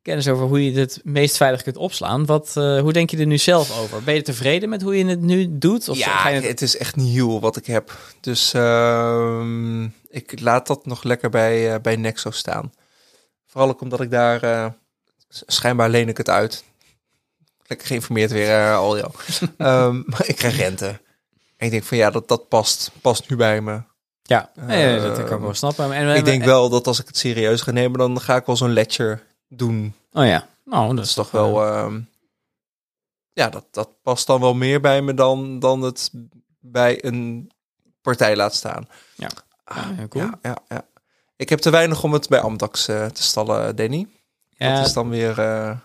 kennis 0.03 0.29
over 0.29 0.47
hoe 0.47 0.65
je 0.73 0.79
het 0.79 1.01
meest 1.05 1.37
veilig 1.37 1.63
kunt 1.63 1.77
opslaan. 1.77 2.27
Wat, 2.27 2.55
uh, 2.59 2.81
hoe 2.81 2.93
denk 2.93 3.11
je 3.11 3.17
er 3.17 3.27
nu 3.27 3.39
zelf 3.39 3.79
over? 3.79 4.03
Ben 4.03 4.15
je 4.15 4.23
tevreden 4.23 4.69
met 4.69 4.83
hoe 4.83 4.99
je 4.99 5.07
het 5.07 5.21
nu 5.21 5.59
doet? 5.59 5.89
Of 5.89 5.97
ja, 5.97 6.17
ga 6.17 6.29
je 6.29 6.35
het... 6.35 6.45
het... 6.45 6.63
is 6.63 6.77
echt 6.77 6.97
nieuw 6.97 7.41
wat 7.41 7.57
ik 7.57 7.67
heb. 7.67 7.99
Dus 8.21 8.55
uh, 8.55 9.85
ik 10.09 10.41
laat 10.41 10.67
dat 10.67 10.87
nog 10.87 11.03
lekker 11.03 11.31
bij, 11.31 11.75
uh, 11.75 11.81
bij 11.81 11.97
Nexo 11.97 12.31
staan. 12.31 12.73
Vooral 13.47 13.69
ook 13.69 13.81
omdat 13.81 14.01
ik 14.01 14.11
daar... 14.11 14.45
Uh, 14.45 14.67
schijnbaar 15.29 15.89
leen 15.89 16.09
ik 16.09 16.17
het 16.17 16.29
uit. 16.29 16.65
Lekker 17.67 17.87
geïnformeerd 17.87 18.31
weer, 18.31 18.75
al 18.75 18.99
jou. 18.99 19.11
um, 19.59 20.05
maar 20.07 20.29
ik 20.29 20.37
krijg 20.37 20.57
rente. 20.57 20.87
En 21.57 21.67
ik 21.67 21.71
denk 21.71 21.85
van 21.85 21.97
ja, 21.97 22.11
dat, 22.11 22.29
dat 22.29 22.49
past, 22.49 22.91
past 23.01 23.31
nu 23.31 23.37
bij 23.37 23.61
me. 23.61 23.83
Ja, 24.27 24.51
nee, 24.55 25.01
dat 25.01 25.25
kan 25.25 25.37
ik 25.37 25.43
wel 25.43 25.55
snappen. 25.55 25.93
En, 25.93 26.17
ik 26.17 26.25
denk 26.25 26.45
wel 26.45 26.69
dat 26.69 26.87
als 26.87 27.01
ik 27.01 27.07
het 27.07 27.17
serieus 27.17 27.61
ga 27.61 27.71
nemen, 27.71 27.99
dan 27.99 28.21
ga 28.21 28.37
ik 28.37 28.47
wel 28.47 28.57
zo'n 28.57 28.73
ledger 28.73 29.27
doen. 29.49 29.95
Oh 30.13 30.27
ja, 30.27 30.49
nou, 30.65 30.97
dat, 30.97 31.05
is 31.05 31.15
toch 31.15 31.31
wel... 31.31 31.67
Uh, 31.67 31.95
ja, 33.33 33.49
dat, 33.49 33.65
dat 33.71 34.03
past 34.03 34.27
dan 34.27 34.41
wel 34.41 34.55
meer 34.55 34.81
bij 34.81 35.03
me 35.03 35.15
dan, 35.15 35.59
dan 35.59 35.83
het 35.83 36.11
bij 36.61 37.05
een 37.05 37.51
partij 38.03 38.37
laat 38.37 38.55
staan. 38.55 38.89
Ja, 39.15 39.31
ah, 39.65 39.89
cool. 40.09 40.25
ja, 40.25 40.39
ja, 40.43 40.57
ja, 40.69 40.87
Ik 41.37 41.49
heb 41.49 41.59
te 41.59 41.71
weinig 41.71 42.03
om 42.03 42.13
het 42.13 42.29
bij 42.29 42.41
Amdax 42.41 42.89
uh, 42.89 43.07
te 43.07 43.23
stallen, 43.23 43.77
Danny. 43.77 44.07
Ja. 44.49 44.77
Dat 44.77 44.87
is 44.87 44.93
dan 44.93 45.09
weer... 45.09 45.39
Uh, 45.39 45.77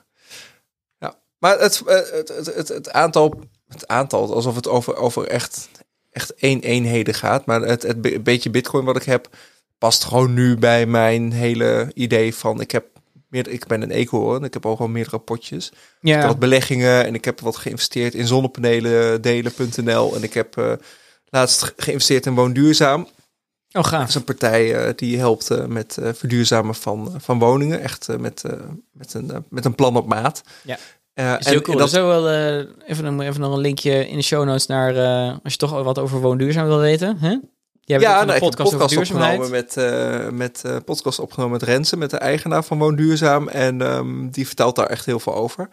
ja, 0.97 1.15
maar 1.37 1.59
het, 1.59 1.81
het, 1.85 2.27
het, 2.27 2.55
het, 2.55 2.67
het 2.67 2.91
aantal... 2.91 3.39
Het 3.67 3.87
aantal, 3.87 4.33
alsof 4.33 4.55
het 4.55 4.67
over, 4.67 4.95
over 4.95 5.27
echt 5.27 5.69
echt 6.11 6.35
één 6.35 6.61
eenheden 6.61 7.13
gaat. 7.13 7.45
Maar 7.45 7.61
het, 7.61 7.81
het 7.81 8.23
beetje 8.23 8.49
bitcoin 8.49 8.85
wat 8.85 8.95
ik 8.95 9.03
heb, 9.03 9.29
past 9.77 10.03
gewoon 10.03 10.33
nu 10.33 10.57
bij 10.57 10.85
mijn 10.85 11.31
hele 11.31 11.91
idee 11.93 12.35
van 12.35 12.61
ik 12.61 12.71
heb 12.71 12.85
meer, 13.27 13.47
ik 13.47 13.67
ben 13.67 13.81
een 13.81 13.91
eco 13.91 14.35
ik 14.35 14.53
heb 14.53 14.65
ook 14.65 14.79
al 14.79 14.87
meerdere 14.87 15.19
potjes. 15.19 15.71
Ja. 16.01 16.13
Ik 16.13 16.19
heb 16.19 16.29
wat 16.29 16.39
beleggingen 16.39 17.05
en 17.05 17.13
ik 17.13 17.25
heb 17.25 17.39
wat 17.39 17.55
geïnvesteerd 17.55 18.13
in 18.13 18.27
zonnepanelen 18.27 19.21
delen.nl 19.21 20.15
en 20.15 20.23
ik 20.23 20.33
heb 20.33 20.57
uh, 20.57 20.73
laatst 21.25 21.73
geïnvesteerd 21.77 22.25
in 22.25 22.33
woonduurzaam. 22.33 23.07
Oh, 23.71 23.83
gaaf. 23.83 23.99
Dat 23.99 24.09
is 24.09 24.15
een 24.15 24.23
partij 24.23 24.87
uh, 24.87 24.93
die 24.95 25.17
helpt 25.17 25.51
uh, 25.51 25.65
met 25.65 25.97
verduurzamen 26.01 26.75
van, 26.75 27.13
van 27.17 27.39
woningen. 27.39 27.81
Echt 27.81 28.07
met, 28.17 28.43
met, 28.91 29.13
een, 29.13 29.45
met 29.49 29.65
een 29.65 29.75
plan 29.75 29.95
op 29.95 30.07
maat. 30.07 30.41
Ja. 30.63 30.77
Uh, 31.21 31.35
is 31.39 31.61
cool. 31.61 31.77
Dat... 31.77 31.89
Zo 31.89 32.07
wel 32.07 32.29
uh, 32.31 32.57
even, 32.85 33.19
even 33.19 33.41
nog 33.41 33.53
een 33.53 33.59
linkje 33.59 34.07
in 34.07 34.17
de 34.17 34.23
show 34.23 34.45
notes 34.45 34.65
naar 34.65 34.95
uh, 34.95 35.37
als 35.43 35.53
je 35.53 35.59
toch 35.59 35.83
wat 35.83 35.99
over 35.99 36.21
woonduurzaam 36.21 36.67
wil 36.67 36.79
weten. 36.79 37.17
Hè? 37.17 37.37
Jij 37.81 37.99
ja, 37.99 38.23
nou, 38.23 38.33
een 38.33 38.39
podcast, 38.39 38.71
podcast 38.71 38.97
opgenomen 38.97 39.51
met, 39.51 39.75
met 40.31 40.63
podcast 40.85 41.19
opgenomen 41.19 41.51
met 41.59 41.63
Rensen, 41.63 41.97
met 41.97 42.09
de 42.09 42.17
eigenaar 42.17 42.63
van 42.63 42.77
Woonduurzaam. 42.77 43.47
En 43.47 43.81
um, 43.81 44.31
die 44.31 44.47
vertelt 44.47 44.75
daar 44.75 44.85
echt 44.85 45.05
heel 45.05 45.19
veel 45.19 45.35
over. 45.35 45.69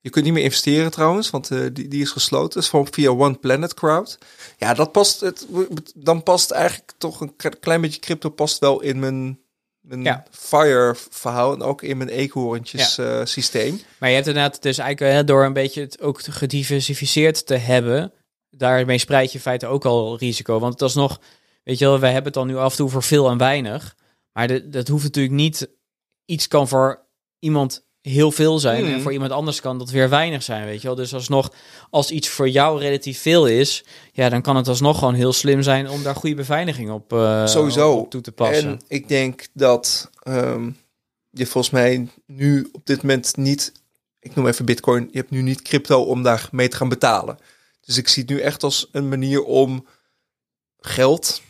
Je 0.00 0.10
kunt 0.10 0.24
niet 0.24 0.34
meer 0.34 0.42
investeren 0.42 0.90
trouwens, 0.90 1.30
want 1.30 1.48
die, 1.48 1.88
die 1.88 2.02
is 2.02 2.10
gesloten. 2.10 2.60
is 2.60 2.68
gewoon 2.68 2.86
via 2.90 3.10
One 3.10 3.34
Planet 3.34 3.74
Crowd. 3.74 4.18
Ja, 4.56 4.74
dat 4.74 4.92
past. 4.92 5.20
Het, 5.20 5.46
dan 5.94 6.22
past 6.22 6.50
eigenlijk 6.50 6.92
toch 6.98 7.20
een 7.20 7.34
klein 7.60 7.80
beetje 7.80 8.00
crypto 8.00 8.28
past 8.28 8.58
wel 8.58 8.80
in 8.80 8.98
mijn 8.98 9.41
mijn 9.82 10.02
Ja. 10.02 10.24
FIRE 10.30 10.94
verhaal 11.10 11.52
en 11.52 11.62
ook 11.62 11.82
in 11.82 11.96
mijn 11.96 12.08
eekhoorntjes 12.08 12.98
eh, 12.98 13.20
systeem. 13.24 13.80
Maar 13.98 14.08
je 14.08 14.14
hebt 14.14 14.26
inderdaad 14.26 14.62
dus 14.62 14.78
eigenlijk 14.78 15.14
hè, 15.14 15.24
door 15.24 15.44
een 15.44 15.52
beetje 15.52 15.80
het 15.80 16.00
ook 16.00 16.20
gediversificeerd 16.22 17.46
te 17.46 17.54
hebben, 17.54 18.12
daarmee 18.50 18.98
spreid 18.98 19.28
je 19.28 19.34
in 19.34 19.42
feite 19.42 19.66
ook 19.66 19.84
al 19.84 20.18
risico. 20.18 20.58
Want 20.58 20.78
dat 20.78 20.88
is 20.88 20.94
nog, 20.94 21.20
weet 21.62 21.78
je 21.78 21.84
wel, 21.84 21.98
wij 21.98 22.12
hebben 22.12 22.32
het 22.32 22.34
dan 22.34 22.46
nu 22.46 22.56
af 22.56 22.70
en 22.70 22.76
toe 22.76 22.88
voor 22.88 23.02
veel 23.02 23.30
en 23.30 23.38
weinig. 23.38 23.96
Maar 24.32 24.46
de, 24.46 24.68
dat 24.68 24.88
hoeft 24.88 25.04
natuurlijk 25.04 25.34
niet, 25.34 25.68
iets 26.24 26.48
kan 26.48 26.68
voor 26.68 27.06
iemand 27.38 27.86
heel 28.02 28.32
veel 28.32 28.58
zijn 28.58 28.84
en 28.84 29.00
voor 29.00 29.12
iemand 29.12 29.30
anders 29.30 29.60
kan 29.60 29.78
dat 29.78 29.90
weer 29.90 30.08
weinig 30.08 30.42
zijn, 30.42 30.64
weet 30.64 30.80
je 30.80 30.86
wel. 30.86 30.96
Dus 30.96 31.14
alsnog, 31.14 31.52
als 31.90 32.10
iets 32.10 32.28
voor 32.28 32.48
jou 32.48 32.80
relatief 32.80 33.20
veel 33.20 33.46
is, 33.46 33.84
ja, 34.12 34.28
dan 34.28 34.42
kan 34.42 34.56
het 34.56 34.68
alsnog 34.68 34.98
gewoon 34.98 35.14
heel 35.14 35.32
slim 35.32 35.62
zijn 35.62 35.88
om 35.88 36.02
daar 36.02 36.14
goede 36.14 36.36
beveiliging 36.36 36.90
op, 36.90 37.12
eh, 37.12 37.46
Sowieso. 37.46 37.92
op 37.92 38.10
toe 38.10 38.20
te 38.20 38.32
passen. 38.32 38.68
En 38.68 38.80
ik 38.88 39.08
denk 39.08 39.46
dat 39.52 40.10
ehm, 40.22 40.70
je 41.30 41.46
volgens 41.46 41.72
mij 41.72 42.08
nu 42.26 42.68
op 42.72 42.86
dit 42.86 43.02
moment 43.02 43.36
niet, 43.36 43.72
ik 44.20 44.34
noem 44.34 44.46
even 44.46 44.64
Bitcoin, 44.64 45.08
je 45.10 45.18
hebt 45.18 45.30
nu 45.30 45.42
niet 45.42 45.62
crypto 45.62 46.02
om 46.02 46.22
daar 46.22 46.48
mee 46.50 46.68
te 46.68 46.76
gaan 46.76 46.88
betalen. 46.88 47.38
Dus 47.80 47.96
ik 47.96 48.08
zie 48.08 48.22
het 48.22 48.32
nu 48.32 48.40
echt 48.40 48.62
als 48.62 48.88
een 48.92 49.08
manier 49.08 49.44
om 49.44 49.86
geld 50.78 51.42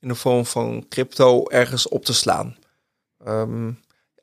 in 0.00 0.08
de 0.08 0.14
vorm 0.14 0.46
van 0.46 0.86
crypto 0.88 1.48
ergens 1.48 1.88
op 1.88 2.04
te 2.04 2.12
slaan. 2.14 2.56
Ehm, 3.24 3.70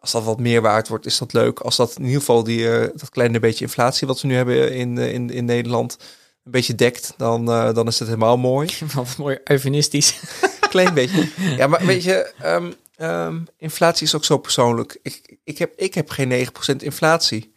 als 0.02 0.12
dat 0.12 0.24
wat 0.24 0.40
meer 0.40 0.62
waard 0.62 0.88
wordt, 0.88 1.06
is 1.06 1.18
dat 1.18 1.34
leuk. 1.34 1.60
Als 1.60 1.76
dat 1.76 1.96
in 1.98 2.04
ieder 2.04 2.20
geval 2.20 2.44
die, 2.44 2.72
eh, 2.72 2.90
dat 2.96 3.10
kleine 3.10 3.40
beetje 3.40 3.66
inflatie 3.66 4.08
wat 4.08 4.22
we 4.22 4.28
nu 4.28 4.36
hebben 4.36 4.74
in, 4.74 4.98
eh, 4.98 5.14
in, 5.14 5.30
in 5.30 5.46
Nederland 5.46 5.98
een 6.44 6.52
beetje 6.52 6.76
dekt, 6.76 7.14
dan, 7.18 7.52
eh, 7.52 7.74
dan 7.74 7.88
is 7.88 8.00
het 8.00 8.08
helemaal 8.08 8.38
mooi. 8.38 8.70
Wat 8.94 9.18
mooi 9.18 9.40
eufemistisch. 9.44 10.20
Klein 10.70 10.94
beetje. 10.94 11.30
Ja, 11.58 11.68
maar 11.68 11.86
weet 11.86 12.04
je, 12.04 12.34
ehm, 12.40 12.72
ehm, 12.96 13.44
inflatie 13.58 14.06
is 14.06 14.16
ook 14.16 14.26
zo 14.26 14.38
persoonlijk. 14.38 15.00
Ik, 15.02 15.38
ik, 15.44 15.58
heb, 15.58 15.74
ik 15.76 15.94
heb 15.94 16.10
geen 16.10 16.30
9% 16.30 16.84
inflatie. 16.84 17.54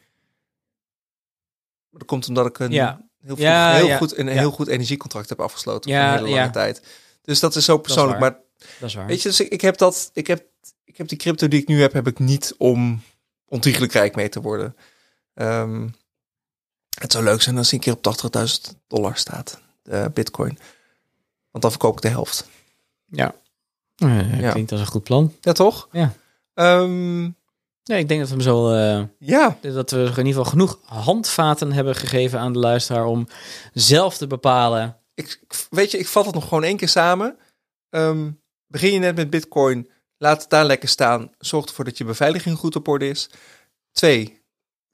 Dat 1.90 2.05
komt 2.05 2.28
omdat 2.28 2.47
ik 2.47 2.59
een 2.59 2.72
Ja. 2.72 3.01
heel, 3.20 3.38
Ja, 3.38 3.74
heel, 3.74 3.86
ja, 3.86 3.97
goed, 3.97 4.18
een 4.18 4.28
heel 4.28 4.51
goed 4.51 4.66
energiecontract 4.66 5.28
heb 5.28 5.40
afgesloten 5.40 5.90
Ja, 5.90 6.09
voor 6.09 6.18
een 6.18 6.24
hele 6.24 6.38
lange 6.38 6.53
tijd. 6.53 6.82
Dus 7.22 7.40
dat 7.40 7.57
is 7.57 7.64
zo 7.64 7.78
persoonlijk. 7.78 8.20
maar 8.20 8.38
Dat 8.78 8.88
is 8.88 8.95
waar. 8.95 9.07
weet 9.07 9.22
je, 9.22 9.28
dus 9.28 9.40
ik, 9.40 9.49
ik 9.49 9.61
heb 9.61 9.76
dat, 9.76 10.11
ik 10.12 10.26
heb, 10.26 10.45
ik 10.85 10.97
heb 10.97 11.09
die 11.09 11.18
crypto 11.18 11.49
die 11.49 11.61
ik 11.61 11.68
nu 11.68 11.80
heb, 11.80 11.93
heb 11.93 12.07
ik 12.07 12.18
niet 12.18 12.55
om 12.59 13.03
ontiegelijk 13.49 13.93
rijk 13.93 14.14
mee 14.16 14.28
te 14.28 14.41
worden. 14.41 14.76
Ehm, 15.35 15.89
het 17.01 17.12
zou 17.12 17.24
leuk 17.24 17.43
zijn 17.43 17.57
als 17.57 17.68
die 17.70 17.78
een 17.78 17.85
keer 17.85 17.93
op 17.93 18.03
80.000 18.03 18.74
dollar 18.87 19.16
staat, 19.16 19.61
de 19.82 20.11
bitcoin. 20.14 20.59
Want 21.51 21.62
dan 21.62 21.70
verkoop 21.70 21.97
ik 21.97 22.03
de 22.03 22.09
helft. 22.09 22.49
Ja. 23.07 23.35
Ja. 23.97 24.51
Klinkt 24.51 24.72
als 24.72 24.80
een 24.80 24.87
goed 24.87 25.03
plan. 25.05 25.35
Ja, 25.41 25.53
toch? 25.53 25.89
Ja. 25.93 26.12
Ehm, 26.55 27.30
Ja, 27.87 27.97
ik 27.97 28.09
denk 28.09 28.20
dat 28.20 28.28
we 28.28 28.35
hem 28.35 28.45
zo, 28.45 28.70
eh, 28.72 29.05
ja, 29.18 29.59
dat 29.61 29.91
we 29.91 29.99
in 29.99 30.05
ieder 30.09 30.24
geval 30.26 30.45
genoeg 30.45 30.78
handvaten 30.85 31.72
hebben 31.72 31.95
gegeven 31.97 32.39
aan 32.39 32.53
de 32.53 32.59
luisteraar 32.59 33.05
om 33.07 33.28
zelf 33.72 34.16
te 34.16 34.26
bepalen. 34.26 34.97
ik, 35.14 35.39
ik- 35.43 35.66
weet 35.70 35.91
je, 35.91 35.99
ik 35.99 36.07
vat 36.07 36.24
het 36.24 36.35
nog 36.35 36.49
gewoon 36.49 36.64
één 36.64 36.76
keer 36.76 36.89
samen. 36.89 37.37
Ehm, 37.91 38.30
begin 38.66 38.93
je 38.93 38.99
net 38.99 39.16
met 39.16 39.30
Bitcoin, 39.30 39.89
laat 40.18 40.40
het 40.40 40.50
daar 40.50 40.64
lekker 40.64 40.88
staan. 40.88 41.30
Zorg 41.38 41.66
ervoor 41.66 41.84
dat 41.84 41.98
je 41.98 42.04
beveiliging 42.04 42.58
goed 42.58 42.76
op 42.76 42.88
orde 42.88 43.08
is. 43.08 43.30
Twee, 43.92 44.42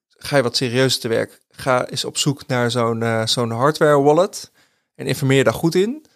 ga 0.09 0.37
je 0.37 0.43
wat 0.43 0.57
serieuzer 0.57 1.01
te 1.01 1.09
werk. 1.09 1.41
Ga 1.51 1.87
eens 1.89 2.05
op 2.05 2.19
zoek 2.19 2.47
naar 2.47 2.71
zo'n 2.71 3.03
eh, 3.03 3.27
zo'n 3.27 3.51
hardware 3.51 4.01
wallet 4.01 4.51
en 4.95 5.07
informeer 5.07 5.45
daar 5.45 5.55
goed 5.55 5.75
in. 5.75 6.07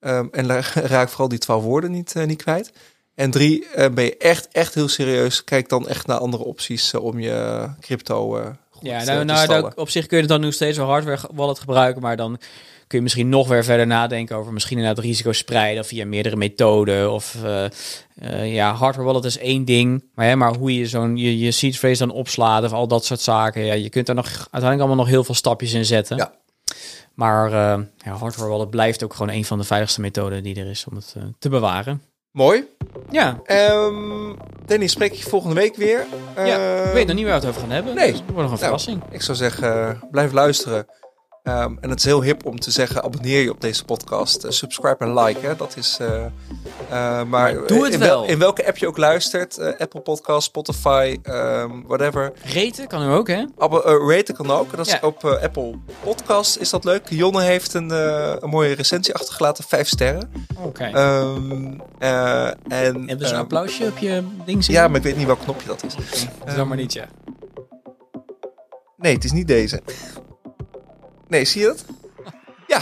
Ehm, 0.00 0.26
en 0.30 0.46
raak 0.94 1.08
vooral 1.08 1.28
die 1.28 1.38
twaalf 1.38 1.62
woorden 1.62 1.90
niet, 1.90 2.14
eh, 2.14 2.24
niet 2.24 2.42
kwijt. 2.42 2.72
En 3.14 3.30
drie, 3.30 3.68
eh, 3.68 3.90
ben 3.92 4.04
je 4.04 4.16
echt, 4.16 4.48
echt 4.48 4.74
heel 4.74 4.88
serieus. 4.88 5.44
Kijk 5.44 5.68
dan 5.68 5.88
echt 5.88 6.06
naar 6.06 6.18
andere 6.18 6.44
opties 6.44 6.94
om 6.94 7.20
je 7.20 7.68
crypto 7.80 8.30
goed 8.70 8.88
Ja, 8.88 9.04
nou, 9.04 9.18
te 9.18 9.24
nou 9.24 9.44
stallen. 9.44 9.76
op 9.76 9.88
zich 9.88 10.06
kun 10.06 10.18
je 10.18 10.26
dan 10.26 10.40
nog 10.40 10.52
steeds 10.52 10.76
wel 10.76 10.86
hardware 10.86 11.28
wallet 11.32 11.58
gebruiken, 11.58 12.02
maar 12.02 12.16
dan 12.16 12.40
kun 12.86 12.98
je 12.98 13.02
misschien 13.02 13.28
nog 13.28 13.48
weer 13.48 13.64
verder 13.64 13.86
nadenken 13.86 14.36
over 14.36 14.52
misschien 14.52 14.78
inderdaad 14.78 15.04
risico 15.04 15.32
spreiden 15.32 15.82
of 15.82 15.88
via 15.88 16.06
meerdere 16.06 16.36
methoden. 16.36 17.12
Of 17.12 17.36
eh, 17.44 17.64
eh, 18.14 18.54
ja, 18.54 18.72
hardware 18.72 19.06
wallet 19.06 19.24
is 19.24 19.38
één 19.38 19.64
ding, 19.64 20.04
maar, 20.14 20.26
hè, 20.26 20.36
maar 20.36 20.54
hoe 20.54 20.78
je 20.78 20.86
zo'n 20.86 21.16
je, 21.16 21.38
je 21.38 21.50
seed 21.50 21.78
phrase 21.78 22.06
dan 22.06 22.16
opslaat 22.16 22.64
of 22.64 22.72
al 22.72 22.88
dat 22.88 23.04
soort 23.04 23.20
zaken. 23.20 23.64
Ja, 23.64 23.72
je 23.74 23.88
kunt 23.88 24.06
daar 24.06 24.14
nog 24.16 24.26
uiteindelijk 24.26 24.80
allemaal 24.80 24.96
nog 25.04 25.08
heel 25.08 25.24
veel 25.24 25.34
stapjes 25.34 25.72
in 25.72 25.84
zetten. 25.84 26.16
Ja. 26.16 26.32
Maar 27.14 27.46
eh, 27.46 27.82
ja, 27.96 28.12
hardware 28.12 28.48
wallet 28.50 28.70
blijft 28.70 29.04
ook 29.04 29.14
gewoon 29.14 29.34
een 29.34 29.44
van 29.44 29.58
de 29.58 29.64
veiligste 29.64 30.00
methoden 30.00 30.42
die 30.42 30.56
er 30.60 30.70
is 30.70 30.84
om 30.90 30.96
het 30.96 31.14
te 31.38 31.48
bewaren. 31.48 32.02
Mooi. 32.30 32.64
Ja, 33.10 33.40
Ehm 33.44 34.32
Danny, 34.66 34.86
spreek 34.86 35.12
je 35.12 35.22
volgende 35.22 35.54
week 35.54 35.76
weer. 35.76 36.06
ja. 36.36 36.78
Ehm, 36.78 36.86
ik 36.88 36.92
weet 36.92 37.06
nog 37.06 37.16
niet 37.16 37.24
waar 37.24 37.40
we 37.40 37.46
het 37.46 37.48
over 37.48 37.60
gaan 37.60 37.70
hebben. 37.70 37.94
nee. 37.94 38.10
Dus 38.10 38.20
het 38.20 38.26
wordt 38.30 38.42
nog 38.42 38.50
een 38.50 38.58
verrassing. 38.58 39.02
Ik 39.10 39.22
zou 39.22 39.36
zeggen, 39.36 40.00
blijf 40.10 40.32
luisteren. 40.32 40.86
Ehm, 41.44 41.74
en 41.80 41.90
het 41.90 41.98
is 41.98 42.04
heel 42.04 42.22
hip 42.22 42.46
om 42.46 42.58
te 42.60 42.70
zeggen, 42.70 43.02
abonneer 43.02 43.40
je 43.42 43.50
op 43.50 43.60
deze 43.60 43.84
podcast. 43.84 44.44
Eh, 44.44 44.50
subscribe 44.50 45.04
en 45.04 45.14
like, 45.18 45.46
hè. 45.46 45.56
Dat 45.56 45.76
is... 45.76 45.96
eh, 46.00 46.24
eh, 46.90 47.22
maar 47.26 47.66
doe 47.66 47.84
het 47.84 47.92
in, 47.92 47.98
wel. 48.00 48.24
in 48.24 48.38
welke 48.38 48.66
app 48.66 48.76
je 48.76 48.86
ook 48.86 48.96
luistert. 48.96 49.78
Apple 49.78 50.00
Podcast, 50.00 50.46
Spotify, 50.46 51.18
ehm, 51.22 51.70
whatever. 51.86 52.32
Reten 52.44 52.86
kan 52.86 53.08
ook, 53.08 53.28
hè? 53.28 53.44
Eh, 53.58 54.14
raten 54.16 54.34
kan 54.34 54.50
ook. 54.50 54.76
Dat 54.76 54.86
is 54.86 54.92
Ja. 54.92 54.98
op 55.02 55.24
Apple 55.24 55.74
Podcast 56.02 56.56
is 56.56 56.70
dat 56.70 56.84
leuk. 56.84 57.08
Jonne 57.08 57.42
heeft 57.42 57.74
een, 57.74 57.90
een 58.42 58.48
mooie 58.50 58.74
recensie 58.74 59.14
achtergelaten. 59.14 59.64
Vijf 59.64 59.88
sterren. 59.88 60.32
Oké. 60.58 60.84
Ehm, 60.84 61.78
eh, 61.98 62.46
en, 62.46 62.54
Hebben 62.68 63.18
zo'n 63.18 63.28
ehm, 63.34 63.36
applausje 63.36 63.84
op 63.86 63.98
je 63.98 64.22
ding 64.44 64.64
zitten? 64.64 64.82
Ja, 64.82 64.88
maar 64.88 64.96
ik 64.96 65.02
weet 65.02 65.16
niet 65.16 65.26
welk 65.26 65.40
knopje 65.40 65.66
dat 65.66 65.84
is. 65.84 65.94
Dat 66.44 66.56
is 66.56 66.64
maar 66.64 66.76
niet, 66.76 66.92
ja. 66.92 67.04
Nee, 68.96 69.14
het 69.14 69.24
is 69.24 69.32
niet 69.32 69.46
deze. 69.48 69.80
Nee, 71.28 71.44
zie 71.44 71.60
je 71.60 71.66
dat? 71.66 71.84
Ja, 72.66 72.78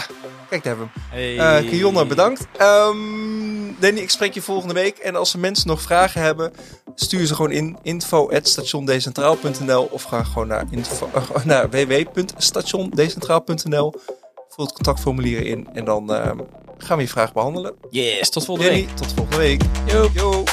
kijk, 0.49 0.63
daar 0.63 0.75
hebben 0.75 0.91
we 0.93 0.99
hem. 1.17 1.37
Hey. 1.37 1.63
Kionne, 1.63 2.05
bedankt. 2.05 2.45
Ehm 2.57 2.97
Danny, 3.79 3.99
ik 3.99 4.09
spreek 4.09 4.33
je 4.33 4.41
volgende 4.41 4.73
week. 4.73 4.97
En 4.97 5.15
als 5.15 5.33
er 5.33 5.39
mensen 5.39 5.67
nog 5.67 5.81
vragen 5.81 6.21
hebben, 6.21 6.53
stuur 6.95 7.25
ze 7.25 7.35
gewoon 7.35 7.51
in 7.51 7.77
info.stationdecentraal.nl 7.81 9.83
of 9.91 10.03
ga 10.03 10.23
gewoon 10.23 10.47
naar, 10.47 10.65
info, 10.71 11.09
eh, 11.13 11.45
naar 11.45 11.69
www.stationdecentraal.nl. 11.69 13.93
Vul 14.49 14.65
het 14.65 14.73
contactformulier 14.73 15.45
in 15.45 15.67
en 15.73 15.85
dan 15.85 16.13
ehm, 16.13 16.37
gaan 16.77 16.97
we 16.97 17.03
je 17.03 17.09
vraag 17.09 17.33
behandelen. 17.33 17.73
Yes, 17.89 18.29
tot 18.29 18.45
volgende 18.45 18.69
Danny, 18.69 18.85
week. 18.85 18.95
tot 18.97 19.13
volgende 19.13 19.37
week. 19.37 19.61
Yo. 19.85 20.09
Yo. 20.13 20.43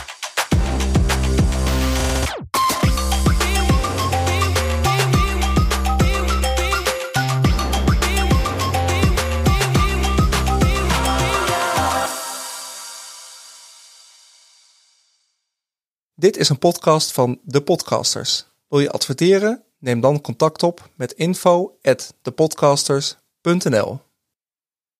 Dit 16.20 16.36
is 16.36 16.48
een 16.48 16.58
podcast 16.58 17.12
van 17.12 17.40
De 17.42 17.62
Podcasters. 17.62 18.46
Wil 18.68 18.80
je 18.80 18.90
adverteren? 18.90 19.62
Neem 19.78 20.00
dan 20.00 20.20
contact 20.20 20.62
op 20.62 20.88
met 20.94 21.12
info@thepodcasters.nl. 21.12 24.00